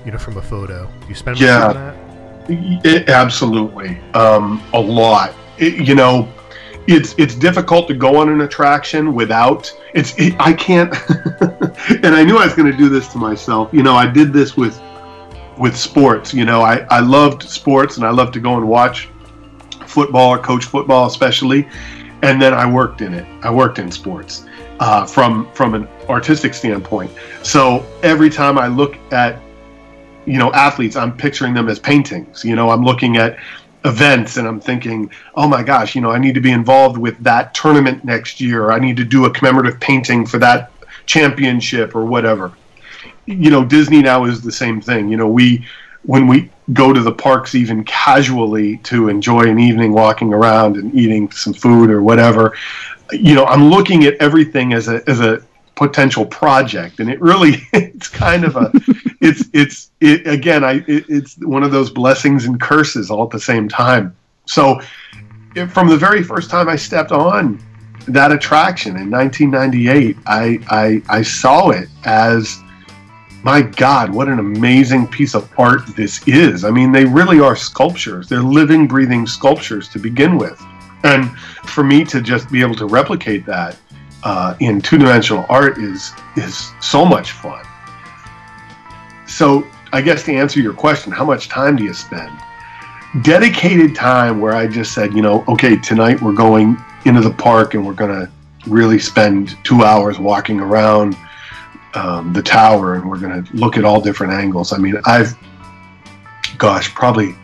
you 0.04 0.12
know, 0.12 0.18
from 0.18 0.36
a 0.38 0.42
photo. 0.42 0.88
You 1.08 1.14
spend 1.14 1.36
much 1.36 1.42
Yeah. 1.42 1.58
time 1.58 1.68
on 1.68 1.74
that? 1.74 2.86
It, 2.86 3.08
absolutely, 3.08 3.98
um, 4.14 4.62
a 4.72 4.80
lot. 4.80 5.34
It, 5.58 5.86
you 5.86 5.94
know, 5.94 6.28
it's 6.86 7.14
it's 7.18 7.34
difficult 7.34 7.88
to 7.88 7.94
go 7.94 8.18
on 8.18 8.28
an 8.28 8.40
attraction 8.40 9.14
without 9.14 9.72
it's. 9.94 10.14
It, 10.18 10.34
I 10.38 10.52
can't, 10.52 10.92
and 12.04 12.14
I 12.14 12.24
knew 12.24 12.38
I 12.38 12.44
was 12.44 12.54
going 12.54 12.70
to 12.70 12.76
do 12.76 12.88
this 12.88 13.08
to 13.08 13.18
myself. 13.18 13.70
You 13.72 13.82
know, 13.82 13.94
I 13.94 14.06
did 14.06 14.32
this 14.32 14.56
with 14.56 14.80
with 15.58 15.76
sports. 15.76 16.34
You 16.34 16.44
know, 16.44 16.62
I 16.62 16.86
I 16.90 17.00
loved 17.00 17.42
sports 17.44 17.96
and 17.96 18.06
I 18.06 18.10
loved 18.10 18.32
to 18.34 18.40
go 18.40 18.56
and 18.56 18.68
watch 18.68 19.08
football 19.86 20.30
or 20.30 20.38
coach 20.38 20.64
football, 20.64 21.06
especially. 21.06 21.68
And 22.22 22.40
then 22.40 22.54
I 22.54 22.70
worked 22.70 23.00
in 23.00 23.14
it. 23.14 23.26
I 23.42 23.52
worked 23.52 23.78
in 23.78 23.90
sports 23.90 24.46
uh, 24.80 25.06
from 25.06 25.50
from 25.54 25.74
an 25.74 25.88
artistic 26.08 26.54
standpoint. 26.54 27.10
So 27.42 27.84
every 28.02 28.30
time 28.30 28.58
I 28.58 28.66
look 28.66 28.96
at 29.12 29.40
you 30.24 30.38
know 30.38 30.52
athletes 30.52 30.96
i'm 30.96 31.16
picturing 31.16 31.52
them 31.54 31.68
as 31.68 31.78
paintings 31.78 32.44
you 32.44 32.54
know 32.54 32.70
i'm 32.70 32.84
looking 32.84 33.16
at 33.16 33.36
events 33.84 34.36
and 34.36 34.46
i'm 34.46 34.60
thinking 34.60 35.10
oh 35.34 35.48
my 35.48 35.62
gosh 35.62 35.94
you 35.94 36.00
know 36.00 36.10
i 36.10 36.18
need 36.18 36.34
to 36.34 36.40
be 36.40 36.52
involved 36.52 36.96
with 36.96 37.18
that 37.18 37.52
tournament 37.54 38.04
next 38.04 38.40
year. 38.40 38.70
I 38.70 38.78
need 38.78 38.96
to 38.96 39.04
do 39.04 39.24
a 39.24 39.30
commemorative 39.30 39.80
painting 39.80 40.24
for 40.24 40.38
that 40.38 40.70
championship 41.06 41.94
or 41.96 42.04
whatever. 42.04 42.52
You 43.26 43.50
know 43.50 43.64
disney 43.64 44.02
now 44.02 44.24
is 44.24 44.40
the 44.40 44.52
same 44.52 44.80
thing. 44.80 45.08
You 45.08 45.16
know 45.16 45.28
we 45.28 45.66
when 46.04 46.26
we 46.26 46.50
go 46.72 46.92
to 46.92 47.00
the 47.00 47.12
parks 47.12 47.54
even 47.54 47.84
casually 47.84 48.78
to 48.78 49.08
enjoy 49.08 49.48
an 49.48 49.58
evening 49.58 49.92
walking 49.92 50.32
around 50.32 50.76
and 50.76 50.94
eating 50.94 51.30
some 51.32 51.52
food 51.52 51.90
or 51.90 52.02
whatever 52.02 52.54
you 53.12 53.34
know 53.34 53.44
i'm 53.46 53.68
looking 53.68 54.04
at 54.04 54.14
everything 54.14 54.72
as 54.72 54.88
a 54.88 55.02
as 55.08 55.20
a 55.20 55.42
potential 55.74 56.26
project. 56.26 57.00
And 57.00 57.10
it 57.10 57.20
really 57.20 57.66
it's 57.72 58.08
kind 58.08 58.44
of 58.44 58.56
a 58.56 58.70
it's 59.20 59.48
it's 59.52 59.90
it 60.00 60.26
again 60.26 60.64
i 60.64 60.84
it, 60.86 61.04
it's 61.08 61.36
one 61.38 61.62
of 61.62 61.70
those 61.70 61.90
blessings 61.90 62.44
and 62.44 62.60
curses 62.60 63.10
all 63.10 63.24
at 63.24 63.30
the 63.30 63.40
same 63.40 63.68
time. 63.68 64.14
So 64.46 64.80
it, 65.54 65.66
from 65.66 65.88
the 65.88 65.96
very 65.96 66.22
first 66.22 66.50
time 66.50 66.68
i 66.68 66.76
stepped 66.76 67.12
on 67.12 67.62
that 68.08 68.32
attraction 68.32 68.96
in 68.96 69.10
1998 69.10 70.16
i 70.26 70.58
i 70.70 71.02
i 71.08 71.22
saw 71.22 71.70
it 71.70 71.88
as 72.04 72.58
my 73.44 73.62
god 73.62 74.12
what 74.12 74.28
an 74.28 74.38
amazing 74.38 75.06
piece 75.06 75.34
of 75.34 75.48
art 75.58 75.82
this 75.96 76.26
is. 76.26 76.64
I 76.64 76.70
mean 76.70 76.92
they 76.92 77.04
really 77.04 77.40
are 77.40 77.56
sculptures. 77.56 78.28
They're 78.28 78.42
living 78.42 78.86
breathing 78.86 79.26
sculptures 79.26 79.88
to 79.90 79.98
begin 79.98 80.36
with. 80.36 80.60
And 81.04 81.36
for 81.66 81.82
me 81.82 82.04
to 82.04 82.20
just 82.20 82.50
be 82.50 82.60
able 82.60 82.76
to 82.76 82.86
replicate 82.86 83.44
that 83.46 83.76
uh, 84.24 84.54
in 84.60 84.80
two-dimensional 84.80 85.46
art 85.48 85.78
is 85.78 86.12
is 86.36 86.72
so 86.80 87.04
much 87.04 87.32
fun. 87.32 87.64
So 89.26 89.66
I 89.92 90.00
guess 90.00 90.24
to 90.24 90.34
answer 90.34 90.60
your 90.60 90.74
question, 90.74 91.12
how 91.12 91.24
much 91.24 91.48
time 91.48 91.76
do 91.76 91.84
you 91.84 91.94
spend? 91.94 92.30
Dedicated 93.22 93.94
time 93.94 94.40
where 94.40 94.54
I 94.54 94.66
just 94.66 94.94
said, 94.94 95.12
you 95.12 95.22
know, 95.22 95.44
okay, 95.48 95.76
tonight 95.76 96.20
we're 96.22 96.32
going 96.32 96.82
into 97.04 97.20
the 97.20 97.32
park 97.32 97.74
and 97.74 97.86
we're 97.86 97.92
going 97.92 98.10
to 98.10 98.30
really 98.70 98.98
spend 98.98 99.56
two 99.64 99.82
hours 99.82 100.18
walking 100.18 100.60
around 100.60 101.16
um, 101.94 102.32
the 102.32 102.42
tower 102.42 102.94
and 102.94 103.08
we're 103.08 103.18
going 103.18 103.44
to 103.44 103.56
look 103.56 103.76
at 103.76 103.84
all 103.84 104.00
different 104.00 104.32
angles. 104.32 104.72
I 104.72 104.78
mean, 104.78 104.96
I've, 105.04 105.36
gosh, 106.56 106.94
probably, 106.94 107.34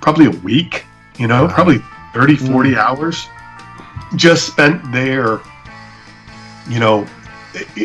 probably 0.00 0.26
a 0.26 0.30
week, 0.42 0.86
you 1.18 1.26
know, 1.26 1.48
probably 1.48 1.80
30, 2.14 2.36
40 2.36 2.76
hours 2.76 3.28
just 4.16 4.46
spent 4.46 4.92
there, 4.92 5.40
you 6.68 6.80
know, 6.80 7.06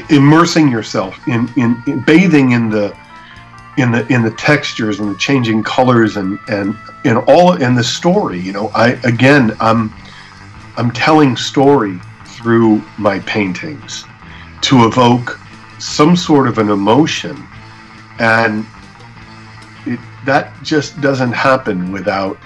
immersing 0.10 0.70
yourself 0.70 1.18
in, 1.28 1.50
in, 1.58 1.82
in 1.88 2.04
bathing 2.06 2.52
in 2.52 2.70
the, 2.70 2.96
in 3.78 3.92
the 3.92 4.06
in 4.14 4.22
the 4.22 4.32
textures 4.32 5.00
and 5.00 5.14
the 5.14 5.18
changing 5.18 5.64
colors 5.64 6.18
and 6.18 6.38
and 6.48 6.78
in 7.06 7.18
all 7.18 7.54
in 7.54 7.74
the 7.76 7.84
story 7.84 8.40
you 8.40 8.52
know. 8.52 8.70
I 8.70 8.92
again 9.04 9.56
i'm 9.60 9.94
i'm 10.78 10.92
telling 10.92 11.36
story 11.36 12.00
through 12.26 12.84
my 12.98 13.20
paintings 13.20 14.06
to 14.62 14.86
evoke 14.86 15.40
some 15.80 16.16
sort 16.16 16.48
of 16.48 16.58
an 16.58 16.70
emotion 16.70 17.48
and 18.20 18.66
it, 19.86 20.00
that 20.26 20.54
just 20.62 21.02
doesn't 21.02 21.32
happen 21.32 21.92
without 21.92 22.38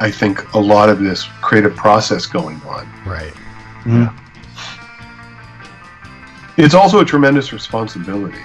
i 0.00 0.10
think 0.10 0.52
a 0.54 0.58
lot 0.58 0.88
of 0.88 1.00
this 1.00 1.24
creative 1.42 1.74
process 1.76 2.26
going 2.26 2.56
on 2.62 2.86
Right. 3.06 3.32
Mm-hmm. 3.84 4.02
Yeah. 4.02 4.16
It's 6.56 6.74
also 6.74 7.00
a 7.00 7.04
tremendous 7.04 7.52
responsibility 7.52 8.38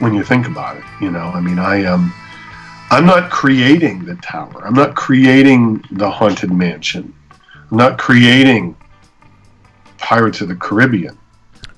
when 0.00 0.12
you 0.14 0.22
think 0.24 0.46
about 0.46 0.76
it 0.76 0.82
you 1.00 1.10
know 1.10 1.26
i 1.34 1.40
mean 1.40 1.58
i 1.58 1.76
am 1.76 2.12
i'm 2.90 3.06
not 3.06 3.30
creating 3.30 4.04
the 4.04 4.14
tower 4.16 4.62
i'm 4.66 4.74
not 4.74 4.94
creating 4.94 5.82
the 5.92 6.10
haunted 6.10 6.52
mansion 6.52 7.14
i'm 7.70 7.78
not 7.78 7.96
creating 7.98 8.76
pirates 9.98 10.40
of 10.42 10.48
the 10.48 10.56
caribbean 10.56 11.16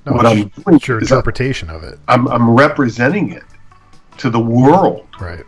No, 0.05 0.13
what 0.15 0.27
i'm 0.27 0.49
doing 0.49 0.77
it's 0.77 0.89
your 0.89 1.01
is 1.01 1.13
I'm, 1.13 1.19
interpretation 1.19 1.71
of 1.71 1.85
it. 1.85 1.99
I'm, 2.09 2.27
I'm 2.29 2.51
representing 2.51 3.31
it 3.33 3.45
to 4.19 4.31
the 4.31 4.41
world 4.41 5.07
Right. 5.21 5.45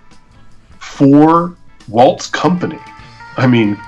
for 0.79 1.57
walt's 1.89 2.29
company 2.29 2.79
i 3.41 3.47
mean 3.47 3.81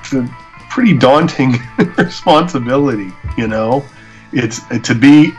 it's 0.00 0.12
a 0.12 0.28
pretty 0.68 0.96
daunting 0.96 1.54
responsibility 1.96 3.12
you 3.36 3.46
know? 3.46 3.84
It's 4.32 4.60
uh, 4.70 4.78
to 4.78 4.94
be 4.94 5.32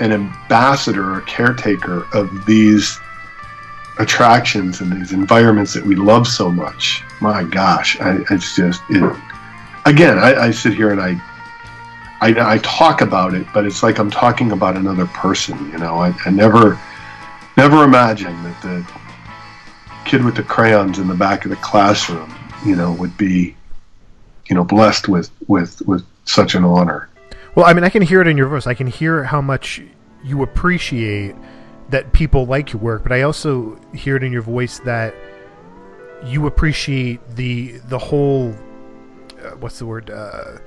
an 0.00 0.12
ambassador 0.12 1.14
or 1.14 1.20
caretaker 1.22 2.06
of 2.12 2.46
these 2.46 2.98
attractions 3.98 4.80
and 4.80 4.90
these 4.90 5.12
environments 5.12 5.74
that 5.74 5.84
we 5.84 5.94
love 5.94 6.26
so 6.26 6.50
much 6.50 7.04
my 7.20 7.44
gosh 7.44 8.00
I, 8.00 8.18
it's 8.30 8.56
just 8.56 8.80
it, 8.88 9.16
again 9.84 10.18
I, 10.18 10.46
I 10.46 10.50
sit 10.50 10.72
here 10.72 10.90
and 10.90 11.00
I, 11.00 11.20
I 12.22 12.54
i 12.54 12.58
talk 12.58 13.02
about 13.02 13.34
it 13.34 13.46
but 13.52 13.66
it's 13.66 13.82
like 13.82 13.98
i'm 13.98 14.10
talking 14.10 14.52
about 14.52 14.76
another 14.76 15.06
person 15.06 15.70
you 15.70 15.78
know? 15.78 15.98
I, 15.98 16.14
I 16.24 16.30
never 16.30 16.80
never 17.58 17.84
imagined 17.84 18.44
that 18.46 18.62
the 18.62 18.86
kid 20.04 20.24
with 20.24 20.36
the 20.36 20.42
crayons 20.42 20.98
in 20.98 21.08
the 21.08 21.14
back 21.14 21.44
of 21.44 21.50
the 21.50 21.56
classroom 21.56 22.34
you 22.64 22.76
know 22.76 22.92
would 22.92 23.16
be 23.16 23.54
you 24.48 24.54
know 24.54 24.64
blessed 24.64 25.08
with 25.08 25.30
with 25.48 25.80
with 25.86 26.04
such 26.24 26.54
an 26.54 26.64
honor 26.64 27.08
Well, 27.54 27.66
I 27.66 27.74
mean, 27.74 27.84
I 27.84 27.90
can 27.90 28.02
hear 28.02 28.22
it 28.22 28.26
in 28.26 28.36
your 28.36 28.48
voice. 28.48 28.66
I 28.66 28.74
can 28.74 28.86
hear 28.86 29.24
how 29.24 29.42
much 29.42 29.82
you 30.24 30.42
appreciate 30.42 31.34
that 31.90 32.12
people 32.12 32.46
like 32.46 32.72
your 32.72 32.80
work, 32.80 33.02
but 33.02 33.12
I 33.12 33.22
also 33.22 33.78
hear 33.94 34.16
it 34.16 34.22
in 34.22 34.32
your 34.32 34.42
voice 34.42 34.78
that 34.80 35.14
you 36.24 36.46
appreciate 36.46 37.20
the 37.36 37.78
the 37.88 37.98
whole 37.98 38.54
uh, 39.42 39.50
what's 39.60 39.78
the 39.78 39.86
word? 39.86 40.10
Uh, 40.10 40.58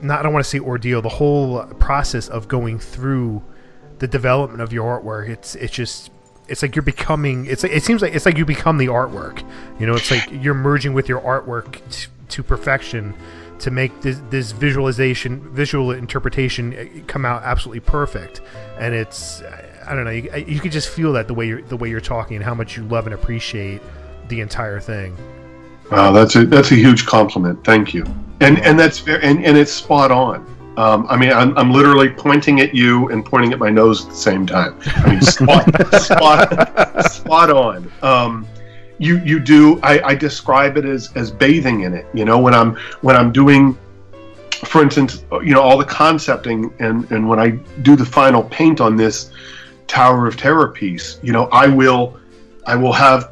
not 0.00 0.20
I 0.20 0.22
don't 0.22 0.32
want 0.32 0.44
to 0.44 0.48
say 0.48 0.60
ordeal. 0.60 1.02
The 1.02 1.08
whole 1.08 1.64
process 1.74 2.28
of 2.28 2.48
going 2.48 2.78
through 2.78 3.42
the 3.98 4.08
development 4.08 4.62
of 4.62 4.72
your 4.72 5.00
artwork. 5.00 5.28
It's 5.28 5.54
it's 5.56 5.72
just 5.72 6.10
it's 6.48 6.62
like 6.62 6.76
you're 6.76 6.82
becoming. 6.82 7.46
It's 7.46 7.62
like, 7.62 7.72
it 7.72 7.84
seems 7.84 8.02
like 8.02 8.14
it's 8.14 8.26
like 8.26 8.38
you 8.38 8.44
become 8.44 8.78
the 8.78 8.86
artwork. 8.86 9.42
You 9.80 9.86
know, 9.86 9.94
it's 9.94 10.10
like 10.10 10.28
you're 10.30 10.54
merging 10.54 10.94
with 10.94 11.08
your 11.08 11.20
artwork 11.20 11.80
t- 11.90 12.08
to 12.28 12.42
perfection 12.42 13.14
to 13.58 13.70
make 13.70 14.02
this, 14.02 14.20
this 14.30 14.52
visualization, 14.52 15.40
visual 15.54 15.92
interpretation 15.92 16.74
uh, 16.74 17.02
come 17.06 17.24
out 17.24 17.42
absolutely 17.42 17.80
perfect. 17.80 18.40
And 18.78 18.94
it's 18.94 19.42
I 19.86 19.94
don't 19.94 20.04
know. 20.04 20.10
You, 20.10 20.44
you 20.46 20.60
could 20.60 20.72
just 20.72 20.88
feel 20.88 21.12
that 21.14 21.28
the 21.28 21.34
way 21.34 21.46
you're 21.46 21.62
the 21.62 21.76
way 21.76 21.88
you're 21.88 22.00
talking 22.00 22.36
and 22.36 22.44
how 22.44 22.54
much 22.54 22.76
you 22.76 22.84
love 22.84 23.06
and 23.06 23.14
appreciate 23.14 23.80
the 24.28 24.40
entire 24.40 24.80
thing. 24.80 25.16
Wow, 25.90 26.12
that's 26.12 26.34
a 26.36 26.44
that's 26.44 26.72
a 26.72 26.74
huge 26.74 27.06
compliment. 27.06 27.64
Thank 27.64 27.94
you. 27.94 28.04
And 28.40 28.58
and 28.60 28.78
that's 28.78 29.06
and, 29.06 29.44
and 29.44 29.56
it's 29.56 29.72
spot 29.72 30.10
on. 30.10 30.55
Um, 30.76 31.06
I 31.08 31.16
mean, 31.16 31.32
I'm, 31.32 31.56
I'm 31.56 31.70
literally 31.70 32.10
pointing 32.10 32.60
at 32.60 32.74
you 32.74 33.08
and 33.08 33.24
pointing 33.24 33.52
at 33.52 33.58
my 33.58 33.70
nose 33.70 34.04
at 34.04 34.10
the 34.10 34.16
same 34.16 34.46
time. 34.46 34.78
I 34.84 35.10
mean, 35.10 35.22
spot 35.22 35.64
spot, 36.02 37.10
spot 37.10 37.50
on. 37.50 37.90
Um, 38.02 38.46
you 38.98 39.18
you 39.18 39.40
do. 39.40 39.80
I, 39.82 40.00
I 40.02 40.14
describe 40.14 40.76
it 40.76 40.84
as 40.84 41.12
as 41.16 41.30
bathing 41.30 41.82
in 41.82 41.94
it. 41.94 42.06
You 42.12 42.24
know, 42.24 42.38
when 42.38 42.54
I'm 42.54 42.76
when 43.00 43.16
I'm 43.16 43.32
doing, 43.32 43.76
for 44.50 44.82
instance, 44.82 45.24
you 45.32 45.54
know, 45.54 45.62
all 45.62 45.78
the 45.78 45.84
concepting 45.84 46.72
and 46.78 47.10
and 47.10 47.28
when 47.28 47.38
I 47.38 47.50
do 47.82 47.96
the 47.96 48.06
final 48.06 48.42
paint 48.44 48.80
on 48.80 48.96
this 48.96 49.30
Tower 49.86 50.26
of 50.26 50.36
Terror 50.36 50.68
piece, 50.68 51.18
you 51.22 51.32
know, 51.32 51.44
I 51.52 51.68
will 51.68 52.18
I 52.66 52.76
will 52.76 52.92
have 52.92 53.30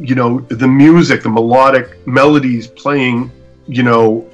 you 0.00 0.14
know 0.14 0.40
the 0.40 0.68
music 0.68 1.22
the 1.22 1.28
melodic 1.28 2.06
melodies 2.06 2.66
playing 2.66 3.30
you 3.66 3.82
know 3.82 4.26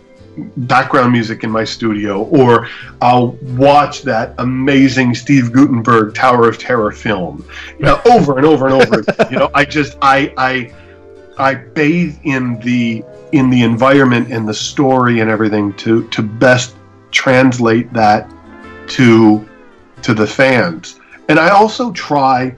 background 0.57 1.13
music 1.13 1.45
in 1.45 1.51
my 1.51 1.65
studio 1.65 2.23
or 2.25 2.69
i'll 3.03 3.33
watch 3.57 4.03
that 4.03 4.35
amazing 4.39 5.15
steve 5.15 5.53
guttenberg 5.53 6.15
tower 6.15 6.49
of 6.49 6.59
terror 6.59 6.91
film. 6.91 7.47
You 7.79 7.87
know, 7.87 8.01
over 8.07 8.39
and 8.39 8.47
over 8.47 8.67
and 8.67 8.75
over 8.83 9.05
you 9.31 9.39
know 9.39 9.51
i 9.55 9.65
just 9.65 9.97
i 10.01 10.33
i 10.39 10.73
i 11.39 11.55
bathe 11.55 12.19
in 12.25 12.59
the 12.61 13.05
in 13.33 13.51
the 13.51 13.63
environment 13.63 14.33
and 14.33 14.49
the 14.49 14.55
story 14.55 15.21
and 15.21 15.29
everything 15.29 15.73
to 15.75 16.09
to 16.09 16.23
best 16.23 16.77
translate 17.11 17.93
that 17.93 18.31
to 18.89 19.47
to 20.03 20.15
the 20.15 20.27
fans. 20.27 20.99
And 21.29 21.39
i 21.39 21.51
also 21.51 21.93
try 21.93 22.57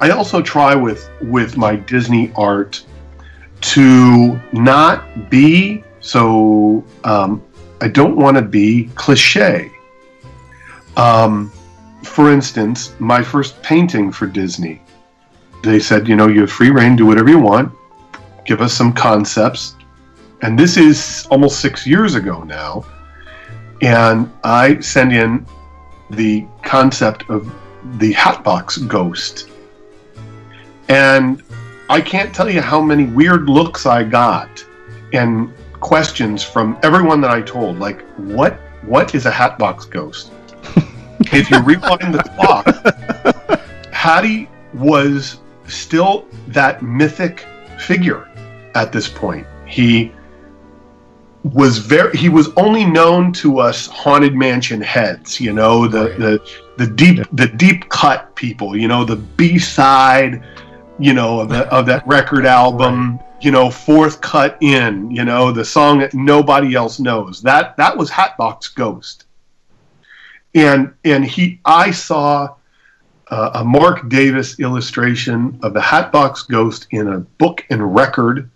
I 0.00 0.10
also 0.10 0.42
try 0.42 0.74
with 0.74 1.08
with 1.22 1.56
my 1.56 1.76
Disney 1.76 2.32
art 2.34 2.84
to 3.60 4.38
not 4.52 5.30
be 5.30 5.83
so. 6.04 6.84
Um, 7.04 7.42
I 7.80 7.88
don't 7.88 8.16
want 8.16 8.38
to 8.38 8.42
be 8.42 8.88
cliche. 8.94 9.70
Um, 10.96 11.52
for 12.02 12.32
instance, 12.32 12.94
my 12.98 13.22
first 13.22 13.60
painting 13.62 14.10
for 14.10 14.26
Disney, 14.26 14.80
they 15.62 15.78
said, 15.78 16.08
you 16.08 16.16
know, 16.16 16.28
you 16.28 16.42
have 16.42 16.52
free 16.52 16.70
reign, 16.70 16.96
do 16.96 17.04
whatever 17.04 17.28
you 17.28 17.38
want, 17.38 17.70
give 18.46 18.62
us 18.62 18.72
some 18.72 18.92
concepts, 18.92 19.76
and 20.40 20.58
this 20.58 20.78
is 20.78 21.26
almost 21.30 21.60
six 21.60 21.86
years 21.86 22.14
ago 22.14 22.42
now, 22.44 22.86
and 23.82 24.30
I 24.44 24.80
send 24.80 25.12
in 25.12 25.46
the 26.10 26.46
concept 26.62 27.28
of 27.28 27.52
the 27.98 28.12
Hatbox 28.12 28.78
Ghost 28.78 29.50
and 30.88 31.42
I 31.90 32.00
can't 32.00 32.34
tell 32.34 32.48
you 32.48 32.62
how 32.62 32.80
many 32.80 33.04
weird 33.04 33.50
looks 33.50 33.84
I 33.84 34.04
got 34.04 34.64
and 35.12 35.52
questions 35.84 36.42
from 36.42 36.78
everyone 36.82 37.20
that 37.20 37.30
I 37.30 37.42
told. 37.42 37.78
Like, 37.78 38.00
what 38.16 38.58
what 38.86 39.14
is 39.14 39.26
a 39.26 39.30
hatbox 39.30 39.84
ghost? 39.84 40.32
if 41.30 41.50
you 41.50 41.60
rewind 41.60 42.14
the 42.14 42.22
clock, 42.34 42.66
Hattie 43.92 44.48
was 44.72 45.40
still 45.66 46.26
that 46.48 46.82
mythic 46.82 47.46
figure 47.78 48.26
at 48.74 48.92
this 48.92 49.08
point. 49.08 49.46
He 49.66 50.10
was 51.42 51.76
very 51.76 52.16
he 52.16 52.30
was 52.30 52.48
only 52.56 52.86
known 52.86 53.30
to 53.34 53.58
us 53.58 53.86
haunted 53.86 54.34
mansion 54.34 54.80
heads, 54.80 55.38
you 55.38 55.52
know, 55.52 55.86
the 55.86 56.04
Right. 56.04 56.18
the 56.18 56.32
the 56.78 56.86
deep 56.86 57.18
the 57.32 57.46
deep 57.46 57.90
cut 57.90 58.34
people, 58.34 58.74
you 58.74 58.88
know, 58.88 59.04
the 59.04 59.16
B 59.16 59.58
side 59.58 60.42
you 60.98 61.12
know 61.12 61.40
of, 61.40 61.48
the, 61.48 61.66
of 61.74 61.86
that 61.86 62.06
record 62.06 62.46
album 62.46 63.18
you 63.44 63.50
know 63.50 63.70
fourth 63.70 64.20
cut 64.20 64.56
in 64.62 65.10
you 65.10 65.24
know 65.24 65.52
the 65.52 65.64
song 65.64 65.98
that 65.98 66.14
nobody 66.14 66.74
else 66.74 66.98
knows. 66.98 67.42
That 67.42 67.76
that 67.76 67.96
was 67.96 68.10
hatbox 68.10 68.68
ghost. 68.68 69.26
And 70.54 70.94
and 71.04 71.24
he 71.24 71.60
i 71.64 71.90
saw 71.90 72.54
uh, 73.28 73.50
a 73.54 73.64
marc 73.64 74.08
davis 74.08 74.60
illustration 74.60 75.58
of 75.62 75.74
the 75.74 75.80
hatbox 75.80 76.42
ghost 76.44 76.86
in 76.90 77.08
a 77.08 77.20
book 77.20 77.64
and 77.70 77.94
record 77.94 78.50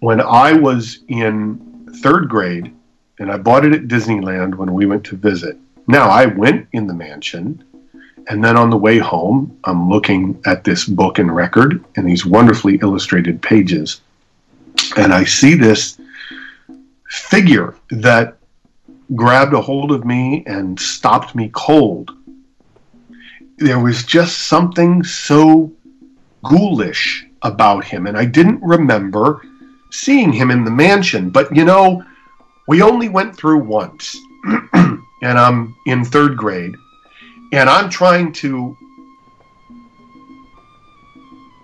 when 0.00 0.20
i 0.20 0.52
was 0.52 1.00
in 1.08 1.88
third 2.02 2.28
grade 2.28 2.74
and 3.18 3.30
i 3.30 3.36
bought 3.36 3.64
it 3.64 3.74
at 3.74 3.88
disneyland 3.88 4.54
when 4.54 4.72
we 4.72 4.86
went 4.86 5.04
to 5.04 5.16
visit. 5.16 5.56
Now 5.88 6.08
i 6.08 6.26
went 6.26 6.68
in 6.72 6.86
the 6.86 6.94
mansion 6.94 7.64
And 8.28 8.44
then 8.44 8.56
on 8.56 8.70
the 8.70 8.76
way 8.76 8.98
home, 8.98 9.58
I'm 9.64 9.88
looking 9.88 10.40
at 10.46 10.64
this 10.64 10.84
book 10.84 11.18
and 11.18 11.34
record 11.34 11.84
and 11.96 12.06
these 12.06 12.24
wonderfully 12.24 12.78
illustrated 12.82 13.42
pages. 13.42 14.00
And 14.96 15.12
I 15.12 15.24
see 15.24 15.54
this 15.54 15.98
figure 17.08 17.74
that 17.90 18.38
grabbed 19.14 19.52
a 19.52 19.60
hold 19.60 19.92
of 19.92 20.04
me 20.04 20.42
and 20.46 20.78
stopped 20.78 21.34
me 21.34 21.50
cold. 21.52 22.10
There 23.58 23.78
was 23.78 24.04
just 24.04 24.46
something 24.48 25.04
so 25.04 25.72
ghoulish 26.42 27.26
about 27.42 27.84
him, 27.84 28.06
and 28.06 28.16
I 28.16 28.24
didn't 28.24 28.62
remember 28.62 29.42
seeing 29.90 30.32
him 30.32 30.50
in 30.50 30.64
the 30.64 30.70
mansion. 30.70 31.30
But 31.30 31.54
you 31.54 31.64
know, 31.64 32.02
we 32.66 32.82
only 32.82 33.08
went 33.08 33.36
through 33.36 33.58
once, 33.58 34.16
and 34.72 34.98
I'm 35.22 35.74
in 35.86 36.04
third 36.04 36.36
grade, 36.36 36.74
and 37.52 37.68
I'm 37.68 37.90
trying 37.90 38.32
to 38.34 38.76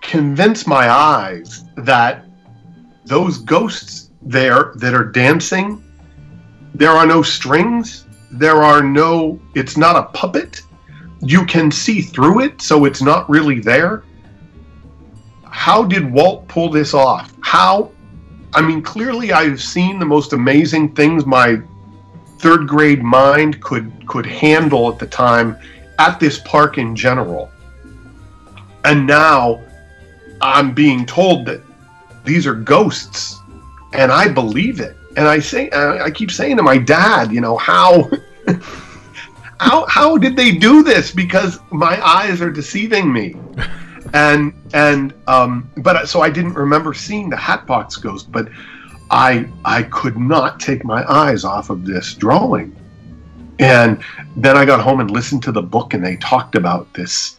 convince 0.02 0.66
my 0.66 0.88
eyes 0.88 1.64
that 1.76 2.27
those 3.08 3.38
ghosts 3.38 4.10
there 4.22 4.72
that 4.76 4.94
are 4.94 5.04
dancing, 5.04 5.82
there 6.74 6.90
are 6.90 7.06
no 7.06 7.22
strings, 7.22 8.06
there 8.30 8.62
are 8.62 8.82
no, 8.82 9.40
it's 9.54 9.76
not 9.76 9.96
a 9.96 10.04
puppet. 10.16 10.62
You 11.20 11.44
can 11.46 11.70
see 11.70 12.02
through 12.02 12.40
it, 12.40 12.60
so 12.60 12.84
it's 12.84 13.02
not 13.02 13.28
really 13.28 13.60
there. 13.60 14.04
How 15.44 15.82
did 15.82 16.12
Walt 16.12 16.46
pull 16.46 16.70
this 16.70 16.94
off? 16.94 17.34
How? 17.40 17.90
I 18.54 18.60
mean, 18.60 18.82
clearly 18.82 19.32
I've 19.32 19.60
seen 19.60 19.98
the 19.98 20.06
most 20.06 20.32
amazing 20.32 20.94
things 20.94 21.26
my 21.26 21.60
third 22.38 22.68
grade 22.68 23.02
mind 23.02 23.60
could 23.60 24.06
could 24.06 24.24
handle 24.24 24.90
at 24.90 24.98
the 24.98 25.06
time 25.06 25.56
at 25.98 26.20
this 26.20 26.38
park 26.38 26.78
in 26.78 26.94
general. 26.94 27.50
And 28.84 29.06
now 29.06 29.60
I'm 30.40 30.72
being 30.72 31.04
told 31.04 31.46
that 31.46 31.62
these 32.28 32.46
are 32.46 32.54
ghosts, 32.54 33.40
and 33.92 34.12
I 34.12 34.28
believe 34.28 34.80
it. 34.80 34.96
And 35.16 35.26
I 35.26 35.40
say, 35.40 35.70
I 35.72 36.10
keep 36.10 36.30
saying 36.30 36.58
to 36.58 36.62
my 36.62 36.78
dad, 36.78 37.32
you 37.32 37.40
know, 37.40 37.56
how, 37.56 38.08
how, 39.58 39.86
how 39.86 40.18
did 40.18 40.36
they 40.36 40.52
do 40.52 40.82
this? 40.82 41.10
Because 41.10 41.58
my 41.70 42.00
eyes 42.06 42.40
are 42.40 42.50
deceiving 42.50 43.12
me. 43.12 43.34
And 44.14 44.54
and 44.72 45.12
um, 45.26 45.70
but 45.76 46.08
so 46.08 46.22
I 46.22 46.30
didn't 46.30 46.54
remember 46.54 46.94
seeing 46.94 47.28
the 47.28 47.36
Hatbox 47.36 47.96
Ghost, 47.96 48.32
but 48.32 48.48
I 49.10 49.46
I 49.66 49.82
could 49.82 50.16
not 50.16 50.60
take 50.60 50.82
my 50.82 51.04
eyes 51.12 51.44
off 51.44 51.68
of 51.68 51.84
this 51.84 52.14
drawing. 52.14 52.74
And 53.58 54.02
then 54.34 54.56
I 54.56 54.64
got 54.64 54.80
home 54.80 55.00
and 55.00 55.10
listened 55.10 55.42
to 55.42 55.52
the 55.52 55.60
book, 55.60 55.92
and 55.92 56.02
they 56.02 56.16
talked 56.16 56.54
about 56.54 56.90
this 56.94 57.38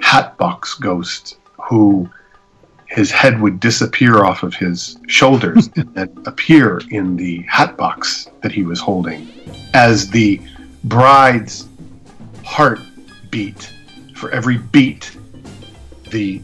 Hatbox 0.00 0.74
Ghost 0.74 1.38
who 1.68 2.08
his 2.90 3.10
head 3.10 3.40
would 3.40 3.60
disappear 3.60 4.24
off 4.24 4.42
of 4.42 4.52
his 4.52 4.98
shoulders 5.06 5.70
and 5.76 5.94
then 5.94 6.12
appear 6.26 6.80
in 6.90 7.16
the 7.16 7.42
hat 7.42 7.76
box 7.76 8.28
that 8.42 8.50
he 8.50 8.64
was 8.64 8.80
holding 8.80 9.30
as 9.74 10.10
the 10.10 10.40
bride's 10.84 11.68
heart 12.44 12.80
beat. 13.30 13.72
For 14.16 14.30
every 14.32 14.58
beat, 14.58 15.16
the 16.10 16.42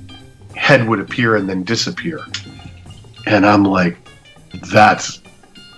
head 0.54 0.88
would 0.88 1.00
appear 1.00 1.36
and 1.36 1.48
then 1.48 1.64
disappear. 1.64 2.20
And 3.26 3.44
I'm 3.44 3.64
like, 3.64 3.98
that's 4.70 5.20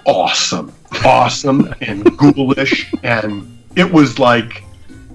awesome. 0.06 0.72
Awesome 1.04 1.74
and 1.80 2.04
ghoulish. 2.16 2.92
And 3.02 3.58
it 3.74 3.90
was 3.90 4.18
like, 4.18 4.62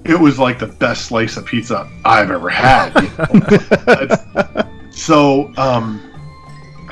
it 0.03 0.19
was 0.19 0.39
like 0.39 0.59
the 0.59 0.67
best 0.67 1.05
slice 1.05 1.37
of 1.37 1.45
pizza 1.45 1.89
I've 2.03 2.31
ever 2.31 2.49
had. 2.49 2.91
You 4.35 4.39
know? 4.43 4.62
So 4.93 5.51
um, 5.57 6.13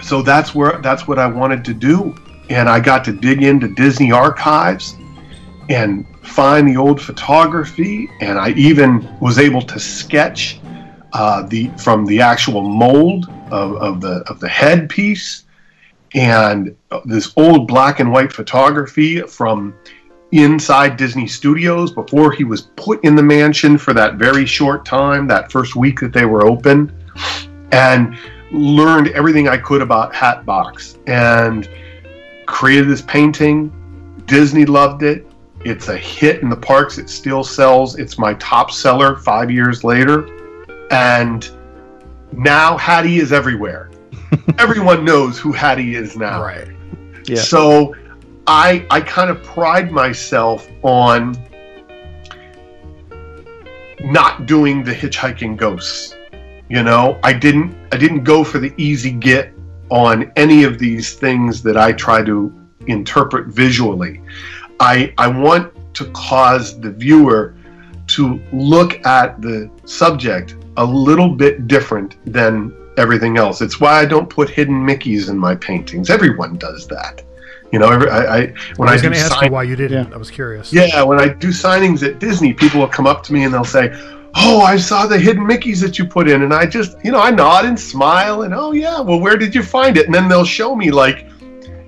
so 0.02 0.22
that's 0.22 0.56
where 0.56 0.80
that's 0.82 1.08
what 1.08 1.20
I 1.20 1.28
wanted 1.28 1.64
to 1.66 1.74
do, 1.74 2.16
and 2.50 2.68
I 2.68 2.80
got 2.80 3.04
to 3.06 3.12
dig 3.12 3.44
into 3.44 3.68
Disney 3.68 4.12
archives 4.12 4.96
and 5.70 6.06
find 6.24 6.68
the 6.68 6.78
old 6.78 7.02
photography, 7.02 8.10
and 8.20 8.38
I 8.38 8.50
even 8.52 9.08
was 9.20 9.38
able 9.38 9.62
to 9.62 9.80
sketch 9.80 10.60
uh, 11.14 11.44
the 11.44 11.70
from 11.78 12.06
the 12.06 12.22
actual 12.22 12.62
mold 12.62 13.28
of, 13.52 13.76
of 13.78 14.02
the 14.02 14.24
of 14.28 14.40
the 14.40 14.50
headpiece. 14.50 15.46
And 16.14 16.76
this 17.06 17.32
old 17.38 17.70
black 17.70 18.02
and 18.02 18.12
white 18.12 18.34
photography 18.34 19.22
from 19.22 19.74
inside 20.34 20.98
Disney 20.98 21.26
Studios 21.26 21.94
before 21.94 22.34
he 22.34 22.44
was 22.44 22.64
put 22.76 23.02
in 23.06 23.16
the 23.16 23.24
mansion 23.24 23.78
for 23.78 23.94
that 23.94 24.16
very 24.16 24.46
short 24.46 24.86
time, 24.86 25.26
that 25.28 25.54
first 25.54 25.78
week 25.78 26.02
that 26.02 26.12
they 26.12 26.26
were 26.26 26.46
open 26.46 26.92
and 27.72 28.18
learned 28.52 29.10
everything 29.10 29.48
I 29.48 29.58
could 29.58 29.82
about 29.82 30.14
Hatbox 30.14 30.98
and 31.08 31.70
created 32.46 32.88
this 32.88 33.02
painting. 33.02 33.72
Disney 34.26 34.66
loved 34.66 35.04
it. 35.04 35.26
It's 35.64 35.90
a 35.90 35.98
hit 35.98 36.42
in 36.42 36.50
the 36.50 36.56
parks. 36.56 36.98
It 36.98 37.10
still 37.10 37.44
sells. 37.44 37.98
It's 37.98 38.18
my 38.18 38.34
top 38.36 38.72
seller 38.72 39.16
five 39.16 39.52
years 39.52 39.84
later. 39.84 40.28
And 40.90 41.50
now 42.32 42.78
Hattie 42.78 43.20
is 43.20 43.32
everywhere. 43.32 43.92
Everyone 44.58 45.06
knows 45.06 45.38
who 45.40 45.52
Hattie 45.52 45.96
is 45.96 46.18
now. 46.18 46.42
Right. 46.42 46.68
Yeah. 47.26 47.42
So 47.42 47.96
I 48.48 48.86
I 48.90 49.02
kind 49.02 49.30
of 49.30 49.44
pride 49.44 49.92
myself 49.92 50.68
on 50.82 51.38
not 54.02 54.46
doing 54.46 54.84
the 54.84 54.94
hitchhiking 54.94 55.58
ghosts. 55.58 56.16
You 56.72 56.84
know, 56.84 57.20
I 57.22 57.34
didn't 57.34 57.76
I 57.92 57.98
didn't 57.98 58.24
go 58.24 58.46
for 58.46 58.58
the 58.58 58.74
easy 58.78 59.12
get 59.12 59.52
on 59.90 60.32
any 60.38 60.64
of 60.64 60.80
these 60.80 61.16
things 61.16 61.62
that 61.64 61.76
I 61.76 61.92
try 61.92 62.24
to 62.24 62.50
interpret 62.88 63.48
visually. 63.48 64.22
I 64.80 65.14
I 65.18 65.28
want 65.28 65.74
to 65.96 66.06
cause 66.12 66.80
the 66.80 66.90
viewer 66.90 67.56
to 68.08 68.40
look 68.54 69.06
at 69.06 69.42
the 69.42 69.70
subject 69.84 70.56
a 70.78 70.86
little 70.86 71.28
bit 71.28 71.68
different 71.68 72.16
than 72.26 72.74
everything 72.96 73.38
else. 73.38 73.60
It's 73.62 73.82
why 73.82 74.00
I 74.00 74.06
don't 74.06 74.30
put 74.30 74.50
hidden 74.50 74.76
Mickeys 74.76 75.30
in 75.30 75.38
my 75.38 75.56
paintings. 75.56 76.10
Everyone 76.10 76.56
does 76.56 76.88
that. 76.88 77.22
You 77.74 77.80
know, 77.80 77.90
every, 77.90 78.10
I, 78.10 78.38
I 78.38 78.54
when 78.78 78.88
I 78.88 78.94
was 78.94 79.02
going 79.02 79.14
to 79.14 79.20
ask 79.20 79.34
sign- 79.34 79.48
you 79.48 79.52
why 79.52 79.64
you 79.64 79.76
didn't. 79.76 80.08
Yeah. 80.08 80.16
I 80.16 80.18
was 80.18 80.32
curious. 80.32 80.72
yeah, 80.72 81.04
when 81.04 81.20
I 81.20 81.28
do 81.28 81.50
signings 81.50 82.02
at 82.08 82.20
Disney, 82.20 82.54
people 82.54 82.80
will 82.80 82.88
come 82.88 83.08
up 83.08 83.24
to 83.24 83.34
me 83.34 83.44
and 83.44 83.54
they'll 83.54 83.66
say, 83.66 83.90
"Oh, 84.36 84.62
I 84.62 84.78
saw 84.78 85.08
the 85.08 85.20
hidden 85.20 85.46
Mickeys 85.46 85.82
that 85.82 85.98
you 86.00 86.06
put 86.06 86.30
in," 86.30 86.44
and 86.44 86.54
I 86.54 86.66
just, 86.66 86.98
you 87.04 87.12
know, 87.12 87.20
I 87.20 87.32
nod 87.32 87.66
and 87.66 87.80
smile 87.80 88.44
and, 88.44 88.54
"Oh 88.54 88.72
yeah, 88.72 89.00
well, 89.00 89.20
where 89.20 89.38
did 89.38 89.54
you 89.56 89.64
find 89.64 89.98
it?" 89.98 90.06
And 90.06 90.16
then 90.16 90.28
they'll 90.28 90.46
show 90.46 90.76
me 90.76 90.92
like, 90.92 91.28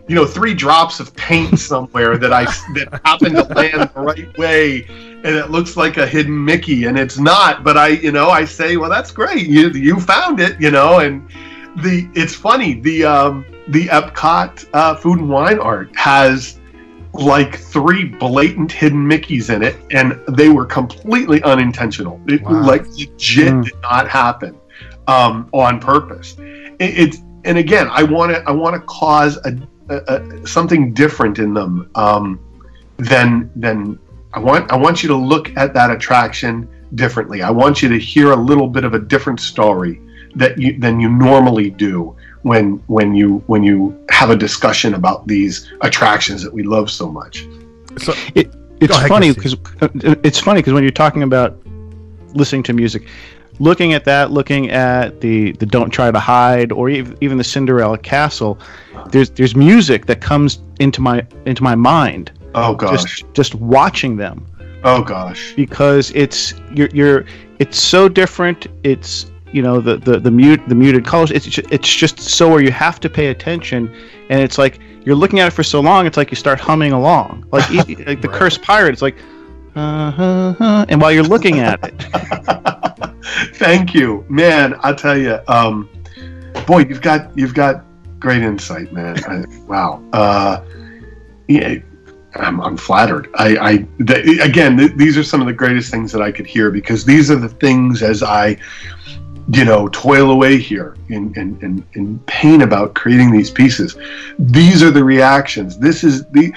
you 0.07 0.15
know, 0.15 0.25
three 0.25 0.53
drops 0.53 0.99
of 0.99 1.15
paint 1.15 1.59
somewhere 1.71 2.17
that 2.17 2.33
I 2.33 2.45
that 2.73 3.01
happened 3.05 3.35
to 3.35 3.43
land 3.43 3.89
the 3.93 4.01
right 4.01 4.37
way, 4.37 4.85
and 4.87 5.35
it 5.35 5.49
looks 5.51 5.77
like 5.77 5.97
a 5.97 6.05
hidden 6.05 6.43
Mickey, 6.43 6.85
and 6.85 6.97
it's 6.97 7.17
not. 7.17 7.63
But 7.63 7.77
I, 7.77 7.89
you 7.89 8.11
know, 8.11 8.29
I 8.29 8.45
say, 8.45 8.77
"Well, 8.77 8.89
that's 8.89 9.11
great. 9.11 9.47
You 9.47 9.69
you 9.69 9.99
found 9.99 10.39
it," 10.39 10.59
you 10.59 10.71
know, 10.71 10.99
and 10.99 11.29
the 11.77 12.09
it's 12.13 12.35
funny 12.35 12.79
the 12.81 13.05
um 13.05 13.45
the 13.69 13.85
Epcot 13.87 14.65
uh, 14.73 14.95
food 14.95 15.19
and 15.19 15.29
wine 15.29 15.59
art 15.59 15.95
has 15.95 16.59
like 17.13 17.57
three 17.59 18.05
blatant 18.05 18.71
hidden 18.71 19.07
Mickeys 19.07 19.53
in 19.53 19.61
it, 19.61 19.75
and 19.91 20.19
they 20.29 20.49
were 20.49 20.65
completely 20.65 21.41
unintentional. 21.43 22.19
It 22.27 22.41
Wow. 22.41 22.65
like 22.65 22.87
legit 22.97 23.53
Mm. 23.53 23.63
did 23.65 23.81
not 23.81 24.07
happen 24.09 24.55
um, 25.07 25.47
on 25.53 25.79
purpose. 25.79 26.35
It, 26.39 26.97
it's 26.97 27.17
and 27.45 27.57
again, 27.57 27.87
I 27.91 28.03
want 28.03 28.31
to 28.33 28.41
I 28.47 28.51
want 28.51 28.73
to 28.75 28.81
cause 28.81 29.37
a, 29.45 29.55
a, 29.89 30.15
a 30.15 30.47
something 30.47 30.93
different 30.93 31.39
in 31.39 31.53
them 31.53 31.89
um, 31.95 32.39
than 32.97 33.51
than 33.55 33.99
I 34.33 34.39
want. 34.39 34.71
I 34.71 34.77
want 34.77 35.03
you 35.03 35.09
to 35.09 35.15
look 35.15 35.55
at 35.57 35.73
that 35.75 35.91
attraction 35.91 36.67
differently. 36.95 37.41
I 37.41 37.51
want 37.51 37.81
you 37.83 37.89
to 37.89 37.99
hear 37.99 38.31
a 38.31 38.35
little 38.35 38.67
bit 38.67 38.85
of 38.85 38.93
a 38.93 38.99
different 38.99 39.39
story 39.39 40.01
that 40.35 40.57
you 40.57 40.79
than 40.79 40.99
you 40.99 41.09
normally 41.09 41.69
do 41.69 42.15
when 42.43 42.81
when 42.87 43.13
you 43.15 43.43
when 43.47 43.63
you 43.63 43.97
have 44.09 44.29
a 44.29 44.35
discussion 44.35 44.93
about 44.93 45.27
these 45.27 45.71
attractions 45.81 46.43
that 46.43 46.53
we 46.53 46.63
love 46.63 46.89
so 46.91 47.09
much. 47.11 47.45
So 47.97 48.13
It, 48.35 48.53
it's 48.79 48.95
ahead, 48.95 49.09
funny 49.09 49.33
Christy. 49.33 49.57
because 49.81 50.05
uh, 50.05 50.15
it's 50.23 50.39
funny 50.39 50.59
because 50.59 50.73
when 50.73 50.83
you're 50.83 50.91
talking 50.91 51.23
about 51.23 51.57
listening 52.33 52.63
to 52.63 52.73
music, 52.73 53.07
looking 53.59 53.93
at 53.93 54.03
that, 54.05 54.31
looking 54.31 54.69
at 54.71 55.21
the 55.21 55.53
the 55.53 55.65
"Don't 55.65 55.89
Try 55.89 56.11
to 56.11 56.19
Hide" 56.19 56.71
or 56.71 56.89
even 56.89 57.37
the 57.37 57.43
Cinderella 57.43 57.97
Castle, 57.97 58.59
there's 59.11 59.29
there's 59.31 59.55
music 59.55 60.05
that 60.07 60.21
comes 60.21 60.61
into 60.79 61.01
my 61.01 61.25
into 61.45 61.63
my 61.63 61.75
mind 61.75 62.31
Oh 62.55 62.75
gosh. 62.75 63.03
just 63.21 63.33
just 63.33 63.55
watching 63.55 64.17
them 64.17 64.45
oh 64.83 65.01
gosh. 65.01 65.53
because 65.55 66.11
it's 66.11 66.53
you're 66.75 66.89
you're 66.93 67.25
it's 67.59 67.79
so 67.81 68.09
different. 68.09 68.67
It's 68.83 69.31
you 69.53 69.61
know 69.61 69.79
the 69.79 69.97
the 69.97 70.19
the 70.19 70.31
mute 70.31 70.61
the 70.67 70.75
muted 70.75 71.05
colors. 71.05 71.31
It's 71.31 71.45
ju- 71.45 71.63
it's 71.71 71.87
just 71.93 72.19
so 72.19 72.49
where 72.49 72.61
you 72.61 72.71
have 72.71 72.99
to 73.01 73.09
pay 73.09 73.27
attention, 73.27 73.93
and 74.29 74.41
it's 74.41 74.57
like 74.57 74.79
you're 75.05 75.15
looking 75.15 75.39
at 75.39 75.47
it 75.47 75.51
for 75.51 75.63
so 75.63 75.79
long. 75.79 76.05
It's 76.05 76.17
like 76.17 76.31
you 76.31 76.35
start 76.37 76.59
humming 76.59 76.91
along, 76.93 77.45
like, 77.51 77.69
like 77.73 77.87
the 77.87 78.05
Right. 78.29 78.31
cursed 78.31 78.61
pirate. 78.61 78.93
It's 78.93 79.01
like 79.01 79.15
Uh-huh. 79.75 80.85
And 80.89 81.01
while 81.01 81.11
you're 81.11 81.23
looking 81.35 81.59
at 81.59 81.79
it, 81.83 81.95
Thank 83.55 83.93
you, 83.93 84.25
man. 84.29 84.75
I 84.83 84.93
tell 84.93 85.17
you, 85.17 85.39
um, 85.47 85.89
boy, 86.67 86.79
you've 86.89 87.01
got 87.01 87.35
you've 87.37 87.53
got 87.53 87.83
great 88.19 88.41
insight, 88.43 88.91
man. 88.93 89.17
I, 89.25 89.43
wow. 89.67 90.01
Uh, 90.13 90.63
yeah, 91.47 91.75
I'm, 92.35 92.61
I'm 92.61 92.77
flattered. 92.77 93.27
I, 93.35 93.57
I 93.71 93.77
th- 94.05 94.39
again, 94.39 94.77
th- 94.77 94.93
these 94.95 95.17
are 95.17 95.23
some 95.23 95.41
of 95.41 95.47
the 95.47 95.53
greatest 95.53 95.91
things 95.91 96.11
that 96.11 96.21
I 96.21 96.31
could 96.31 96.45
hear 96.45 96.71
because 96.71 97.03
these 97.05 97.29
are 97.31 97.35
the 97.35 97.49
things 97.49 98.01
as 98.01 98.23
I, 98.23 98.57
you 99.49 99.65
know, 99.65 99.87
toil 99.89 100.31
away 100.31 100.57
here 100.57 100.95
in 101.09 101.33
in, 101.37 101.59
in, 101.61 101.85
in 101.93 102.19
pain 102.19 102.61
about 102.61 102.93
creating 102.93 103.31
these 103.31 103.49
pieces. 103.49 103.97
These 104.39 104.81
are 104.83 104.91
the 104.91 105.03
reactions. 105.03 105.77
This 105.77 106.03
is 106.03 106.25
the. 106.27 106.53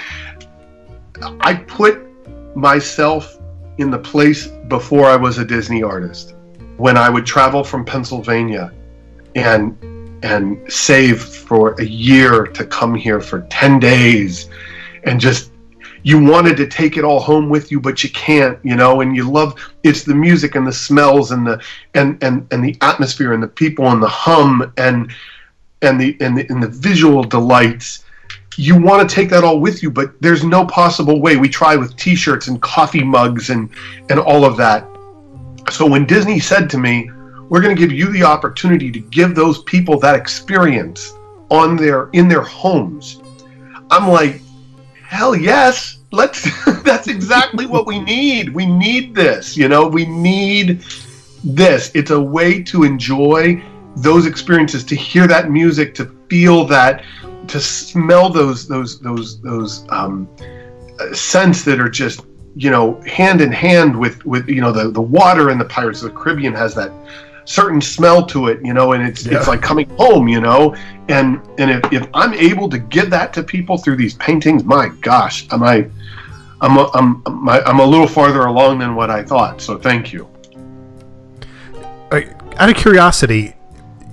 I 1.41 1.55
put 1.55 2.03
myself 2.55 3.39
in 3.79 3.91
the 3.91 3.99
place 3.99 4.49
before 4.69 5.07
I 5.07 5.17
was 5.17 5.39
a 5.39 5.45
Disney 5.45 5.83
artist 5.83 6.35
when 6.77 6.97
I 6.97 7.09
would 7.09 7.27
travel 7.27 7.65
from 7.65 7.85
Pennsylvania 7.85 8.73
and 9.35 9.77
and 10.23 10.73
save 10.73 11.23
for 11.23 11.75
a 11.81 11.85
year 11.85 12.47
to 12.47 12.65
come 12.65 12.95
here 12.95 13.21
for 13.21 13.43
10 13.43 13.79
days 13.79 14.49
and 15.05 15.21
just 15.21 15.53
you 16.07 16.23
wanted 16.23 16.57
to 16.57 16.69
take 16.69 16.97
it 16.97 17.03
all 17.03 17.19
home 17.19 17.49
with 17.49 17.73
you 17.73 17.81
but 17.81 18.05
you 18.05 18.11
can't 18.11 18.57
you 18.63 18.77
know 18.77 19.01
and 19.01 19.17
you 19.17 19.29
love 19.29 19.59
it's 19.83 20.05
the 20.05 20.15
music 20.15 20.55
and 20.55 20.65
the 20.65 20.73
smells 20.73 21.33
and 21.33 21.45
the 21.45 21.61
and 21.95 22.23
and, 22.23 22.47
and 22.53 22.65
the 22.65 22.77
atmosphere 22.81 23.33
and 23.33 23.43
the 23.43 23.49
people 23.49 23.89
and 23.89 24.01
the 24.01 24.09
hum 24.09 24.73
and 24.77 25.13
and 25.83 26.01
the 26.01 26.17
and 26.21 26.39
the, 26.39 26.47
and 26.49 26.63
the 26.63 26.69
visual 26.69 27.25
delights. 27.25 28.05
You 28.57 28.81
want 28.81 29.07
to 29.07 29.15
take 29.15 29.29
that 29.31 29.43
all 29.43 29.59
with 29.59 29.83
you 29.83 29.91
but 29.91 30.21
there's 30.23 30.45
no 30.45 30.65
possible 30.67 31.21
way. 31.21 31.37
We 31.37 31.49
try 31.49 31.75
with 31.75 31.97
t-shirts 31.97 32.47
and 32.47 32.63
coffee 32.63 33.03
mugs 33.03 33.51
and 33.51 33.69
and 34.09 34.21
all 34.21 34.45
of 34.45 34.57
that. 34.59 34.89
So 35.73 35.87
when 35.87 36.07
Disney 36.07 36.39
said 36.39 36.71
to 36.71 36.79
me, 36.79 37.11
"We're 37.49 37.61
going 37.61 37.75
to 37.75 37.81
give 37.81 37.91
you 37.91 38.13
the 38.13 38.23
opportunity 38.23 38.93
to 38.93 39.01
give 39.01 39.35
those 39.35 39.65
people 39.65 39.99
that 40.01 40.15
experience 40.15 41.13
on 41.51 41.77
their 41.77 42.11
in 42.13 42.29
their 42.29 42.43
homes," 42.43 43.21
I'm 43.91 44.09
like, 44.09 44.41
"Hell 45.03 45.35
yes, 45.35 45.96
let's." 46.13 46.49
that's 46.83 47.09
exactly 47.09 47.67
what 47.67 47.87
we 47.87 47.99
need. 47.99 48.55
We 48.55 48.67
need 48.67 49.15
this. 49.15 49.57
You 49.57 49.69
know, 49.69 49.87
we 49.87 50.07
need 50.07 50.85
this. 51.45 51.91
It's 51.95 52.11
a 52.11 52.21
way 52.21 52.63
to 52.65 52.85
enjoy 52.85 53.63
those 53.97 54.27
experiences, 54.27 54.85
to 54.85 54.97
hear 54.97 55.27
that 55.27 55.51
music, 55.51 55.95
to 55.95 56.05
feel 56.29 56.65
that, 56.67 57.03
to 57.49 57.61
smell 57.61 58.29
those 58.29 58.67
those 58.67 59.01
those 59.01 59.41
those 59.41 59.87
um, 59.91 60.29
scents 61.13 61.65
that 61.65 61.81
are 61.81 61.89
just 61.89 62.21
you 62.55 62.71
know 62.71 63.01
hand 63.03 63.41
in 63.41 63.53
hand 63.53 63.99
with 63.99 64.25
with 64.25 64.49
you 64.49 64.61
know 64.61 64.73
the 64.73 64.91
the 64.91 65.01
water 65.01 65.51
in 65.51 65.59
the 65.59 65.65
Pirates 65.65 66.03
of 66.03 66.13
the 66.13 66.19
Caribbean 66.19 66.55
has 66.55 66.75
that 66.75 66.91
certain 67.47 67.81
smell 67.81 68.25
to 68.27 68.49
it 68.49 68.61
you 68.63 68.75
know 68.75 68.93
and 68.93 69.03
it's 69.07 69.25
Yeah. 69.25 69.39
it's 69.39 69.49
like 69.49 69.63
coming 69.63 69.89
home 69.97 70.29
you 70.29 70.41
know 70.41 70.75
and 71.09 71.41
and 71.59 71.71
if, 71.71 71.93
if 71.93 72.09
I'm 72.13 72.35
able 72.35 72.69
to 72.69 72.79
give 72.79 73.09
that 73.11 73.33
to 73.35 73.43
people 73.43 73.79
through 73.79 73.97
these 73.97 74.15
paintings 74.15 74.65
my 74.65 74.89
gosh 75.01 75.47
am 75.53 75.63
I 75.63 75.89
I'm 76.61 76.77
a, 76.77 76.91
I'm 76.95 77.23
I'm 77.27 77.49
I'm 77.49 77.79
a 77.81 77.87
little 77.87 78.09
farther 78.09 78.47
along 78.47 78.81
than 78.81 78.95
what 78.95 79.11
I 79.11 79.23
thought 79.23 79.63
so 79.63 79.79
thank 79.79 80.13
you 80.13 80.29
out 82.59 82.71
of 82.71 82.77
curiosity, 82.77 83.55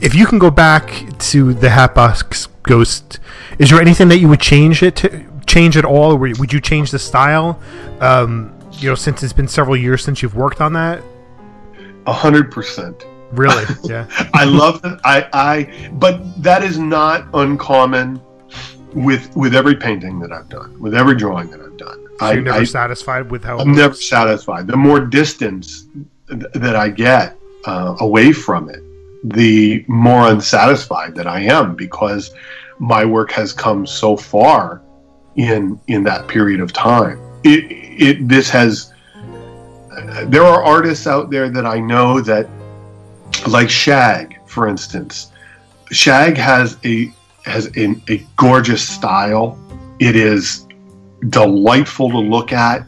if 0.01 0.13
you 0.13 0.25
can 0.25 0.39
go 0.39 0.51
back 0.51 1.05
to 1.19 1.53
the 1.53 1.69
Hatbox 1.69 2.47
Ghost, 2.63 3.19
is 3.59 3.69
there 3.69 3.79
anything 3.79 4.09
that 4.09 4.17
you 4.17 4.27
would 4.27 4.41
change 4.41 4.83
it 4.83 4.95
to 4.97 5.25
change 5.45 5.77
at 5.77 5.85
all? 5.85 6.11
Or 6.13 6.17
would 6.17 6.51
you 6.51 6.59
change 6.59 6.91
the 6.91 6.99
style? 6.99 7.59
Um, 7.99 8.53
you 8.73 8.89
know, 8.89 8.95
since 8.95 9.23
it's 9.23 9.33
been 9.33 9.47
several 9.47 9.77
years 9.77 10.03
since 10.03 10.21
you've 10.21 10.35
worked 10.35 10.61
on 10.61 10.73
that. 10.73 11.03
a 12.05 12.13
hundred 12.13 12.51
percent 12.51 13.05
Really? 13.35 13.65
Yeah. 13.83 14.07
I 14.33 14.45
love 14.45 14.81
that. 14.83 14.99
I, 15.03 15.27
I, 15.33 15.89
but 15.93 16.21
that 16.43 16.63
is 16.63 16.77
not 16.77 17.27
uncommon 17.33 18.21
with 18.93 19.35
with 19.35 19.55
every 19.55 19.75
painting 19.75 20.19
that 20.19 20.31
I've 20.31 20.49
done, 20.49 20.79
with 20.79 20.93
every 20.93 21.15
drawing 21.15 21.49
that 21.51 21.59
I've 21.61 21.77
done. 21.77 21.99
So 22.19 22.25
I, 22.25 22.33
you're 22.33 22.43
never 22.43 22.59
I, 22.59 22.63
satisfied 22.63 23.31
with 23.31 23.43
how. 23.43 23.57
I'm 23.59 23.73
never 23.73 23.95
satisfied. 23.95 24.67
The 24.67 24.77
more 24.77 24.99
distance 24.99 25.87
th- 26.29 26.43
that 26.53 26.75
I 26.75 26.89
get 26.89 27.35
uh, 27.65 27.95
away 27.99 28.31
from 28.33 28.69
it, 28.69 28.81
the 29.23 29.83
more 29.87 30.27
unsatisfied 30.29 31.15
that 31.15 31.27
I 31.27 31.41
am 31.41 31.75
because 31.75 32.31
my 32.79 33.03
work 33.05 33.31
has 33.31 33.51
come 33.53 33.85
so 33.87 34.15
far 34.15 34.81
in 35.35 35.79
in 35.87 36.03
that 36.03 36.27
period 36.27 36.59
of 36.61 36.71
time. 36.71 37.19
It 37.43 37.65
it 38.09 38.27
this 38.27 38.49
has. 38.49 38.93
uh, 39.15 40.25
There 40.25 40.43
are 40.43 40.63
artists 40.63 41.07
out 41.07 41.29
there 41.31 41.49
that 41.49 41.65
I 41.65 41.79
know 41.79 42.21
that, 42.21 42.47
like 43.47 43.69
Shag, 43.69 44.39
for 44.47 44.67
instance. 44.67 45.31
Shag 45.91 46.37
has 46.37 46.77
a 46.85 47.13
has 47.45 47.67
a, 47.77 47.95
a 48.09 48.25
gorgeous 48.35 48.87
style. 48.87 49.59
It 49.99 50.15
is 50.15 50.65
delightful 51.29 52.09
to 52.09 52.19
look 52.19 52.51
at, 52.51 52.87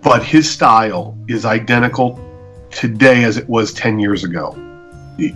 but 0.00 0.24
his 0.24 0.50
style 0.50 1.16
is 1.28 1.44
identical 1.44 2.18
today 2.70 3.24
as 3.24 3.36
it 3.36 3.48
was 3.48 3.72
10 3.74 3.98
years 3.98 4.24
ago. 4.24 4.56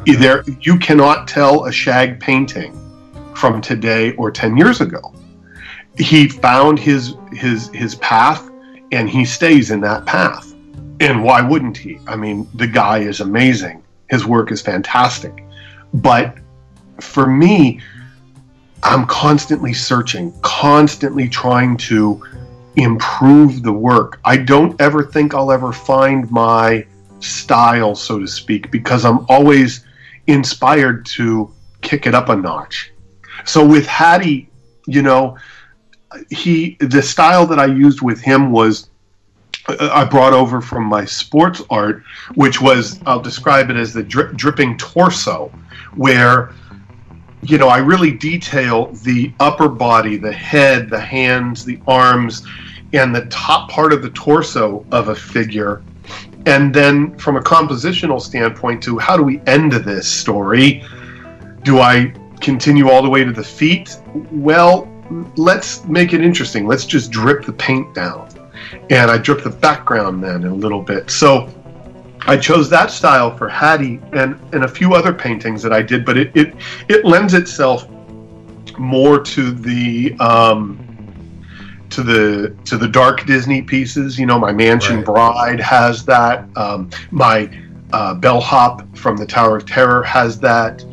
There, 0.07 0.43
you 0.61 0.79
cannot 0.79 1.29
tell 1.29 1.67
a 1.67 1.73
shag 1.73 2.19
painting 2.19 2.73
from 3.35 3.61
today 3.61 4.13
or 4.13 4.31
10 4.31 4.57
years 4.57 4.81
ago. 4.81 5.15
He 5.99 6.29
found 6.29 6.79
his 6.79 7.15
his 7.33 7.69
his 7.69 7.95
path 7.97 8.51
and 8.93 9.09
he 9.09 9.25
stays 9.25 9.71
in 9.71 9.81
that 9.81 10.07
path. 10.07 10.53
And 11.01 11.23
why 11.23 11.43
wouldn't 11.43 11.77
he? 11.77 11.99
I 12.07 12.17
mean, 12.17 12.49
the 12.55 12.67
guy 12.67 12.99
is 12.99 13.21
amazing. 13.21 13.83
His 14.09 14.25
work 14.25 14.53
is 14.53 14.63
fantastic. 14.63 15.45
But 15.95 16.37
for 17.01 17.27
me, 17.27 17.81
I'm 18.83 19.07
constantly 19.07 19.73
searching, 19.73 20.33
constantly 20.43 21.29
trying 21.29 21.77
to 21.79 22.23
improve 22.77 23.63
the 23.63 23.73
work. 23.73 24.21
I 24.25 24.37
don't 24.37 24.79
ever 24.81 25.03
think 25.03 25.35
I'll 25.35 25.51
ever 25.51 25.73
find 25.73 26.31
my 26.31 26.87
style, 27.21 27.95
so 27.95 28.19
to 28.19 28.27
speak, 28.27 28.71
because 28.71 29.05
I'm 29.05 29.27
always 29.29 29.85
inspired 30.27 31.07
to 31.07 31.53
kick 31.81 32.07
it 32.07 32.15
up 32.15 32.29
a 32.29 32.37
notch. 32.37 32.93
So 33.45 33.67
with 33.67 33.87
Hattie, 33.87 34.51
you 34.87 35.03
know, 35.03 35.37
he 36.31 36.77
the 36.81 37.03
style 37.03 37.47
that 37.47 37.59
I 37.59 37.67
used 37.67 38.03
with 38.03 38.21
him 38.21 38.51
was 38.51 38.91
I 39.69 40.05
brought 40.05 40.33
over 40.33 40.61
from 40.61 40.85
my 40.85 41.05
sports 41.05 41.63
art, 41.71 42.03
which 42.35 42.61
was 42.61 43.01
I'll 43.07 43.21
describe 43.21 43.71
it 43.71 43.77
as 43.77 43.93
the 43.93 44.03
drip, 44.03 44.35
dripping 44.37 44.79
torso, 44.79 45.51
where 45.95 46.53
you 47.43 47.59
know 47.59 47.69
I 47.69 47.79
really 47.79 48.13
detail 48.13 48.93
the 49.03 49.33
upper 49.41 49.69
body, 49.69 50.17
the 50.17 50.33
head, 50.33 50.89
the 50.89 51.01
hands, 51.01 51.65
the 51.65 51.81
arms, 51.89 52.47
and 52.93 53.15
the 53.15 53.27
top 53.27 53.69
part 53.71 53.93
of 53.93 54.03
the 54.03 54.11
torso 54.11 54.87
of 54.93 55.09
a 55.09 55.15
figure. 55.15 55.83
And 56.47 56.73
then, 56.73 57.19
from 57.19 57.37
a 57.37 57.41
compositional 57.41 58.21
standpoint, 58.21 58.83
to 58.85 58.99
how 58.99 59.17
do 59.17 59.25
we 59.25 59.41
end 59.49 59.73
this 59.73 60.07
story? 60.07 60.85
Do 61.65 61.81
I 61.81 62.15
continue 62.41 62.89
all 62.89 63.03
the 63.03 63.11
way 63.11 63.25
to 63.25 63.33
the 63.33 63.43
feet? 63.43 63.99
Well, 64.31 64.89
let's 65.37 65.85
make 65.87 66.13
it 66.13 66.21
interesting. 66.21 66.69
Let's 66.69 66.87
just 66.87 67.11
drip 67.11 67.45
the 67.45 67.53
paint 67.53 67.93
down. 67.95 68.29
And 68.91 69.11
I 69.11 69.19
drip 69.19 69.43
the 69.43 69.51
background 69.51 70.23
then 70.23 70.45
a 70.45 70.55
little 70.55 70.83
bit. 70.83 71.11
So 71.11 71.53
I 72.27 72.37
chose 72.37 72.69
that 72.71 72.91
style 72.91 73.37
for 73.37 73.49
Hattie 73.49 74.01
and, 74.13 74.39
and 74.53 74.65
a 74.65 74.69
few 74.69 74.95
other 74.95 75.13
paintings 75.13 75.63
that 75.63 75.73
I 75.73 75.83
did, 75.83 76.05
but 76.05 76.17
it, 76.17 76.37
it, 76.37 76.55
it 76.89 77.05
lends 77.05 77.35
itself 77.35 77.89
more 78.79 79.21
to 79.21 79.53
the 79.53 80.15
um, 80.19 80.83
to 81.91 82.03
the 82.03 82.55
to 82.65 82.77
the 82.77 82.89
dark 82.89 83.25
Disney 83.27 83.63
pieces. 83.63 84.19
You 84.19 84.27
know, 84.27 84.39
my 84.39 84.53
Mansion 84.53 84.97
Right. 84.97 85.07
Bride 85.07 85.61
has 85.61 86.05
that. 86.07 86.45
Um, 86.57 86.91
my 87.11 87.51
uh, 87.93 88.15
bellhop 88.15 88.97
from 88.97 89.17
the 89.17 89.27
Tower 89.27 89.57
of 89.57 89.67
Terror 89.67 90.03
has 90.03 90.39
that. 90.41 90.85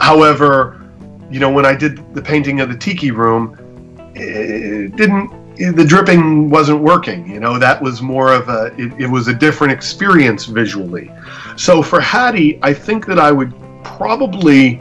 However, 0.00 0.88
you 1.30 1.40
know, 1.40 1.50
when 1.50 1.66
I 1.66 1.74
did 1.74 2.14
the 2.14 2.22
painting 2.22 2.60
of 2.60 2.68
the 2.68 2.76
Tiki 2.76 3.10
Room, 3.10 3.58
it 4.14 4.94
didn't. 4.96 5.41
The 5.56 5.84
dripping 5.84 6.50
wasn't 6.50 6.80
working. 6.80 7.28
You 7.30 7.40
know, 7.40 7.58
that 7.58 7.80
was 7.80 8.00
more 8.00 8.32
of 8.32 8.48
a. 8.48 8.74
It, 8.78 8.92
it 9.02 9.06
was 9.06 9.28
a 9.28 9.34
different 9.34 9.72
experience 9.72 10.46
visually. 10.46 11.10
So 11.56 11.82
for 11.82 12.00
Hattie, 12.00 12.58
I 12.62 12.72
think 12.72 13.06
that 13.06 13.18
I 13.18 13.32
would 13.32 13.52
probably. 13.84 14.80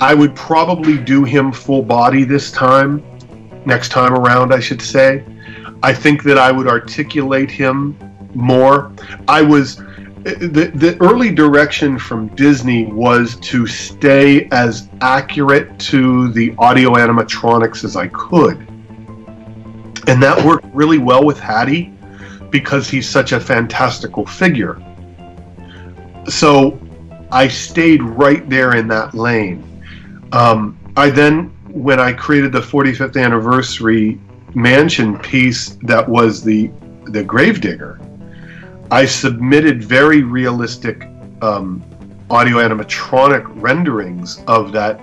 I 0.00 0.14
would 0.14 0.34
probably 0.34 0.98
do 0.98 1.24
him 1.24 1.52
full 1.52 1.82
body 1.82 2.24
this 2.24 2.50
time. 2.50 3.02
Next 3.64 3.90
time 3.90 4.12
around, 4.12 4.52
I 4.52 4.60
should 4.60 4.82
say. 4.82 5.24
I 5.82 5.94
think 5.94 6.22
that 6.24 6.38
I 6.38 6.52
would 6.52 6.66
articulate 6.66 7.50
him 7.50 7.96
more. 8.34 8.92
I 9.28 9.42
was 9.42 9.76
the 10.24 10.70
the 10.74 10.96
early 11.00 11.32
direction 11.34 11.98
from 11.98 12.28
Disney 12.36 12.86
was 12.86 13.36
to 13.36 13.66
stay 13.66 14.48
as 14.52 14.88
accurate 15.00 15.78
to 15.80 16.30
the 16.32 16.54
audio 16.58 16.92
animatronics 16.92 17.84
as 17.84 17.96
I 17.96 18.08
could. 18.08 18.66
And 20.06 20.22
that 20.22 20.44
worked 20.44 20.66
really 20.74 20.98
well 20.98 21.24
with 21.24 21.38
Hattie 21.38 21.92
because 22.50 22.88
he's 22.88 23.08
such 23.08 23.32
a 23.32 23.40
fantastical 23.40 24.26
figure. 24.26 24.80
So 26.28 26.78
I 27.30 27.48
stayed 27.48 28.02
right 28.02 28.48
there 28.48 28.76
in 28.76 28.88
that 28.88 29.14
lane. 29.14 29.64
Um, 30.32 30.78
I 30.96 31.10
then, 31.10 31.46
when 31.68 31.98
I 31.98 32.12
created 32.12 32.52
the 32.52 32.60
45th 32.60 33.22
anniversary 33.22 34.20
mansion 34.54 35.18
piece 35.18 35.78
that 35.82 36.06
was 36.06 36.44
the 36.44 36.70
the 37.06 37.24
Gravedigger, 37.24 38.00
I 38.90 39.06
submitted 39.06 39.82
very 39.82 40.22
realistic 40.22 41.08
um, 41.40 41.82
audio 42.30 42.58
animatronic 42.58 43.44
renderings 43.60 44.42
of 44.46 44.72
that 44.72 45.00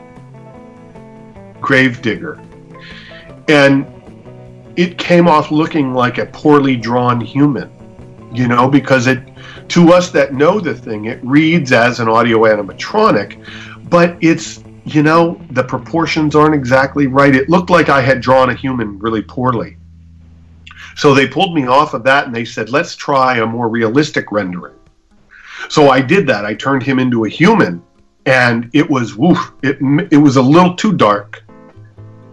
Gravedigger, 1.60 2.40
and 3.48 3.86
it 4.80 4.98
came 4.98 5.28
off 5.28 5.52
looking 5.52 5.94
like 5.94 6.20
a 6.20 6.26
poorly 6.28 6.78
drawn 6.78 7.20
human, 7.20 7.70
you 8.34 8.48
know, 8.48 8.66
because 8.70 9.08
it 9.08 9.20
to 9.68 9.92
us 9.92 10.10
that 10.12 10.34
know 10.34 10.62
the 10.62 10.74
thing, 10.74 11.04
it 11.04 11.20
reads 11.22 11.74
as 11.74 12.00
an 12.00 12.08
audio 12.08 12.44
animatronic, 12.44 13.46
but 13.90 14.16
it's 14.22 14.64
you 14.86 15.04
know 15.04 15.38
the 15.52 15.62
proportions 15.62 16.34
aren't 16.34 16.56
exactly 16.56 17.08
right. 17.08 17.36
It 17.36 17.50
looked 17.50 17.70
like 17.70 17.90
I 17.90 18.00
had 18.00 18.22
drawn 18.22 18.52
a 18.52 18.54
human 18.54 18.98
really 19.00 19.22
poorly. 19.22 19.76
So 20.96 21.14
they 21.14 21.28
pulled 21.28 21.54
me 21.54 21.68
off 21.68 21.94
of 21.94 22.04
that 22.06 22.28
and 22.28 22.34
they 22.34 22.46
said, 22.46 22.70
let's 22.70 22.96
try 22.96 23.40
a 23.40 23.46
more 23.46 23.68
realistic 23.68 24.32
rendering. 24.32 24.76
So 25.68 25.90
I 25.90 26.00
did 26.00 26.26
that. 26.28 26.46
I 26.46 26.54
turned 26.56 26.84
him 26.84 27.00
into 27.00 27.26
a 27.26 27.30
human, 27.30 27.84
and 28.26 28.70
it 28.72 28.90
was 28.90 29.14
woof. 29.18 29.52
It 29.62 29.78
it 30.10 30.18
was 30.18 30.38
a 30.38 30.42
little 30.42 30.74
too 30.74 30.94
dark. 30.94 31.44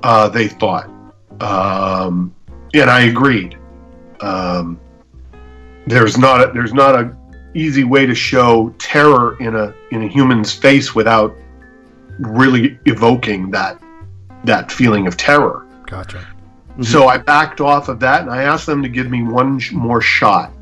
Uh, 0.05 0.29
they 0.29 0.47
thought, 0.47 0.89
um, 1.41 2.36
and 2.75 2.91
I 2.91 3.03
agreed. 3.03 3.59
Um, 4.21 4.81
there's 5.87 6.19
not 6.19 6.49
a, 6.49 6.53
there's 6.53 6.73
not 6.73 6.95
a 6.95 7.17
easy 7.55 7.85
way 7.85 8.07
to 8.07 8.15
show 8.15 8.75
terror 8.79 9.37
in 9.41 9.57
a 9.57 9.75
in 9.91 10.03
a 10.03 10.09
human's 10.09 10.53
face 10.53 10.95
without 10.95 11.35
really 12.19 12.79
evoking 12.87 13.51
that 13.51 13.81
that 14.45 14.71
feeling 14.71 15.07
of 15.07 15.17
terror. 15.17 15.67
Gotcha. 15.87 16.27
So 16.83 17.09
I 17.09 17.17
backed 17.17 17.61
off 17.61 17.89
of 17.89 18.01
that 18.01 18.23
and 18.23 18.31
I 18.31 18.43
asked 18.43 18.67
them 18.67 18.83
to 18.83 18.89
give 18.89 19.11
me 19.11 19.23
one 19.23 19.59
sh- 19.59 19.73
more 19.73 20.03
shot. 20.03 20.53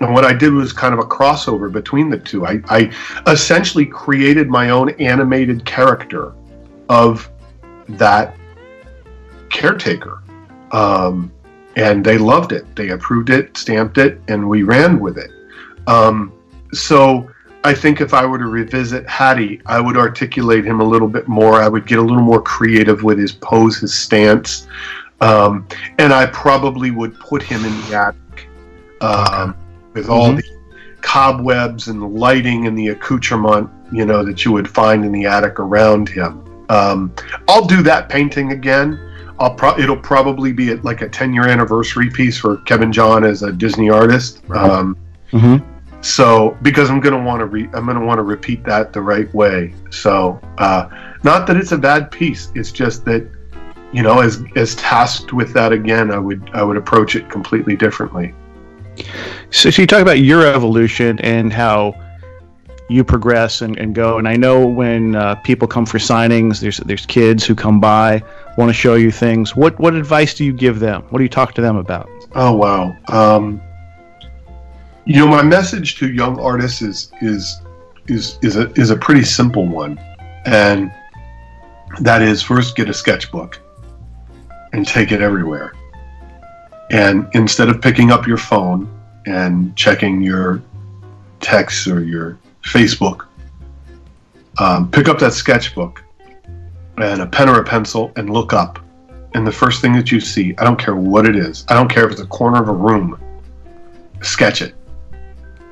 And 0.00 0.12
what 0.12 0.24
I 0.24 0.32
did 0.32 0.52
was 0.52 0.72
kind 0.72 0.92
of 0.92 0.98
a 0.98 1.04
crossover 1.04 1.70
between 1.70 2.10
the 2.10 2.18
two. 2.18 2.44
I, 2.44 2.60
I 2.68 2.92
essentially 3.28 3.86
created 3.86 4.48
my 4.48 4.70
own 4.70 4.90
animated 5.00 5.64
character 5.64 6.34
of 6.88 7.30
that 7.88 8.36
caretaker. 9.48 10.22
Um, 10.72 11.32
and 11.76 12.04
they 12.04 12.18
loved 12.18 12.52
it. 12.52 12.64
They 12.76 12.90
approved 12.90 13.30
it, 13.30 13.56
stamped 13.56 13.98
it, 13.98 14.20
and 14.28 14.48
we 14.48 14.62
ran 14.62 15.00
with 15.00 15.18
it. 15.18 15.30
Um, 15.86 16.32
so 16.72 17.30
I 17.64 17.74
think 17.74 18.00
if 18.00 18.14
I 18.14 18.26
were 18.26 18.38
to 18.38 18.46
revisit 18.46 19.08
Hattie, 19.08 19.60
I 19.66 19.80
would 19.80 19.96
articulate 19.96 20.64
him 20.64 20.80
a 20.80 20.84
little 20.84 21.08
bit 21.08 21.28
more. 21.28 21.54
I 21.54 21.68
would 21.68 21.86
get 21.86 21.98
a 21.98 22.02
little 22.02 22.22
more 22.22 22.42
creative 22.42 23.02
with 23.02 23.18
his 23.18 23.32
pose, 23.32 23.78
his 23.78 23.94
stance. 23.94 24.66
Um, 25.20 25.66
and 25.98 26.12
I 26.12 26.26
probably 26.26 26.90
would 26.90 27.18
put 27.18 27.42
him 27.42 27.64
in 27.64 27.72
the 27.82 27.96
attic 27.96 28.48
um, 29.00 29.54
with 29.94 30.08
all 30.08 30.30
Mhm. 30.32 30.36
the 30.36 30.44
cobwebs 31.02 31.88
and 31.88 32.00
the 32.00 32.06
lighting 32.06 32.66
and 32.66 32.76
the 32.76 32.88
accoutrement, 32.88 33.68
you 33.92 34.04
know, 34.04 34.24
that 34.24 34.44
you 34.44 34.52
would 34.52 34.68
find 34.68 35.04
in 35.04 35.12
the 35.12 35.26
attic 35.26 35.58
around 35.60 36.08
him. 36.08 36.40
Um, 36.68 37.12
I'll 37.48 37.66
do 37.66 37.82
that 37.82 38.08
painting 38.08 38.52
again. 38.52 38.98
I'll 39.38 39.54
pro- 39.54 39.78
it'll 39.78 39.96
probably 39.96 40.52
be 40.52 40.70
at 40.70 40.84
like 40.84 41.02
a 41.02 41.08
10 41.08 41.32
year 41.32 41.48
anniversary 41.48 42.10
piece 42.10 42.38
for 42.38 42.58
Kevin 42.58 42.92
John 42.92 43.24
as 43.24 43.42
a 43.42 43.52
Disney 43.52 43.90
artist. 43.90 44.42
Right. 44.46 44.70
Um, 44.70 44.96
hmm 45.30 45.56
so 46.04 46.56
because 46.60 46.90
I'm 46.90 47.00
gonna 47.00 47.22
want 47.22 47.40
to 47.40 47.46
re- 47.46 47.70
I'm 47.72 47.86
gonna 47.86 48.04
want 48.04 48.18
to 48.18 48.22
repeat 48.22 48.62
that 48.64 48.92
the 48.92 49.00
right 49.00 49.32
way. 49.34 49.74
So 49.90 50.38
uh, 50.58 50.88
not 51.22 51.46
that 51.46 51.56
it's 51.56 51.72
a 51.72 51.78
bad 51.78 52.10
piece. 52.10 52.52
It's 52.54 52.70
just 52.70 53.06
that 53.06 53.26
you 53.90 54.02
know, 54.02 54.20
as 54.20 54.44
as 54.54 54.74
tasked 54.74 55.32
with 55.32 55.54
that 55.54 55.72
again, 55.72 56.10
I 56.10 56.18
would 56.18 56.50
I 56.52 56.62
would 56.62 56.76
approach 56.76 57.16
it 57.16 57.30
completely 57.30 57.74
differently. 57.74 58.34
So, 59.50 59.70
so 59.70 59.80
you 59.80 59.86
talk 59.86 60.02
about 60.02 60.18
your 60.18 60.46
evolution 60.46 61.18
and 61.20 61.50
how 61.50 61.94
you 62.88 63.02
progress 63.02 63.62
and, 63.62 63.78
and 63.78 63.94
go. 63.94 64.18
And 64.18 64.28
I 64.28 64.36
know 64.36 64.66
when 64.66 65.16
uh, 65.16 65.36
people 65.36 65.66
come 65.66 65.86
for 65.86 65.98
signings, 65.98 66.60
there's 66.60 66.78
there's 66.78 67.06
kids 67.06 67.44
who 67.44 67.54
come 67.54 67.80
by, 67.80 68.22
want 68.58 68.68
to 68.68 68.74
show 68.74 68.94
you 68.94 69.10
things. 69.10 69.56
What 69.56 69.78
what 69.78 69.94
advice 69.94 70.34
do 70.34 70.44
you 70.44 70.52
give 70.52 70.80
them? 70.80 71.02
What 71.10 71.18
do 71.18 71.22
you 71.22 71.30
talk 71.30 71.54
to 71.54 71.60
them 71.60 71.76
about? 71.76 72.08
Oh 72.34 72.54
wow. 72.54 72.96
Um, 73.08 73.62
you 75.04 75.16
know, 75.16 75.26
my 75.26 75.42
message 75.42 75.96
to 75.98 76.12
young 76.12 76.38
artists 76.40 76.82
is 76.82 77.10
is 77.20 77.60
is 78.06 78.38
is 78.42 78.56
a 78.56 78.70
is 78.72 78.90
a 78.90 78.96
pretty 78.96 79.24
simple 79.24 79.66
one, 79.66 79.98
and 80.44 80.92
that 82.00 82.22
is 82.22 82.42
first 82.42 82.76
get 82.76 82.88
a 82.88 82.94
sketchbook 82.94 83.60
and 84.72 84.86
take 84.86 85.12
it 85.12 85.22
everywhere. 85.22 85.74
And 86.90 87.28
instead 87.32 87.68
of 87.68 87.80
picking 87.80 88.10
up 88.10 88.26
your 88.26 88.36
phone 88.36 88.90
and 89.26 89.74
checking 89.74 90.20
your 90.20 90.62
texts 91.40 91.86
or 91.86 92.02
your 92.02 92.38
Facebook, 92.64 93.26
um, 94.58 94.90
pick 94.90 95.08
up 95.08 95.18
that 95.18 95.32
sketchbook 95.32 96.02
and 96.96 97.22
a 97.22 97.26
pen 97.26 97.48
or 97.48 97.60
a 97.60 97.64
pencil 97.64 98.12
and 98.16 98.30
look 98.30 98.52
up 98.52 98.84
and 99.34 99.44
the 99.44 99.52
first 99.52 99.82
thing 99.82 99.92
that 99.94 100.12
you 100.12 100.20
see, 100.20 100.54
I 100.58 100.64
don't 100.64 100.78
care 100.78 100.94
what 100.94 101.26
it 101.26 101.34
is, 101.34 101.64
I 101.68 101.74
don't 101.74 101.88
care 101.88 102.06
if 102.06 102.12
it's 102.12 102.20
a 102.20 102.26
corner 102.26 102.62
of 102.62 102.68
a 102.68 102.72
room, 102.72 103.20
sketch 104.22 104.62
it. 104.62 104.74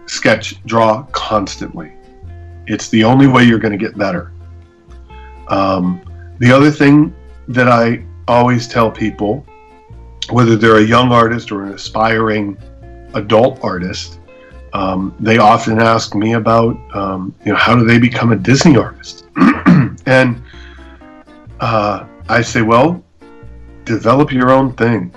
Sketch, 0.07 0.62
draw 0.66 1.05
constantly. 1.12 1.93
It's 2.66 2.88
the 2.88 3.05
only 3.05 3.28
way 3.28 3.45
you're 3.45 3.61
going 3.61 3.72
to 3.72 3.78
get 3.78 3.97
better. 3.97 4.32
Um, 5.49 6.03
the 6.40 6.51
other 6.51 6.72
thing 6.72 7.14
that 7.49 7.68
I 7.68 8.05
always 8.26 8.66
tell 8.66 8.90
people, 8.90 9.47
whether 10.30 10.57
they're 10.57 10.78
a 10.78 10.84
young 10.84 11.12
artist 11.12 11.53
or 11.53 11.64
an 11.64 11.72
aspiring 11.72 12.59
adult 13.14 13.62
artist, 13.62 14.18
um, 14.73 15.14
they 15.20 15.39
often 15.39 15.79
ask 15.81 16.14
me 16.14 16.33
about, 16.33 16.77
um, 16.95 17.35
you 17.45 17.53
know, 17.53 17.59
how 17.59 17.75
do 17.75 17.85
they 17.85 17.99
become 17.99 18.33
a 18.33 18.37
Disney 18.37 18.77
artist? 18.77 19.27
and 20.07 20.43
uh, 21.61 22.07
I 22.29 22.43
say, 22.43 22.62
well, 22.62 23.05
develop 23.85 24.33
your 24.33 24.51
own 24.51 24.73
thing. 24.75 25.14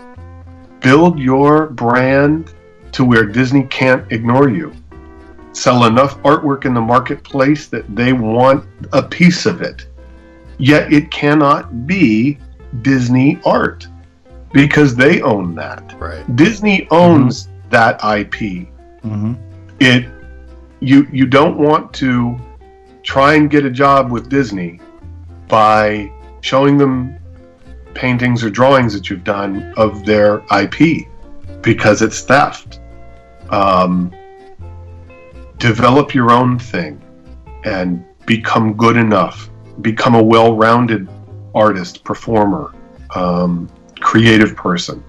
Build 0.82 1.20
your 1.20 1.68
brand 1.68 2.53
to 2.91 3.06
where 3.06 3.26
Disney 3.26 3.64
can't 3.64 4.10
ignore 4.12 4.49
you. 4.49 4.74
Sell 5.53 5.86
enough 5.86 6.22
artwork 6.24 6.66
in 6.66 6.74
the 6.74 6.82
marketplace 6.82 7.68
that 7.68 7.95
they 7.95 8.12
want 8.12 8.66
a 8.91 9.01
piece 9.01 9.45
of 9.45 9.62
it. 9.62 9.88
Yet 10.58 10.91
it 10.91 11.12
cannot 11.12 11.88
be 11.88 12.38
Disney 12.82 13.39
art 13.45 13.88
because 14.51 14.95
they 14.95 15.22
own 15.22 15.56
that. 15.56 15.95
Right. 15.97 16.36
Disney 16.36 16.88
owns 16.91 17.49
that 17.70 17.99
IP. 18.03 18.68
Mm-hmm. 19.06 19.34
It 19.80 20.10
you 20.80 21.08
you 21.12 21.26
don't 21.26 21.58
want 21.58 21.93
to 21.95 22.38
try 23.03 23.36
and 23.36 23.49
get 23.49 23.66
a 23.66 23.70
job 23.70 24.12
with 24.12 24.30
Disney 24.30 24.80
by 25.47 26.12
showing 26.41 26.78
them 26.78 27.18
paintings 27.93 28.43
or 28.43 28.49
drawings 28.49 28.93
that 28.93 29.10
you've 29.10 29.24
done 29.24 29.74
of 29.78 30.06
their 30.06 30.43
IP 30.51 31.08
because 31.62 32.01
it's 32.01 32.22
theft. 32.22 32.80
Um, 33.49 34.12
develop 35.58 36.14
your 36.14 36.32
own 36.32 36.60
thing 36.60 37.01
and 37.64 38.03
become 38.26 38.74
good 38.74 38.97
enough. 38.97 39.49
Become 39.82 40.16
a 40.16 40.24
well 40.24 40.56
rounded 40.56 41.08
artist, 41.53 42.03
performer, 42.03 42.74
um, 43.16 43.70
creative 43.99 44.56
person. 44.56 45.03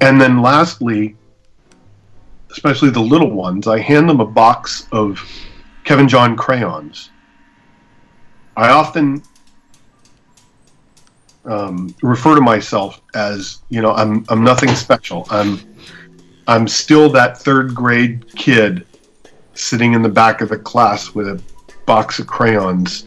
And 0.00 0.20
then 0.20 0.42
lastly, 0.42 1.16
especially 2.52 2.90
the 2.90 3.00
little 3.00 3.30
ones, 3.30 3.66
I 3.66 3.78
hand 3.78 4.08
them 4.08 4.20
a 4.20 4.26
box 4.26 4.86
of 4.92 5.20
Kevin 5.84 6.06
John 6.06 6.36
crayons. 6.36 7.10
I 8.56 8.68
often 8.68 9.22
um, 11.46 11.94
refer 12.02 12.34
to 12.36 12.40
myself 12.40 13.00
as 13.14 13.62
you 13.68 13.80
know 13.82 13.92
I'm 13.92 14.24
I'm 14.28 14.44
nothing 14.44 14.74
special. 14.74 15.26
I'm 15.30 15.58
I'm 16.46 16.68
still 16.68 17.08
that 17.10 17.38
third 17.38 17.74
grade 17.74 18.26
kid 18.36 18.86
sitting 19.54 19.94
in 19.94 20.02
the 20.02 20.08
back 20.08 20.40
of 20.40 20.50
the 20.50 20.58
class 20.58 21.14
with 21.14 21.28
a 21.28 21.42
box 21.86 22.18
of 22.18 22.26
crayons, 22.26 23.06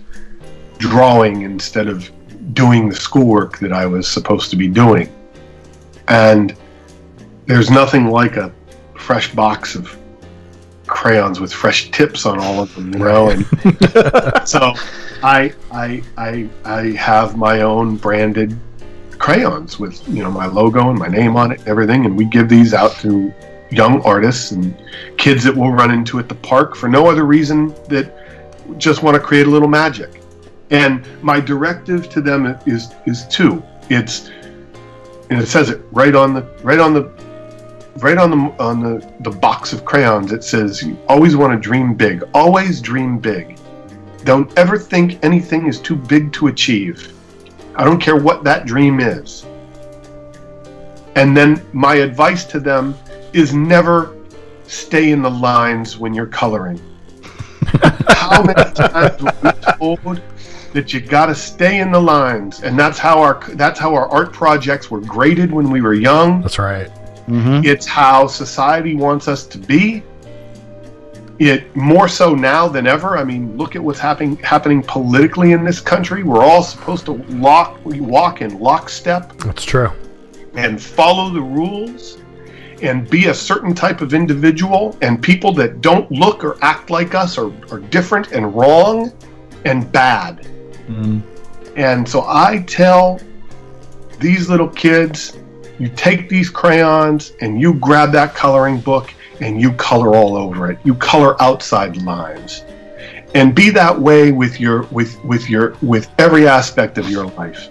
drawing 0.80 1.43
instead 1.43 1.88
of 1.88 2.12
doing 2.54 2.89
the 2.89 2.96
schoolwork 2.96 3.60
that 3.60 3.72
I 3.72 3.86
was 3.86 4.08
supposed 4.08 4.50
to 4.50 4.56
be 4.56 4.68
doing. 4.68 5.14
And 6.08 6.56
there's 7.46 7.70
nothing 7.70 8.08
like 8.08 8.38
a 8.38 8.52
fresh 8.98 9.34
box 9.34 9.76
of 9.76 9.98
crayons 10.88 11.39
with 11.39 11.52
fresh 11.52 11.91
tips 11.91 12.26
on 12.26 12.39
all 12.39 12.62
of 12.62 12.74
them, 12.76 12.93
you 12.93 13.00
know. 13.00 13.30
And 13.30 13.46
so 14.48 14.74
I 15.24 15.54
I 15.72 16.04
I 16.18 16.50
I 16.64 16.91
have 16.91 17.38
my 17.38 17.62
own 17.62 17.98
branded 17.98 18.58
crayons 19.18 19.80
with 19.80 20.08
you 20.08 20.24
know 20.24 20.32
my 20.32 20.46
logo 20.46 20.89
and 20.89 21.00
my 21.00 21.08
name 21.08 21.36
on 21.36 21.52
it 21.52 21.60
and 21.60 21.68
everything, 21.68 22.06
and 22.06 22.18
we 22.18 22.26
give 22.26 22.50
these 22.50 22.74
out 22.74 22.93
to 22.98 23.34
young 23.72 24.02
artists 24.04 24.52
and 24.52 24.78
kids 25.18 25.43
that 25.43 25.56
we'll 25.56 25.72
run 25.72 25.91
into 25.91 26.20
at 26.20 26.30
the 26.30 26.36
park 26.36 26.76
for 26.76 26.88
no 26.88 27.08
other 27.08 27.26
reason 27.26 27.70
that 27.89 28.14
just 28.78 29.04
want 29.04 29.16
to 29.16 29.20
create 29.20 29.48
a 29.48 29.50
little 29.50 29.68
magic. 29.68 30.22
And 30.72 31.06
my 31.22 31.39
directive 31.39 32.10
to 32.10 32.22
them 32.22 32.58
is 32.66 32.93
is 33.06 33.28
two. 33.28 33.64
It's 33.89 34.30
and 35.30 35.41
it 35.41 35.48
says 35.48 35.70
it 35.70 35.82
right 35.91 36.16
on 36.16 36.34
the 36.34 36.41
right 36.64 36.80
on 36.80 36.93
the 36.93 37.04
right 37.98 38.18
on 38.18 38.30
the 38.30 38.64
on 38.64 38.82
the, 38.82 39.14
the 39.22 39.30
box 39.30 39.72
of 39.72 39.86
crayons 39.86 40.32
it 40.32 40.43
says 40.43 40.84
you 40.84 40.98
always 41.08 41.36
want 41.36 41.54
to 41.54 41.60
dream 41.60 41.93
big 41.93 42.24
always 42.34 42.82
dream 42.82 43.18
big. 43.18 43.58
Don't 44.26 44.52
ever 44.58 44.78
think 44.78 45.24
anything 45.24 45.68
is 45.68 45.80
too 45.80 45.96
big 45.96 46.34
to 46.34 46.48
achieve. 46.48 47.14
I 47.76 47.84
don't 47.84 48.00
care 48.00 48.16
what 48.16 48.43
that 48.43 48.66
dream 48.66 49.00
is. 49.00 49.46
And 51.16 51.38
then 51.38 51.64
my 51.74 51.96
advice 51.96 52.43
to 52.46 52.60
them 52.60 52.98
is 53.34 53.54
never 53.54 54.18
stay 54.64 55.12
in 55.12 55.22
the 55.22 55.30
lines 55.30 55.98
when 55.98 56.14
you're 56.14 56.26
coloring. 56.26 56.82
How 58.08 58.41
many 58.41 58.72
times 58.72 59.22
were 59.22 59.34
we 59.43 59.52
told 59.78 60.22
that 60.74 60.91
you 60.91 61.02
got 61.02 61.28
to 61.28 61.36
stay 61.36 61.80
in 61.80 61.91
the 61.91 62.02
lines? 62.02 62.64
And 62.64 62.78
that's 62.80 62.98
how 62.98 63.22
our 63.22 63.39
that's 63.54 63.80
how 63.80 63.93
our 63.93 64.10
art 64.10 64.34
projects 64.34 64.89
were 64.89 65.02
graded 65.02 65.52
when 65.52 65.70
we 65.70 65.82
were 65.82 65.93
young. 65.93 66.41
That's 66.41 66.58
right. 66.58 66.89
Mm-hmm. 67.28 67.66
it's 67.66 67.88
how 67.88 68.28
society 68.28 68.96
wants 68.96 69.28
us 69.28 69.48
to 69.48 69.58
be. 69.58 70.04
It 71.40 71.76
more 71.76 72.08
so 72.08 72.34
now 72.34 72.68
than 72.68 72.88
ever. 72.88 73.18
I 73.18 73.24
mean, 73.24 73.58
look 73.58 73.76
at 73.76 73.84
what's 73.84 74.00
happening 74.00 74.38
happening 74.38 74.82
politically 74.84 75.52
in 75.52 75.66
this 75.66 75.82
country. 75.82 76.24
We're 76.24 76.44
all 76.44 76.64
supposed 76.64 77.06
to 77.08 77.14
lock 77.30 77.80
walk 77.84 78.42
in 78.42 78.60
lockstep 78.60 79.38
That's 79.40 79.66
true. 79.66 79.92
and 80.54 80.82
follow 80.82 81.30
the 81.32 81.42
rules 81.42 82.20
and 82.82 83.10
be 83.10 83.28
a 83.28 83.34
certain 83.34 83.74
type 83.74 84.02
of 84.02 84.14
individual 84.14 84.98
and 85.02 85.22
people 85.22 85.52
that 85.54 85.82
don't 85.82 86.10
look 86.12 86.44
or 86.44 86.58
act 86.62 86.90
like 86.90 87.16
us 87.16 87.38
are, 87.38 87.52
are 87.72 87.80
different 87.80 88.32
and 88.32 88.54
wrong 88.56 89.12
and 89.66 89.92
bad. 89.92 90.48
And 91.76 92.08
so 92.08 92.24
I 92.28 92.64
tell 92.68 93.20
these 94.20 94.50
little 94.50 94.70
kids, 94.70 95.38
you 95.80 95.90
take 95.90 96.30
these 96.30 96.50
crayons 96.50 97.34
and 97.42 97.60
you 97.60 97.74
grab 97.76 98.12
that 98.14 98.34
coloring 98.34 98.80
book 98.80 99.14
and 99.42 99.60
you 99.60 99.74
color 99.74 100.16
all 100.16 100.36
over 100.36 100.72
it. 100.72 100.80
You 100.84 100.96
color 100.96 101.42
outside 101.42 102.02
lines. 102.04 102.64
And 103.34 103.54
be 103.54 103.70
that 103.72 104.00
way 104.00 104.32
with 104.32 104.60
your 104.60 104.84
with 104.84 105.22
with 105.26 105.50
your 105.50 105.76
with 105.82 106.10
every 106.20 106.48
aspect 106.48 106.98
of 106.98 107.10
your 107.10 107.26
life. 107.26 107.70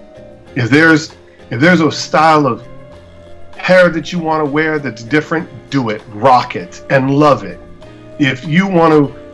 If 0.54 0.68
there's 0.68 1.16
if 1.50 1.60
there's 1.60 1.80
a 1.80 1.90
style 1.90 2.46
of 2.46 2.66
hair 3.56 3.88
that 3.88 4.12
you 4.12 4.18
want 4.18 4.44
to 4.44 4.50
wear 4.50 4.78
that's 4.78 5.02
different, 5.02 5.48
do 5.70 5.88
it, 5.88 6.02
rock 6.08 6.54
it, 6.54 6.84
and 6.90 7.14
love 7.14 7.44
it. 7.44 7.58
If 8.18 8.44
you 8.44 8.66
want 8.66 8.92
to 8.92 9.24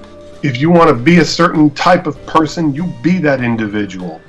if 0.46 0.58
you 0.58 0.70
want 0.70 0.88
to 0.88 0.94
be 0.94 1.18
a 1.18 1.24
certain 1.24 1.70
type 1.70 2.06
of 2.06 2.24
person, 2.26 2.72
you 2.72 2.86
be 3.02 3.18
that 3.18 3.42
individual. 3.42 4.20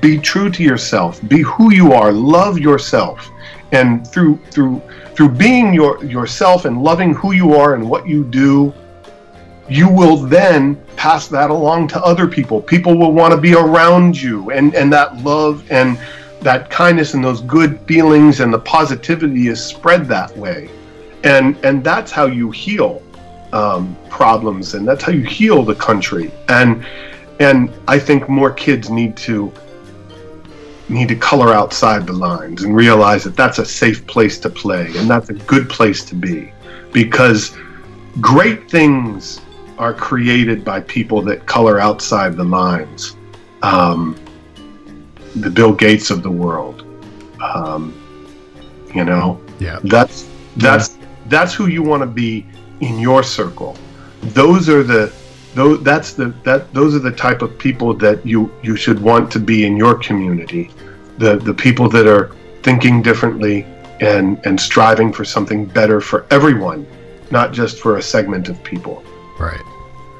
Be 0.00 0.18
true 0.18 0.50
to 0.50 0.62
yourself. 0.62 1.26
Be 1.28 1.40
who 1.40 1.72
you 1.72 1.92
are. 1.92 2.12
Love 2.12 2.58
yourself. 2.58 3.30
And 3.72 4.06
through 4.06 4.38
through 4.50 4.80
through 5.14 5.30
being 5.30 5.74
your 5.74 6.02
yourself 6.04 6.64
and 6.64 6.82
loving 6.82 7.14
who 7.14 7.32
you 7.32 7.54
are 7.54 7.74
and 7.74 7.88
what 7.88 8.06
you 8.08 8.24
do, 8.24 8.72
you 9.68 9.88
will 9.88 10.16
then 10.16 10.80
pass 10.96 11.28
that 11.28 11.50
along 11.50 11.88
to 11.88 12.02
other 12.02 12.26
people. 12.26 12.60
People 12.62 12.96
will 12.96 13.12
want 13.12 13.32
to 13.32 13.40
be 13.40 13.54
around 13.54 14.20
you 14.20 14.50
and 14.50 14.74
and 14.74 14.92
that 14.92 15.16
love 15.18 15.64
and 15.70 15.98
that 16.42 16.70
kindness 16.70 17.14
and 17.14 17.24
those 17.24 17.40
good 17.40 17.80
feelings 17.80 18.40
and 18.40 18.52
the 18.52 18.58
positivity 18.58 19.48
is 19.48 19.64
spread 19.64 20.06
that 20.06 20.36
way. 20.36 20.70
And 21.24 21.56
and 21.64 21.82
that's 21.82 22.12
how 22.12 22.26
you 22.26 22.50
heal 22.50 23.02
um, 23.52 23.96
problems 24.10 24.74
and 24.74 24.86
that's 24.86 25.02
how 25.02 25.12
you 25.12 25.22
heal 25.22 25.62
the 25.62 25.74
country 25.74 26.30
and 26.48 26.84
and 27.40 27.70
i 27.88 27.98
think 27.98 28.28
more 28.28 28.50
kids 28.50 28.90
need 28.90 29.16
to 29.16 29.52
need 30.88 31.08
to 31.08 31.16
color 31.16 31.52
outside 31.52 32.06
the 32.06 32.12
lines 32.12 32.62
and 32.62 32.74
realize 32.74 33.24
that 33.24 33.36
that's 33.36 33.58
a 33.58 33.64
safe 33.64 34.06
place 34.06 34.38
to 34.38 34.48
play 34.48 34.86
and 34.96 35.10
that's 35.10 35.30
a 35.30 35.34
good 35.34 35.68
place 35.68 36.04
to 36.04 36.14
be. 36.14 36.52
Because 36.92 37.56
great 38.20 38.70
things 38.70 39.40
are 39.78 39.92
created 39.92 40.64
by 40.64 40.80
people 40.80 41.22
that 41.22 41.46
color 41.46 41.78
outside 41.80 42.36
the 42.36 42.44
lines. 42.44 43.16
Um, 43.62 44.16
the 45.36 45.50
bill 45.50 45.72
gates 45.72 46.10
of 46.10 46.22
the 46.22 46.30
world. 46.30 46.84
Um, 47.40 47.92
you 48.94 49.04
know? 49.04 49.40
Yeah. 49.58 49.80
that's 49.84 50.28
that's 50.56 50.96
that's 51.26 51.54
who 51.54 51.66
you 51.66 51.82
want 51.82 52.02
to 52.02 52.06
be 52.06 52.46
in 52.80 52.98
your 52.98 53.22
circle. 53.22 53.76
Those 54.20 54.68
are 54.68 54.82
the 54.82 55.12
those 55.56 55.82
that's 55.82 56.12
the 56.20 56.26
that 56.48 56.72
those 56.78 56.94
are 56.94 57.04
the 57.10 57.16
type 57.26 57.40
of 57.46 57.50
people 57.66 57.92
that 58.04 58.24
you 58.32 58.40
you 58.62 58.74
should 58.76 59.00
want 59.10 59.24
to 59.32 59.40
be 59.40 59.58
in 59.68 59.76
your 59.84 59.94
community 60.08 60.64
the 61.18 61.36
the 61.48 61.54
people 61.54 61.88
that 61.96 62.06
are 62.06 62.26
thinking 62.62 63.02
differently 63.02 63.56
and 64.00 64.38
and 64.46 64.60
striving 64.60 65.12
for 65.12 65.24
something 65.24 65.64
better 65.64 65.98
for 66.00 66.18
everyone 66.30 66.86
not 67.30 67.52
just 67.52 67.80
for 67.80 67.96
a 67.96 68.02
segment 68.02 68.48
of 68.48 68.56
people 68.62 69.02
Right. 69.40 69.60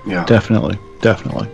yeah 0.06 0.24
Definitely, 0.26 0.78
definitely. 1.00 1.48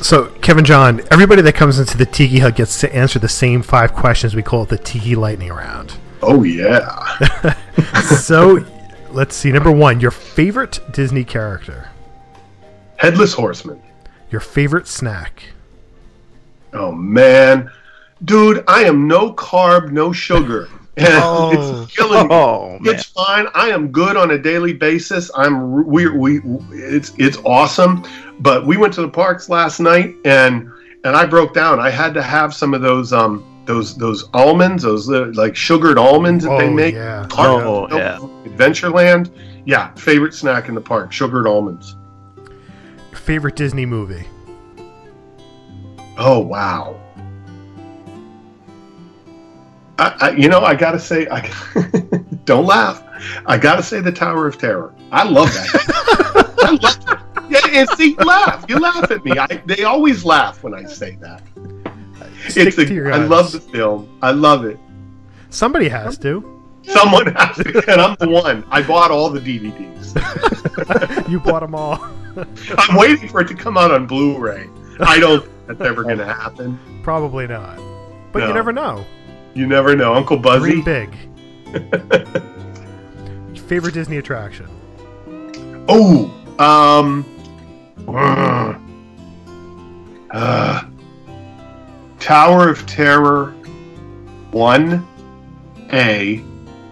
So, 0.00 0.26
Kevin 0.42 0.64
John, 0.64 1.00
everybody 1.12 1.40
that 1.42 1.54
comes 1.54 1.78
into 1.78 1.96
the 1.96 2.04
Tiki 2.04 2.38
Hut 2.40 2.56
gets 2.56 2.80
to 2.80 2.94
answer 2.94 3.18
the 3.20 3.28
same 3.28 3.62
five 3.62 3.94
questions. 3.94 4.34
We 4.34 4.42
call 4.42 4.64
it 4.64 4.68
the 4.68 4.76
Tiki 4.76 5.14
Lightning 5.14 5.50
Round. 5.52 5.94
oh 6.22 6.42
yeah 6.42 6.88
so, 8.20 8.64
let's 9.12 9.34
see. 9.36 9.52
Number 9.52 9.70
one, 9.70 10.00
your 10.00 10.10
favorite 10.10 10.80
Disney 10.92 11.24
character, 11.24 11.90
headless 13.04 13.32
horseman 13.34 13.80
your 14.30 14.40
favorite 14.40 14.88
snack. 14.88 15.44
Oh 16.72 16.90
man, 16.90 17.70
dude, 18.24 18.64
I 18.66 18.84
am 18.84 19.06
no 19.06 19.32
carb, 19.34 19.90
no 19.92 20.12
sugar. 20.12 20.68
And 20.96 21.08
Oh. 21.10 21.50
it's 21.84 21.96
killing 21.96 22.28
me. 22.28 22.34
Oh, 22.34 22.78
man. 22.80 22.94
It's 22.94 23.02
fine. 23.04 23.48
I 23.52 23.70
am 23.70 23.88
good 23.90 24.16
on 24.16 24.30
a 24.30 24.38
daily 24.38 24.72
basis. 24.72 25.28
I'm 25.34 25.84
we 25.86 26.08
we 26.08 26.40
it's 26.70 27.12
it's 27.18 27.36
awesome. 27.44 28.04
But 28.38 28.64
we 28.64 28.76
went 28.76 28.94
to 28.94 29.02
the 29.02 29.08
parks 29.08 29.48
last 29.48 29.80
night 29.80 30.14
and 30.24 30.70
and 31.04 31.16
I 31.16 31.26
broke 31.26 31.52
down. 31.52 31.80
I 31.80 31.90
had 31.90 32.14
to 32.14 32.22
have 32.22 32.54
some 32.54 32.74
of 32.74 32.80
those 32.80 33.12
um 33.12 33.44
those 33.66 33.96
those 33.96 34.28
almonds, 34.34 34.84
those 34.84 35.10
uh, 35.10 35.32
like 35.34 35.56
sugared 35.56 35.98
almonds 35.98 36.44
that 36.44 36.56
they 36.58 36.68
Oh, 36.68 36.72
make. 36.72 36.94
yeah. 36.94 37.26
Park- 37.28 37.64
Oh, 37.64 37.88
yeah. 37.96 38.18
Adventureland. 38.48 39.30
Yeah, 39.64 39.92
favorite 39.94 40.32
snack 40.34 40.68
in 40.68 40.74
the 40.76 40.80
park, 40.80 41.12
sugared 41.12 41.46
almonds. 41.48 41.96
Favorite 43.24 43.56
Disney 43.56 43.86
movie. 43.86 44.26
Oh 46.18 46.40
wow. 46.40 47.00
I, 49.98 50.16
I, 50.20 50.30
you 50.32 50.50
know, 50.50 50.60
I 50.60 50.74
gotta 50.74 50.98
say, 50.98 51.26
I 51.30 51.50
don't 52.44 52.66
laugh. 52.66 53.02
I 53.46 53.56
gotta 53.56 53.82
say, 53.82 54.00
the 54.00 54.12
Tower 54.12 54.46
of 54.46 54.58
Terror. 54.58 54.94
I 55.10 55.24
love 55.24 55.48
that. 55.54 56.54
I 56.58 56.70
love 56.72 56.98
it. 57.00 57.50
Yeah, 57.50 57.80
and 57.80 57.88
see, 57.96 58.14
laugh. 58.16 58.66
You 58.68 58.78
laugh 58.78 59.10
at 59.10 59.24
me. 59.24 59.32
I, 59.38 59.46
they 59.64 59.84
always 59.84 60.26
laugh 60.26 60.62
when 60.62 60.74
I 60.74 60.84
say 60.84 61.16
that. 61.22 61.40
Stick 62.48 62.76
It's 62.76 62.90
a, 62.90 63.10
I 63.10 63.24
love 63.24 63.52
the 63.52 63.60
film. 63.60 64.18
I 64.20 64.32
love 64.32 64.66
it. 64.66 64.78
Somebody 65.48 65.88
has 65.88 66.18
to. 66.18 66.62
Someone 66.88 67.32
has 67.34 67.56
to, 67.56 67.90
and 67.90 68.00
I'm 68.00 68.16
the 68.18 68.28
one. 68.28 68.64
I 68.70 68.82
bought 68.82 69.10
all 69.10 69.30
the 69.30 69.40
DVDs. 69.40 69.94
You 71.28 71.40
bought 71.40 71.60
them 71.60 71.74
all. 71.74 71.98
I'm 72.78 72.96
waiting 72.96 73.28
for 73.28 73.40
it 73.40 73.48
to 73.48 73.54
come 73.54 73.76
out 73.76 73.90
on 73.90 74.06
Blu-ray. 74.06 74.68
I 75.00 75.18
don't 75.18 75.42
think 75.42 75.66
that's 75.66 75.80
ever 75.80 76.02
going 76.02 76.18
to 76.18 76.26
happen. 76.26 76.78
Probably 77.02 77.46
not. 77.46 77.80
But 78.32 78.46
you 78.46 78.54
never 78.54 78.72
know. 78.72 79.04
You 79.54 79.66
never 79.66 79.96
know. 79.96 80.14
Uncle 80.14 80.36
Buzzy. 80.36 80.82
Dream 80.82 80.84
big. 80.84 81.16
favorite 83.60 83.94
Disney 83.94 84.18
attraction. 84.18 84.68
Oh, 85.88 86.30
um, 86.58 87.24
uh, 90.30 90.84
Tower 92.20 92.68
of 92.68 92.86
Terror, 92.86 93.52
one 94.50 95.06
A, 95.92 96.42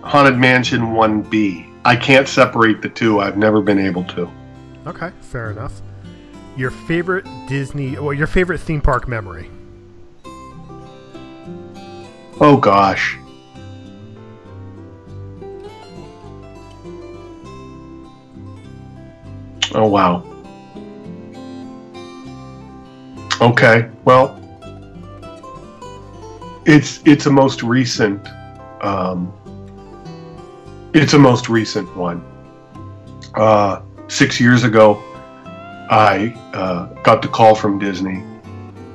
Haunted 0.03 0.37
Mansion, 0.37 0.93
one 0.93 1.23
B. 1.23 1.67
I 1.85 1.97
can't 1.97 2.29
separate 2.29 2.83
the 2.83 2.89
two. 2.89 3.21
I've 3.21 3.37
never 3.37 3.61
been 3.61 3.79
able 3.79 4.05
to. 4.05 4.31
Okay, 4.87 5.11
fair 5.21 5.51
enough. 5.51 5.81
Your 6.57 6.71
favorite 6.71 7.25
Disney, 7.49 7.99
well, 7.99 8.13
your 8.13 8.27
favorite 8.27 8.59
theme 8.59 8.81
park 8.81 9.09
memory. 9.09 9.49
Oh 12.41 12.57
gosh. 12.61 13.17
Oh 19.75 19.87
wow. 19.87 20.25
Okay. 23.41 23.89
Well, 24.05 24.39
it's 26.67 27.01
it's 27.05 27.27
a 27.27 27.31
most 27.31 27.63
recent 27.63 28.27
um, 28.83 29.33
it's 30.95 31.15
a 31.15 31.19
most 31.19 31.49
recent 31.49 31.95
one. 31.97 32.23
Uh, 33.35 33.81
six 34.09 34.39
years 34.39 34.63
ago, 34.63 35.03
I 35.91 36.35
uh, 36.53 36.87
got 37.03 37.23
the 37.23 37.29
call 37.29 37.55
from 37.55 37.79
Disney. 37.79 38.23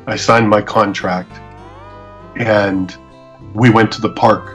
I 0.06 0.16
signed 0.16 0.48
my 0.48 0.62
contract, 0.62 1.32
and 2.36 2.96
we 3.54 3.70
went 3.70 3.92
to 3.94 4.02
the 4.02 4.12
park. 4.12 4.54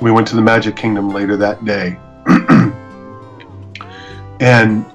We 0.00 0.12
went 0.12 0.28
to 0.28 0.36
the 0.36 0.42
Magic 0.42 0.76
Kingdom 0.76 1.10
later 1.10 1.36
that 1.36 1.64
day, 1.64 1.98
and 4.40 4.86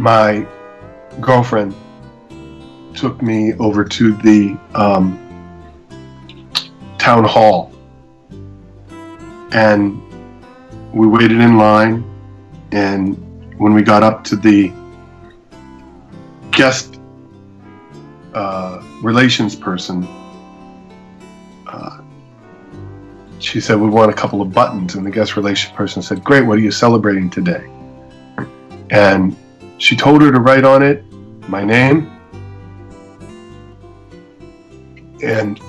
my 0.00 0.46
girlfriend 1.20 1.74
took 2.94 3.22
me 3.22 3.54
over 3.54 3.84
to 3.84 4.14
the 4.16 4.58
um, 4.74 5.16
town 6.98 7.22
hall 7.22 7.72
and 9.52 10.02
we 10.98 11.06
waited 11.06 11.40
in 11.40 11.56
line 11.56 12.02
and 12.72 13.14
when 13.56 13.72
we 13.72 13.82
got 13.82 14.02
up 14.02 14.24
to 14.24 14.34
the 14.34 14.72
guest 16.50 16.98
uh, 18.34 18.82
relations 19.00 19.54
person 19.54 20.02
uh, 21.68 22.00
she 23.38 23.60
said 23.60 23.78
we 23.78 23.88
want 23.88 24.10
a 24.10 24.14
couple 24.14 24.42
of 24.42 24.52
buttons 24.52 24.96
and 24.96 25.06
the 25.06 25.10
guest 25.10 25.36
relations 25.36 25.72
person 25.72 26.02
said 26.02 26.24
great 26.24 26.44
what 26.44 26.58
are 26.58 26.62
you 26.62 26.72
celebrating 26.72 27.30
today? 27.30 27.70
And 28.90 29.36
she 29.76 29.94
told 29.94 30.20
her 30.22 30.32
to 30.32 30.40
write 30.40 30.64
on 30.64 30.82
it 30.82 31.04
my 31.48 31.62
name 31.62 32.10
and 35.22 35.60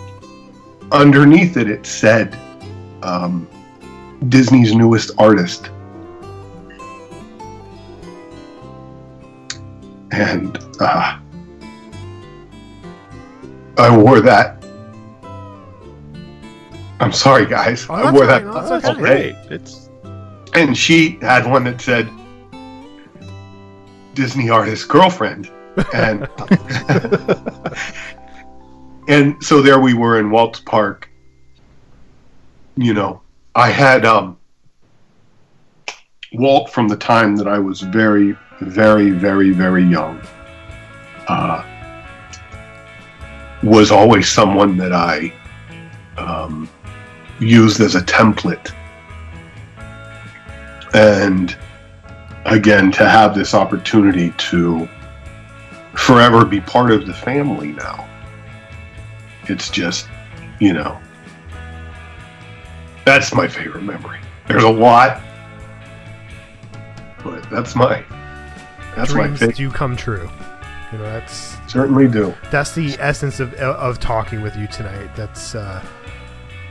underneath 0.92 1.56
it 1.56 1.70
it 1.70 1.86
said 1.86 2.36
um, 3.04 3.48
Disney's 4.28 4.76
newest 4.76 5.12
artist. 5.18 5.70
And 10.12 10.58
uh, 10.80 11.20
I 13.78 13.98
wore 13.98 14.20
that. 14.20 14.62
I'm 17.00 17.14
sorry, 17.14 17.46
guys. 17.46 17.88
Oh, 17.90 17.94
I 17.94 18.12
wore 18.12 18.24
all 18.24 18.28
that 18.28 18.46
right. 18.46 18.70
That's 18.70 18.86
all 18.86 18.98
okay. 18.98 19.32
day. 19.32 19.46
It's 19.50 19.90
And 20.54 20.78
she 20.78 21.12
had 21.22 21.50
one 21.50 21.64
that 21.64 21.80
said 21.80 22.10
Disney 24.16 24.50
artist 24.50 24.90
girlfriend. 24.90 25.50
And 25.94 26.28
and 29.08 29.42
so 29.42 29.62
there 29.62 29.80
we 29.80 29.94
were 29.94 30.20
in 30.20 30.30
Walt's 30.30 30.60
Park. 30.60 31.10
You 32.76 32.94
know, 32.94 33.22
I 33.60 33.70
had 33.72 34.06
um 34.06 34.38
Walt 36.32 36.72
from 36.72 36.88
the 36.88 36.96
time 36.96 37.36
that 37.36 37.46
I 37.46 37.60
was 37.60 37.82
very, 37.82 38.38
very, 38.62 39.10
very, 39.10 39.50
very 39.52 39.84
young. 39.84 40.22
Uh, 41.28 41.62
was 43.62 43.92
always 43.92 44.30
someone 44.30 44.78
that 44.78 44.94
I 44.94 45.34
um, 46.18 46.70
used 47.42 47.82
as 47.82 47.96
a 47.96 48.02
template. 48.02 48.74
And 50.94 51.58
again, 52.46 52.94
to 52.94 53.10
have 53.10 53.36
this 53.36 53.54
opportunity 53.54 54.32
to 54.38 54.88
forever 55.96 56.46
be 56.46 56.62
part 56.62 56.92
of 56.92 57.06
the 57.06 57.14
family 57.14 57.74
now, 57.74 58.08
it's 59.50 59.70
just, 59.70 60.08
you 60.62 60.72
know, 60.72 60.98
that's 63.10 63.34
my 63.34 63.48
favorite 63.48 63.84
memory. 63.84 64.20
There's 64.48 64.64
a 64.64 64.70
lot, 64.70 65.20
but 67.24 67.42
that's 67.50 67.76
my, 67.76 68.04
that's 68.96 69.14
my 69.14 69.24
Dreams 69.24 69.40
favorite. 69.40 69.58
do 69.58 69.72
come 69.72 69.96
true. 69.96 70.30
You 70.92 70.98
know, 71.00 71.04
that's 71.06 71.58
Certainly 71.72 72.08
do. 72.10 72.34
that's 72.52 72.74
the 72.74 72.96
essence 73.00 73.40
of 73.40 73.54
of 73.56 74.00
talking 74.00 74.42
with 74.42 74.56
you 74.56 74.68
tonight. 74.68 75.10
That's 75.16 75.56
uh, 75.56 75.84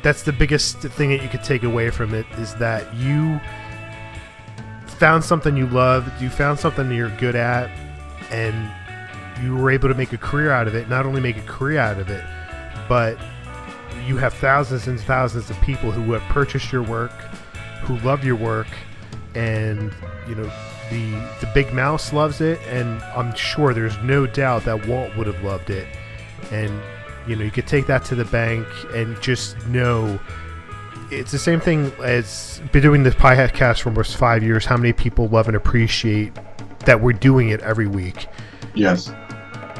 that's 0.03 0.22
the 0.22 0.32
biggest 0.32 0.78
thing 0.78 1.11
that 1.11 1.22
you 1.22 1.28
could 1.28 1.43
take 1.43 1.64
away 1.64 1.91
from 1.91 2.14
it 2.14 2.26
is 2.36 2.55
that 2.57 2.93
you 2.95 3.41
found 4.86 5.24
something 5.24 5.57
you 5.57 5.66
love, 5.68 6.11
you 6.22 6.30
found 6.30 6.59
something 6.59 6.91
you're 6.93 7.11
good 7.16 7.36
at, 7.36 7.68
and 8.30 8.70
you 9.45 9.57
were 9.57 9.70
able 9.70 9.89
to 9.89 9.95
make 9.95 10.12
a 10.12 10.18
career 10.18 10.51
out 10.51 10.66
of 10.68 10.74
it. 10.74 10.89
Not 10.89 11.05
only 11.07 11.20
make 11.20 11.36
a 11.36 11.43
career 11.43 11.78
out 11.78 11.99
of 11.99 12.11
it, 12.11 12.24
but 12.89 13.16
you 14.07 14.16
have 14.16 14.34
thousands 14.34 14.86
and 14.86 15.01
thousands 15.01 15.51
of 15.51 15.61
people 15.61 15.90
who 15.90 16.12
have 16.12 16.22
purchased 16.32 16.72
your 16.72 16.82
work, 16.82 17.12
who 17.82 17.96
love 17.99 18.24
your 18.24 18.36
work, 18.36 18.68
and 19.34 19.92
you 20.28 20.34
know 20.34 20.51
the 20.90 21.11
the 21.40 21.51
big 21.55 21.72
mouse 21.72 22.12
loves 22.12 22.40
it, 22.40 22.61
and 22.68 23.03
I'm 23.14 23.34
sure 23.34 23.74
there's 23.74 23.96
no 23.99 24.26
doubt 24.26 24.64
that 24.64 24.86
Walt 24.86 25.14
would 25.16 25.26
have 25.26 25.42
loved 25.42 25.70
it, 25.70 25.86
and 26.51 26.72
you 27.26 27.36
know 27.36 27.44
you 27.44 27.51
could 27.51 27.66
take 27.66 27.86
that 27.86 28.05
to 28.07 28.14
the 28.14 28.24
bank 28.26 28.66
and 28.94 29.20
just 29.20 29.57
know 29.68 30.18
it's 31.11 31.32
the 31.32 31.38
same 31.38 31.61
thing 31.61 31.90
as 32.03 32.61
been 32.72 32.82
doing 32.82 33.03
this 33.03 33.14
podcast 33.14 33.80
for 33.80 33.88
almost 33.90 34.16
five 34.16 34.42
years. 34.42 34.64
How 34.66 34.76
many 34.76 34.92
people 34.92 35.28
love 35.28 35.46
and 35.46 35.57
appreciate 35.57 36.32
that 36.80 37.01
we're 37.01 37.12
doing 37.12 37.49
it 37.51 37.61
every 37.61 37.86
week, 37.88 38.26
Yes. 38.74 39.11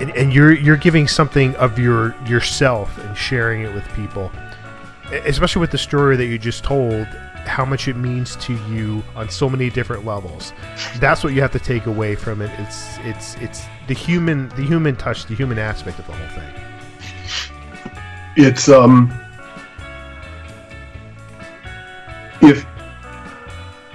And, 0.01 0.11
and 0.17 0.33
you're 0.33 0.53
you're 0.53 0.77
giving 0.77 1.09
something 1.09 1.55
of 1.57 1.79
your 1.79 2.15
yourself 2.27 2.97
and 2.99 3.17
sharing 3.17 3.63
it 3.63 3.75
with 3.75 3.85
people, 3.95 4.31
especially 5.11 5.61
with 5.61 5.71
the 5.71 5.79
story 5.79 6.17
that 6.17 6.27
you 6.27 6.39
just 6.39 6.65
told. 6.65 7.07
How 7.47 7.65
much 7.65 7.89
it 7.89 7.97
means 7.97 8.37
to 8.37 8.53
you 8.69 9.03
on 9.17 9.31
so 9.31 9.49
many 9.49 9.71
different 9.71 10.05
levels. 10.05 10.53
That's 10.99 11.25
what 11.25 11.33
you 11.33 11.41
have 11.41 11.53
to 11.53 11.59
take 11.59 11.87
away 11.87 12.15
from 12.15 12.43
it. 12.43 12.51
It's 12.59 12.99
it's 12.99 13.37
it's 13.37 13.65
the 13.87 13.95
human 13.95 14.51
the 14.51 14.63
human 14.63 14.97
touch, 14.97 15.25
the 15.25 15.35
human 15.35 15.59
aspect 15.59 15.99
of 15.99 16.07
the 16.07 16.13
whole 16.13 16.29
thing. 16.29 16.53
it's 18.37 18.69
um 18.69 19.11
if 22.43 22.67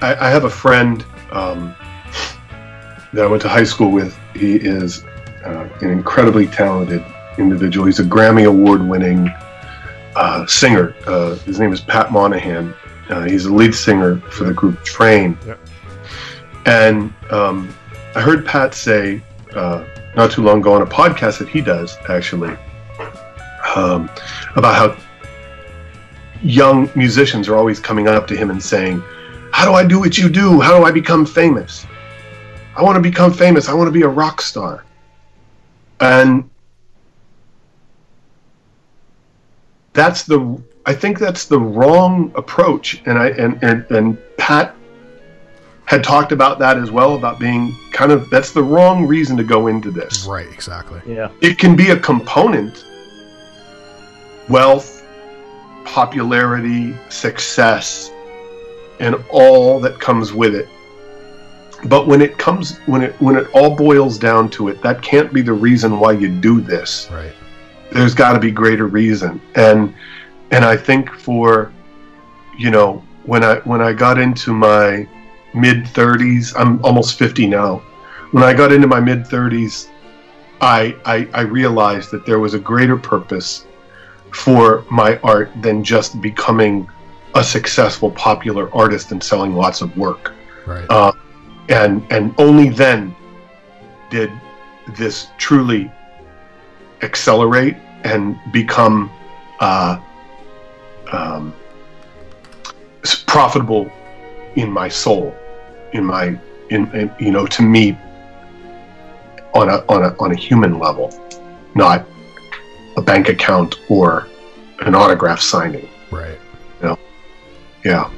I, 0.01 0.27
I 0.27 0.29
have 0.29 0.43
a 0.43 0.49
friend 0.49 1.05
um, 1.31 1.75
that 3.13 3.23
I 3.23 3.27
went 3.27 3.41
to 3.43 3.49
high 3.49 3.63
school 3.63 3.91
with. 3.91 4.17
He 4.33 4.55
is 4.55 5.05
uh, 5.45 5.69
an 5.81 5.89
incredibly 5.89 6.47
talented 6.47 7.03
individual. 7.37 7.85
He's 7.85 7.99
a 7.99 8.03
Grammy 8.03 8.47
Award-winning 8.47 9.29
uh, 10.15 10.45
singer. 10.45 10.95
Uh, 11.05 11.35
his 11.35 11.59
name 11.59 11.73
is 11.73 11.81
Pat 11.81 12.11
Monahan. 12.11 12.73
Uh, 13.09 13.23
he's 13.23 13.43
the 13.43 13.53
lead 13.53 13.73
singer 13.75 14.17
for 14.31 14.45
the 14.45 14.53
group 14.53 14.83
Train. 14.83 15.37
Yep. 15.45 15.59
And 16.65 17.13
um, 17.29 17.73
I 18.15 18.21
heard 18.21 18.45
Pat 18.45 18.73
say 18.73 19.21
uh, 19.55 19.85
not 20.15 20.31
too 20.31 20.43
long 20.43 20.59
ago 20.59 20.73
on 20.73 20.81
a 20.81 20.85
podcast 20.85 21.39
that 21.39 21.49
he 21.49 21.61
does 21.61 21.97
actually 22.07 22.55
um, 23.75 24.09
about 24.55 24.75
how 24.75 24.97
young 26.41 26.89
musicians 26.95 27.47
are 27.47 27.55
always 27.55 27.79
coming 27.79 28.07
up 28.07 28.27
to 28.27 28.35
him 28.35 28.49
and 28.49 28.61
saying, 28.61 29.01
How 29.51 29.65
do 29.65 29.73
I 29.73 29.85
do 29.85 29.99
what 29.99 30.17
you 30.17 30.29
do? 30.29 30.61
How 30.61 30.77
do 30.77 30.85
I 30.85 30.91
become 30.91 31.25
famous? 31.25 31.85
I 32.75 32.81
want 32.81 32.95
to 32.95 33.01
become 33.01 33.33
famous. 33.33 33.69
I 33.69 33.73
want 33.73 33.87
to 33.87 33.91
be 33.91 34.01
a 34.01 34.07
rock 34.07 34.41
star. 34.41 34.83
And 36.03 36.49
that's 39.93 40.23
the 40.23 40.61
I 40.85 40.93
think 40.93 41.17
that's 41.17 41.45
the 41.45 41.59
wrong 41.59 42.31
approach. 42.35 43.01
And 43.05 43.17
I 43.17 43.29
and, 43.29 43.61
and, 43.63 43.89
and 43.89 44.17
Pat 44.37 44.75
had 45.85 46.03
talked 46.03 46.31
about 46.31 46.59
that 46.59 46.77
as 46.77 46.91
well, 46.91 47.15
about 47.15 47.39
being 47.39 47.75
kind 47.91 48.11
of 48.11 48.29
that's 48.29 48.51
the 48.51 48.63
wrong 48.63 49.05
reason 49.05 49.37
to 49.37 49.43
go 49.43 49.67
into 49.67 49.91
this 49.91 50.25
Right, 50.25 50.47
exactly. 50.51 51.01
yeah. 51.05 51.29
it 51.41 51.57
can 51.57 51.75
be 51.75 51.91
a 51.91 51.99
component 51.99 52.85
wealth 54.49 55.05
popularity 55.85 56.95
success 57.09 58.09
and 58.99 59.15
all 59.29 59.79
that 59.81 59.99
comes 59.99 60.33
with 60.33 60.55
it 60.55 60.67
but 61.85 62.07
when 62.07 62.21
it 62.21 62.37
comes 62.37 62.77
when 62.85 63.01
it 63.01 63.13
when 63.21 63.35
it 63.35 63.47
all 63.53 63.75
boils 63.75 64.17
down 64.17 64.49
to 64.49 64.67
it 64.69 64.81
that 64.81 65.01
can't 65.01 65.33
be 65.33 65.41
the 65.41 65.53
reason 65.53 65.99
why 65.99 66.11
you 66.11 66.29
do 66.29 66.61
this 66.61 67.07
Right. 67.11 67.33
there's 67.91 68.13
got 68.13 68.33
to 68.33 68.39
be 68.39 68.51
greater 68.51 68.87
reason 68.87 69.41
and 69.55 69.93
and 70.51 70.63
i 70.63 70.77
think 70.77 71.09
for 71.11 71.71
you 72.57 72.69
know 72.71 73.03
when 73.25 73.43
i 73.43 73.55
when 73.59 73.81
i 73.81 73.91
got 73.93 74.17
into 74.17 74.53
my 74.53 75.07
mid 75.53 75.83
30s 75.85 76.53
i'm 76.57 76.83
almost 76.85 77.17
50 77.17 77.47
now 77.47 77.77
when 78.31 78.43
i 78.43 78.53
got 78.53 78.71
into 78.71 78.87
my 78.87 78.99
mid 78.99 79.23
30s 79.25 79.89
I, 80.61 80.95
I 81.05 81.27
i 81.33 81.41
realized 81.41 82.11
that 82.11 82.25
there 82.25 82.39
was 82.39 82.53
a 82.53 82.59
greater 82.59 82.95
purpose 82.97 83.65
for 84.31 84.85
my 84.89 85.17
art 85.23 85.51
than 85.61 85.83
just 85.83 86.21
becoming 86.21 86.87
a 87.35 87.43
successful 87.43 88.11
popular 88.11 88.73
artist 88.75 89.11
and 89.11 89.21
selling 89.21 89.53
lots 89.53 89.81
of 89.81 89.95
work 89.97 90.33
Right. 90.65 90.85
uh, 90.89 91.11
and 91.69 92.05
and 92.11 92.33
only 92.37 92.69
then 92.69 93.15
did 94.09 94.31
this 94.97 95.27
truly 95.37 95.91
accelerate 97.01 97.75
and 98.03 98.37
become 98.51 99.09
uh, 99.59 99.99
um, 101.11 101.53
profitable 103.27 103.89
in 104.55 104.71
my 104.71 104.87
soul, 104.87 105.35
in 105.93 106.03
my 106.03 106.37
in, 106.69 106.91
in 106.95 107.11
you 107.19 107.31
know 107.31 107.45
to 107.47 107.61
me 107.61 107.97
on 109.53 109.69
a 109.69 109.83
on 109.89 110.03
a 110.03 110.15
on 110.19 110.31
a 110.31 110.35
human 110.35 110.79
level, 110.79 111.13
not 111.75 112.05
a 112.97 113.01
bank 113.01 113.29
account 113.29 113.79
or 113.89 114.27
an 114.81 114.95
autograph 114.95 115.39
signing. 115.39 115.87
Right. 116.11 116.37
Yeah. 117.83 118.11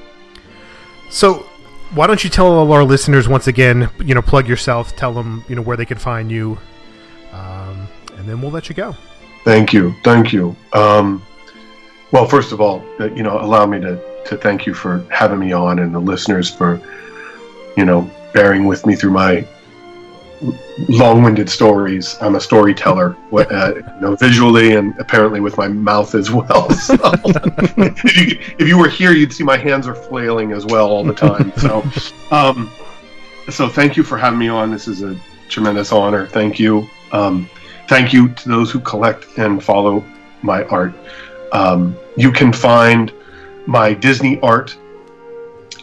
So, 1.10 1.46
why 1.96 2.08
don't 2.08 2.24
you 2.24 2.30
tell 2.30 2.48
all 2.48 2.72
our 2.74 2.84
listeners 2.84 3.28
once 3.28 3.48
again, 3.48 3.90
you 4.04 4.14
know, 4.14 4.22
plug 4.22 4.48
yourself, 4.48 4.96
tell 4.96 5.14
them, 5.14 5.44
you 5.48 5.56
know, 5.56 5.62
where 5.62 5.78
they 5.78 5.86
can 5.86 5.98
find 5.98 6.30
you, 6.30 6.58
um, 7.32 7.88
and 8.18 8.28
then 8.28 8.42
we'll 8.42 8.52
let 8.52 8.70
you 8.70 8.76
go. 8.76 8.96
Thank 9.44 9.74
you, 9.74 9.96
thank 10.04 10.34
you. 10.34 10.56
Um, 10.74 11.24
well, 12.12 12.28
first 12.28 12.52
of 12.52 12.62
all, 12.62 12.84
uh, 13.00 13.06
you 13.14 13.24
know, 13.24 13.40
allow 13.40 13.66
me 13.66 13.80
to 13.80 14.00
to 14.26 14.38
thank 14.38 14.66
you 14.66 14.74
for 14.74 15.06
having 15.10 15.40
me 15.40 15.54
on, 15.54 15.80
and 15.80 15.94
the 15.94 16.00
listeners 16.00 16.50
for, 16.50 16.82
you 17.78 17.86
know, 17.86 18.10
bearing 18.34 18.66
with 18.66 18.86
me 18.86 18.96
through 18.96 19.12
my 19.12 19.48
long-winded 20.90 21.50
stories. 21.50 22.18
I'm 22.22 22.36
a 22.36 22.42
storyteller, 22.42 23.16
uh, 23.34 23.74
you 23.76 24.02
know, 24.02 24.16
visually 24.16 24.76
and 24.76 24.94
apparently 25.00 25.40
with 25.40 25.58
my 25.58 25.68
mouth 25.68 26.16
as 26.16 26.32
well. 26.32 26.70
So, 26.76 26.96
if, 27.78 28.18
you, 28.18 28.40
if 28.60 28.68
you 28.68 28.78
were 28.78 28.90
here, 28.90 29.12
you'd 29.12 29.34
see 29.34 29.44
my 29.44 29.58
hands 29.58 29.88
are 29.88 29.96
flailing 29.96 30.52
as 30.52 30.66
well 30.66 30.88
all 30.88 31.04
the 31.04 31.14
time. 31.14 31.52
So, 31.58 31.84
um, 32.32 32.72
so 33.50 33.68
thank 33.68 33.98
you 33.98 34.04
for 34.04 34.18
having 34.18 34.38
me 34.38 34.50
on. 34.50 34.72
This 34.72 34.88
is 34.88 35.02
a 35.02 35.18
tremendous 35.50 35.92
honor. 35.92 36.28
Thank 36.28 36.60
you. 36.60 36.88
Um, 37.12 37.50
thank 37.88 38.14
you 38.14 38.30
to 38.30 38.50
those 38.50 38.72
who 38.72 38.80
collect 38.82 39.26
and 39.38 39.64
follow 39.64 40.04
my 40.42 40.64
art. 40.66 40.94
Um, 41.52 41.98
you 42.18 42.32
can 42.32 42.52
find 42.54 43.12
my 43.66 43.94
Disney 43.94 44.40
art 44.42 44.78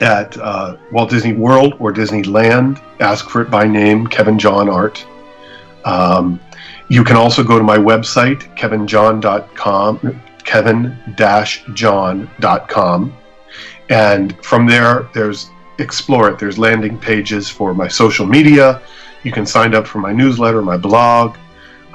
at 0.02 0.36
uh, 0.36 0.76
Walt 0.90 1.10
Disney 1.10 1.32
World 1.32 1.74
or 1.78 1.92
Disneyland. 1.92 2.82
Ask 3.00 3.30
for 3.30 3.40
it 3.40 3.50
by 3.50 3.66
name, 3.66 4.06
Kevin 4.06 4.38
John 4.38 4.68
Art. 4.68 5.06
Um, 5.84 6.38
you 6.88 7.04
can 7.04 7.16
also 7.16 7.42
go 7.42 7.56
to 7.56 7.64
my 7.64 7.78
website, 7.78 8.54
kevinjohn.com, 8.56 10.20
kevin-john.com. 10.44 13.16
And 13.88 14.44
from 14.44 14.66
there, 14.66 15.08
there's 15.14 15.48
Explore 15.78 16.30
It. 16.30 16.38
There's 16.38 16.58
landing 16.58 16.98
pages 16.98 17.48
for 17.48 17.72
my 17.74 17.88
social 17.88 18.26
media. 18.26 18.82
You 19.22 19.32
can 19.32 19.46
sign 19.46 19.74
up 19.74 19.86
for 19.86 19.98
my 19.98 20.12
newsletter, 20.12 20.60
my 20.62 20.76
blog. 20.76 21.36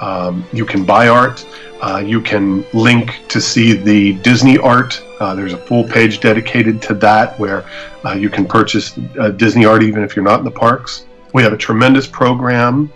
Um, 0.00 0.44
you 0.52 0.64
can 0.64 0.84
buy 0.84 1.06
art. 1.08 1.46
Uh, 1.80 2.02
you 2.04 2.20
can 2.20 2.64
link 2.72 3.20
to 3.28 3.40
see 3.40 3.74
the 3.74 4.14
Disney 4.14 4.58
art. 4.58 5.00
Uh, 5.20 5.34
there's 5.34 5.52
a 5.52 5.58
full 5.58 5.84
page 5.84 6.20
dedicated 6.20 6.80
to 6.82 6.94
that 6.94 7.38
where 7.38 7.64
uh, 8.04 8.12
you 8.12 8.30
can 8.30 8.46
purchase 8.46 8.96
uh, 9.18 9.30
Disney 9.30 9.64
art 9.64 9.82
even 9.82 10.02
if 10.02 10.14
you're 10.14 10.24
not 10.24 10.38
in 10.38 10.44
the 10.44 10.50
parks. 10.50 11.06
We 11.34 11.42
have 11.42 11.52
a 11.52 11.56
tremendous 11.56 12.06
program 12.06 12.92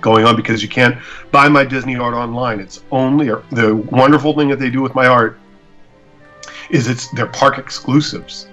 going 0.00 0.24
on 0.24 0.36
because 0.36 0.62
you 0.62 0.68
can't 0.68 0.98
buy 1.30 1.48
my 1.48 1.64
Disney 1.64 1.96
art 1.96 2.14
online. 2.14 2.60
It's 2.60 2.82
only 2.90 3.26
the 3.50 3.76
wonderful 3.90 4.34
thing 4.34 4.48
that 4.48 4.58
they 4.58 4.70
do 4.70 4.82
with 4.82 4.94
my 4.94 5.06
art 5.06 5.38
is 6.70 6.88
it's 6.88 7.08
they're 7.12 7.26
park 7.28 7.58
exclusives. 7.58 8.48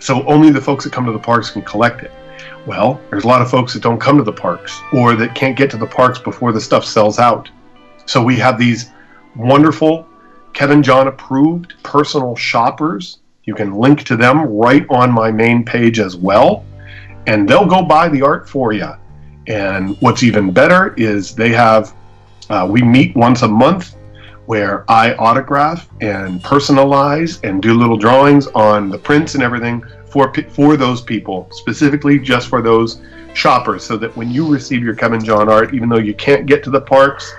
So 0.00 0.26
only 0.26 0.50
the 0.50 0.60
folks 0.60 0.84
that 0.84 0.92
come 0.92 1.06
to 1.06 1.12
the 1.12 1.18
parks 1.18 1.50
can 1.50 1.62
collect 1.62 2.02
it. 2.02 2.12
Well, 2.66 3.00
there's 3.10 3.24
a 3.24 3.28
lot 3.28 3.42
of 3.42 3.50
folks 3.50 3.72
that 3.74 3.82
don't 3.82 4.00
come 4.00 4.16
to 4.16 4.24
the 4.24 4.32
parks 4.32 4.80
or 4.92 5.14
that 5.16 5.34
can't 5.34 5.56
get 5.56 5.70
to 5.70 5.76
the 5.76 5.86
parks 5.86 6.18
before 6.18 6.52
the 6.52 6.60
stuff 6.60 6.84
sells 6.84 7.18
out. 7.18 7.50
So 8.06 8.22
we 8.22 8.36
have 8.36 8.58
these 8.58 8.90
wonderful 9.36 10.06
Kevin 10.54 10.82
John 10.82 11.08
approved 11.08 11.74
personal 11.82 12.36
shoppers. 12.36 13.18
You 13.42 13.54
can 13.54 13.74
link 13.74 14.04
to 14.04 14.16
them 14.16 14.44
right 14.44 14.86
on 14.88 15.10
my 15.10 15.30
main 15.30 15.64
page 15.64 15.98
as 15.98 16.16
well, 16.16 16.64
and 17.26 17.48
they'll 17.48 17.66
go 17.66 17.82
buy 17.82 18.08
the 18.08 18.22
art 18.22 18.48
for 18.48 18.72
you. 18.72 18.88
And 19.48 19.96
what's 20.00 20.22
even 20.22 20.52
better 20.52 20.94
is 20.94 21.34
they 21.34 21.50
have, 21.50 21.94
uh, 22.48 22.66
we 22.70 22.82
meet 22.82 23.14
once 23.16 23.42
a 23.42 23.48
month 23.48 23.96
where 24.46 24.88
I 24.90 25.14
autograph 25.14 25.88
and 26.00 26.40
personalize 26.40 27.42
and 27.42 27.60
do 27.60 27.74
little 27.74 27.96
drawings 27.96 28.46
on 28.48 28.90
the 28.90 28.98
prints 28.98 29.34
and 29.34 29.42
everything 29.42 29.84
for 30.06 30.32
for 30.50 30.76
those 30.76 31.00
people, 31.00 31.48
specifically 31.50 32.18
just 32.18 32.48
for 32.48 32.62
those 32.62 33.00
shoppers, 33.34 33.82
so 33.82 33.96
that 33.96 34.16
when 34.16 34.30
you 34.30 34.46
receive 34.46 34.84
your 34.84 34.94
Kevin 34.94 35.22
John 35.22 35.48
art, 35.48 35.74
even 35.74 35.88
though 35.88 35.98
you 35.98 36.14
can't 36.14 36.46
get 36.46 36.62
to 36.64 36.70
the 36.70 36.80
parks, 36.80 37.34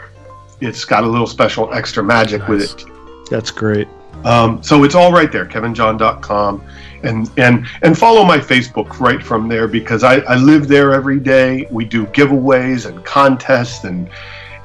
it's 0.59 0.83
got 0.83 1.03
a 1.03 1.07
little 1.07 1.27
special 1.27 1.73
extra 1.73 2.03
magic 2.03 2.47
with 2.47 2.61
it. 2.61 2.94
That's 3.29 3.51
great. 3.51 3.87
Um, 4.23 4.63
so 4.63 4.83
it's 4.83 4.95
all 4.95 5.11
right 5.11 5.31
there, 5.31 5.45
kevinjohn.com. 5.45 6.63
And, 7.03 7.29
and 7.37 7.67
and 7.83 7.95
follow 7.95 8.23
my 8.23 8.39
Facebook 8.39 8.99
right 8.99 9.21
from 9.21 9.47
there 9.47 9.67
because 9.67 10.03
I, 10.03 10.21
I 10.21 10.37
live 10.37 10.67
there 10.67 10.91
every 10.91 11.19
day. 11.19 11.67
We 11.69 11.85
do 11.85 12.07
giveaways 12.07 12.87
and 12.87 13.05
contests 13.05 13.83
and 13.83 14.09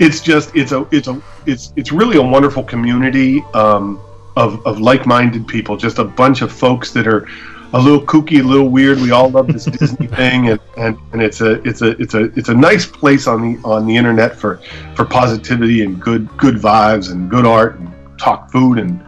it's 0.00 0.20
just 0.20 0.56
it's 0.56 0.72
a 0.72 0.88
it's 0.90 1.06
a 1.06 1.22
it's 1.46 1.72
it's 1.76 1.92
really 1.92 2.16
a 2.16 2.22
wonderful 2.22 2.64
community 2.64 3.44
um, 3.52 4.00
of, 4.36 4.66
of 4.66 4.80
like-minded 4.80 5.46
people, 5.46 5.76
just 5.76 5.98
a 5.98 6.04
bunch 6.04 6.40
of 6.40 6.50
folks 6.50 6.90
that 6.92 7.06
are 7.06 7.28
a 7.74 7.78
little 7.78 8.00
kooky, 8.00 8.40
a 8.40 8.42
little 8.42 8.70
weird. 8.70 8.98
We 8.98 9.10
all 9.10 9.28
love 9.28 9.46
this 9.46 9.66
Disney 9.66 10.06
thing, 10.20 10.48
and, 10.48 10.60
and, 10.78 10.98
and 11.12 11.22
it's 11.22 11.42
a 11.42 11.60
it's 11.68 11.82
a 11.82 11.90
it's 12.00 12.14
a 12.14 12.24
it's 12.38 12.48
a 12.48 12.54
nice 12.54 12.86
place 12.86 13.26
on 13.26 13.42
the 13.42 13.68
on 13.68 13.86
the 13.86 13.94
internet 13.94 14.34
for 14.34 14.60
for 14.94 15.04
positivity 15.04 15.84
and 15.84 16.00
good 16.00 16.34
good 16.38 16.56
vibes 16.56 17.12
and 17.12 17.30
good 17.30 17.44
art 17.44 17.78
and 17.78 17.92
talk 18.20 18.50
food 18.50 18.78
and 18.78 19.02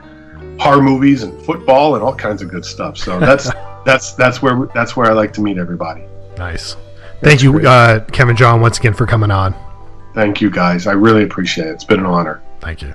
horror 0.61 0.83
movies 0.83 1.23
and 1.23 1.41
football 1.45 1.95
and 1.95 2.03
all 2.03 2.15
kinds 2.15 2.43
of 2.43 2.49
good 2.49 2.65
stuff. 2.65 2.97
So 2.97 3.21
that's 3.21 3.51
that's 3.85 4.15
that's 4.15 4.43
where 4.43 4.69
that's 4.75 4.97
where 4.97 5.11
I 5.11 5.13
like 5.13 5.33
to 5.35 5.41
meet 5.41 5.59
everybody. 5.59 6.05
Nice. 6.39 6.77
Thank 7.21 7.43
you, 7.43 7.61
uh, 7.61 8.01
Kevin 8.07 8.35
John, 8.35 8.61
once 8.61 8.79
again 8.79 8.95
for 8.95 9.07
coming 9.07 9.31
on. 9.31 9.55
Thank 10.13 10.41
you 10.41 10.51
guys. 10.51 10.87
I 10.87 10.93
really 10.93 11.23
appreciate 11.23 11.69
it. 11.69 11.71
It's 11.71 11.85
been 11.85 12.01
an 12.01 12.07
honor. 12.07 12.43
Thank 12.61 12.83
you. 12.83 12.95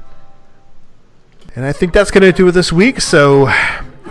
And 1.55 1.65
I 1.65 1.71
think 1.71 1.93
that's 1.93 2.11
going 2.11 2.23
to 2.23 2.31
do 2.31 2.47
it 2.47 2.51
this 2.51 2.71
week. 2.71 3.01
So, 3.01 3.47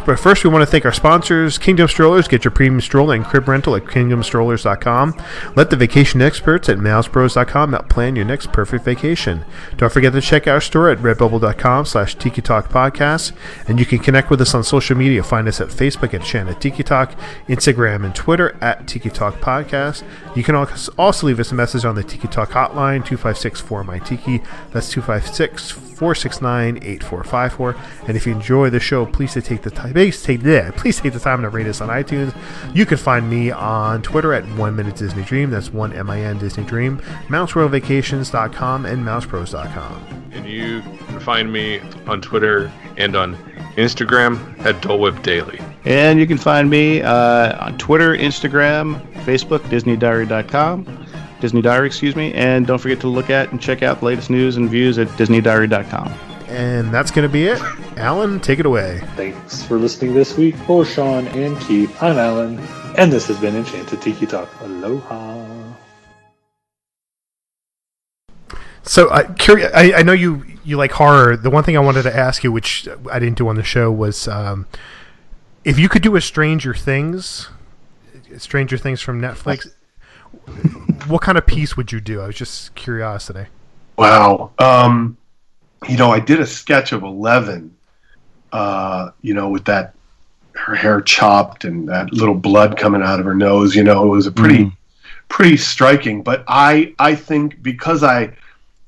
but 0.07 0.21
first, 0.21 0.45
we 0.45 0.51
want 0.51 0.63
to 0.63 0.67
thank 0.67 0.85
our 0.85 0.93
sponsors, 0.93 1.59
Kingdom 1.59 1.89
Strollers. 1.89 2.29
Get 2.29 2.45
your 2.45 2.53
premium 2.53 2.81
stroller 2.81 3.15
and 3.17 3.25
crib 3.25 3.49
rental 3.49 3.75
at 3.75 3.85
kingdomstrollers.com. 3.85 5.21
Let 5.57 5.71
the 5.71 5.77
vacation 5.77 6.23
experts 6.23 6.69
at 6.69 6.79
mousepros.com 6.79 7.73
help 7.73 7.89
plan 7.89 8.15
your 8.15 8.25
next 8.25 8.53
perfect 8.53 8.85
vacation. 8.85 9.45
Don't 9.77 9.93
forget 9.93 10.13
to 10.13 10.21
check 10.21 10.47
our 10.47 10.61
store 10.61 10.91
at 10.91 10.99
redbubble.com 10.99 11.87
slash 11.87 12.15
Tiki 12.15 12.41
Talk 12.41 12.69
Podcast. 12.69 13.33
And 13.67 13.81
you 13.81 13.85
can 13.85 13.99
connect 13.99 14.31
with 14.31 14.41
us 14.41 14.55
on 14.55 14.63
social 14.63 14.97
media. 14.97 15.25
Find 15.25 15.49
us 15.49 15.61
at 15.61 15.69
Facebook 15.69 16.15
at 16.15 16.21
Enchanted 16.21 16.61
Tiki 16.61 16.85
Talk, 16.85 17.13
Instagram 17.49 18.05
and 18.05 18.15
Twitter 18.15 18.57
at 18.61 18.87
Tiki 18.87 19.11
Talk 19.11 19.35
Podcast. 19.41 20.05
You 20.37 20.45
can 20.45 20.55
also 20.55 21.27
leave 21.27 21.41
us 21.41 21.51
a 21.51 21.55
message 21.57 21.85
on 21.85 21.97
the 21.97 22.05
Tiki 22.05 22.29
Talk 22.29 22.51
hotline, 22.51 23.05
256 23.05 23.61
4 23.61 23.83
my 23.83 23.99
Tiki. 23.99 24.41
That's 24.71 24.89
256 24.91 25.73
469 25.97 26.77
8454. 26.77 27.77
And 28.07 28.17
if 28.17 28.27
you 28.27 28.33
enjoy 28.33 28.71
the 28.71 28.81
show, 28.81 29.07
please 29.07 29.35
take 29.35 29.63
the 29.63 29.71
time. 29.71 29.96
Please 29.97 30.23
take, 30.23 30.43
yeah, 30.43 30.71
please 30.73 31.01
take 31.01 31.15
the 31.15 31.19
time 31.19 31.41
to 31.41 31.49
rate 31.49 31.67
us 31.67 31.81
on 31.81 31.89
iTunes. 31.89 32.37
You 32.75 32.85
can 32.85 32.99
find 32.99 33.31
me 33.31 33.51
on 33.51 34.03
Twitter 34.03 34.35
at 34.35 34.45
One 34.59 34.77
Minute 34.77 34.97
Disney 34.97 35.23
Dream. 35.23 35.49
That's 35.49 35.73
one 35.73 35.95
M 35.95 36.11
I 36.11 36.21
N 36.21 36.37
Disney 36.37 36.65
Dream. 36.65 36.99
MouseRoyalVacations.com 37.29 38.85
and 38.85 39.03
MousePros.com. 39.03 40.31
And 40.33 40.47
you 40.47 40.83
can 40.83 41.19
find 41.19 41.51
me 41.51 41.81
on 42.07 42.21
Twitter 42.21 42.71
and 42.99 43.17
on 43.17 43.37
Instagram 43.79 44.63
at 44.67 44.83
Dole 44.83 44.99
Whip 44.99 45.23
Daily. 45.23 45.59
And 45.87 46.21
you 46.21 46.27
can 46.27 46.37
find 46.37 46.69
me 46.69 47.01
uh, 47.01 47.65
on 47.65 47.79
Twitter, 47.79 48.15
Instagram, 48.15 49.01
Facebook, 49.25 49.61
DisneyDiary.com, 49.61 51.07
Disney 51.41 51.63
Diary, 51.63 51.87
excuse 51.87 52.15
me. 52.15 52.35
And 52.35 52.67
don't 52.67 52.81
forget 52.81 53.01
to 53.01 53.09
look 53.09 53.31
at 53.31 53.51
and 53.51 53.59
check 53.59 53.83
out 53.83 54.01
the 54.01 54.05
latest 54.05 54.29
news 54.29 54.59
and 54.59 54.69
views 54.69 54.99
at 54.99 55.09
DisneyDiary.com. 55.09 56.36
And 56.57 56.91
that's 56.91 57.11
going 57.11 57.29
to 57.29 57.33
be 57.33 57.49
it. 57.49 57.61
Alan, 57.99 58.41
take 58.41 58.59
it 58.59 58.65
away. 58.65 59.03
Thanks 59.15 59.63
for 59.63 59.77
listening 59.77 60.15
this 60.15 60.39
week. 60.39 60.55
For 60.55 60.87
Sean 60.87 61.27
and 61.27 61.61
Keith, 61.61 61.95
I'm 62.03 62.17
Alan, 62.17 62.59
and 62.97 63.13
this 63.13 63.27
has 63.27 63.39
been 63.39 63.55
Enchanted 63.55 64.01
Tiki 64.01 64.25
Talk. 64.25 64.49
Aloha. 64.63 65.75
So, 68.85 69.09
uh, 69.09 69.31
curious, 69.35 69.71
I, 69.75 69.97
I 69.97 70.03
know 70.03 70.15
you 70.15 70.47
you 70.65 70.79
like 70.79 70.93
horror. 70.93 71.37
The 71.37 71.51
one 71.51 71.63
thing 71.63 71.77
I 71.77 71.81
wanted 71.81 72.05
to 72.05 72.17
ask 72.17 72.43
you, 72.43 72.51
which 72.51 72.89
I 73.13 73.19
didn't 73.19 73.37
do 73.37 73.49
on 73.49 73.57
the 73.57 73.63
show, 73.63 73.93
was 73.93 74.27
um, 74.27 74.67
if 75.63 75.79
you 75.79 75.91
could 75.91 76.01
do 76.01 76.17
a 76.17 76.23
Stranger 76.23 76.73
Things, 76.73 77.51
Stranger 78.39 78.79
Things 78.79 79.03
from 79.03 79.21
Netflix. 79.21 79.75
what 81.07 81.21
kind 81.21 81.37
of 81.37 81.45
piece 81.45 81.77
would 81.77 81.93
you 81.93 82.01
do? 82.01 82.23
I 82.23 82.29
was 82.29 82.37
just 82.37 82.75
curiosity. 82.75 83.45
Wow. 83.99 84.53
Um, 84.59 85.19
you 85.89 85.97
know, 85.97 86.11
I 86.11 86.21
did 86.21 86.41
a 86.41 86.47
sketch 86.47 86.93
of 86.93 87.03
Eleven. 87.03 87.73
Uh, 88.53 89.11
you 89.23 89.35
know, 89.35 89.49
with 89.49 89.65
that 89.67 89.95
her 90.55 90.75
hair 90.75 91.01
chopped 91.03 91.65
and 91.65 91.89
that 91.89 92.13
little 92.13 92.35
blood 92.35 92.77
coming 92.79 93.03
out 93.03 93.19
of 93.21 93.27
her 93.27 93.35
nose. 93.35 93.75
You 93.75 93.85
know, 93.85 94.05
it 94.05 94.09
was 94.09 94.27
a 94.27 94.33
pretty, 94.33 94.71
pretty 95.29 95.57
striking. 95.57 96.23
But 96.23 96.45
I, 96.49 96.95
I 96.99 97.15
think 97.15 97.63
because 97.63 98.03
I, 98.03 98.33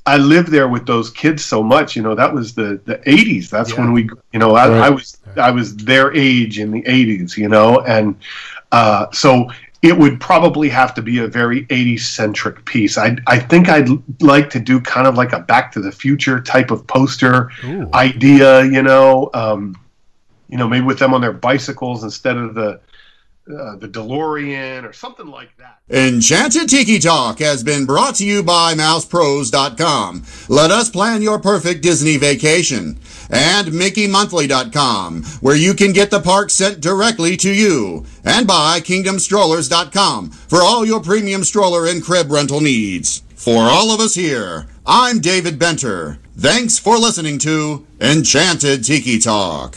I 0.07 0.17
lived 0.17 0.49
there 0.49 0.69
with 0.69 0.87
those 0.87 1.11
kids 1.11 1.45
so 1.45 1.63
much. 1.63 1.95
You 1.97 2.03
know, 2.03 2.15
that 2.15 2.33
was 2.33 2.55
the 2.55 2.81
the 2.87 2.97
'80s. 2.99 3.51
That's 3.51 3.71
Yeah. 3.73 3.81
when 3.81 3.93
we, 3.93 4.09
you 4.33 4.39
know, 4.39 4.55
I, 4.55 4.69
Right. 4.69 4.83
I 4.85 4.91
was 4.91 5.19
I 5.37 5.51
was 5.51 5.77
their 5.77 6.15
age 6.17 6.59
in 6.59 6.71
the 6.71 6.83
'80s. 6.83 7.37
You 7.37 7.49
know, 7.49 7.81
and 7.81 8.17
uh, 8.73 9.07
so 9.13 9.51
it 9.81 9.97
would 9.97 10.21
probably 10.21 10.69
have 10.69 10.95
to 10.95 11.03
be 11.03 11.19
a 11.19 11.29
very 11.29 11.65
80s 11.67 12.01
centric 12.01 12.65
piece. 12.65 12.99
I 12.99 13.17
I 13.27 13.39
think 13.39 13.69
I'd 13.69 13.89
like 14.21 14.51
to 14.51 14.61
do 14.61 14.81
kind 14.81 15.07
of 15.07 15.15
like 15.15 15.33
a 15.33 15.41
Back 15.41 15.73
to 15.73 15.81
the 15.81 15.93
Future 15.93 16.41
type 16.41 16.71
of 16.71 16.87
poster 16.87 17.51
Ooh. 17.65 17.89
idea. 17.95 18.65
You 18.65 18.83
know, 18.83 19.31
um, 19.35 19.77
you 20.49 20.59
know, 20.59 20.69
maybe 20.69 20.85
with 20.85 20.99
them 20.99 21.15
on 21.15 21.21
their 21.21 21.33
bicycles 21.33 22.03
instead 22.03 22.37
of 22.37 22.55
the 22.55 22.81
uh, 23.51 23.77
the 23.77 23.89
DeLorean 23.89 24.89
or 24.89 24.93
something 24.93 25.27
like 25.27 25.57
that. 25.59 25.79
Enchanted 25.91 26.69
Tiki 26.69 26.99
Talk 26.99 27.39
has 27.39 27.63
been 27.63 27.87
brought 27.87 28.17
to 28.17 28.27
you 28.27 28.43
by 28.43 28.75
MousePros.com. 28.75 30.25
Let 30.49 30.71
us 30.71 30.91
plan 30.91 31.23
your 31.23 31.39
perfect 31.39 31.83
Disney 31.83 32.17
vacation. 32.17 32.99
And 33.31 33.69
MickeyMonthly.com, 33.69 35.25
where 35.41 35.57
you 35.57 35.75
can 35.75 35.93
get 35.93 36.11
the 36.11 36.21
park 36.21 36.51
sent 36.51 36.81
directly 36.81 37.37
to 37.39 37.53
you. 37.53 38.07
And 38.25 38.47
by 38.47 38.81
KingdomStrollers.com 38.81 40.31
for 40.31 40.63
all 40.63 40.87
your 40.87 41.01
premium 41.01 41.45
stroller 41.45 41.87
and 41.87 42.03
crib 42.03 42.31
rental 42.31 42.61
needs. 42.61 43.23
For 43.35 43.63
all 43.63 43.93
of 43.93 44.01
us 44.01 44.15
here, 44.15 44.67
I'm 44.87 45.21
David 45.21 45.59
Benter. 45.59 46.19
Thanks 46.37 46.79
for 46.79 46.97
listening 46.99 47.39
to 47.41 47.87
Enchanted 48.01 48.85
Tiki 48.85 49.19
Talk. 49.19 49.77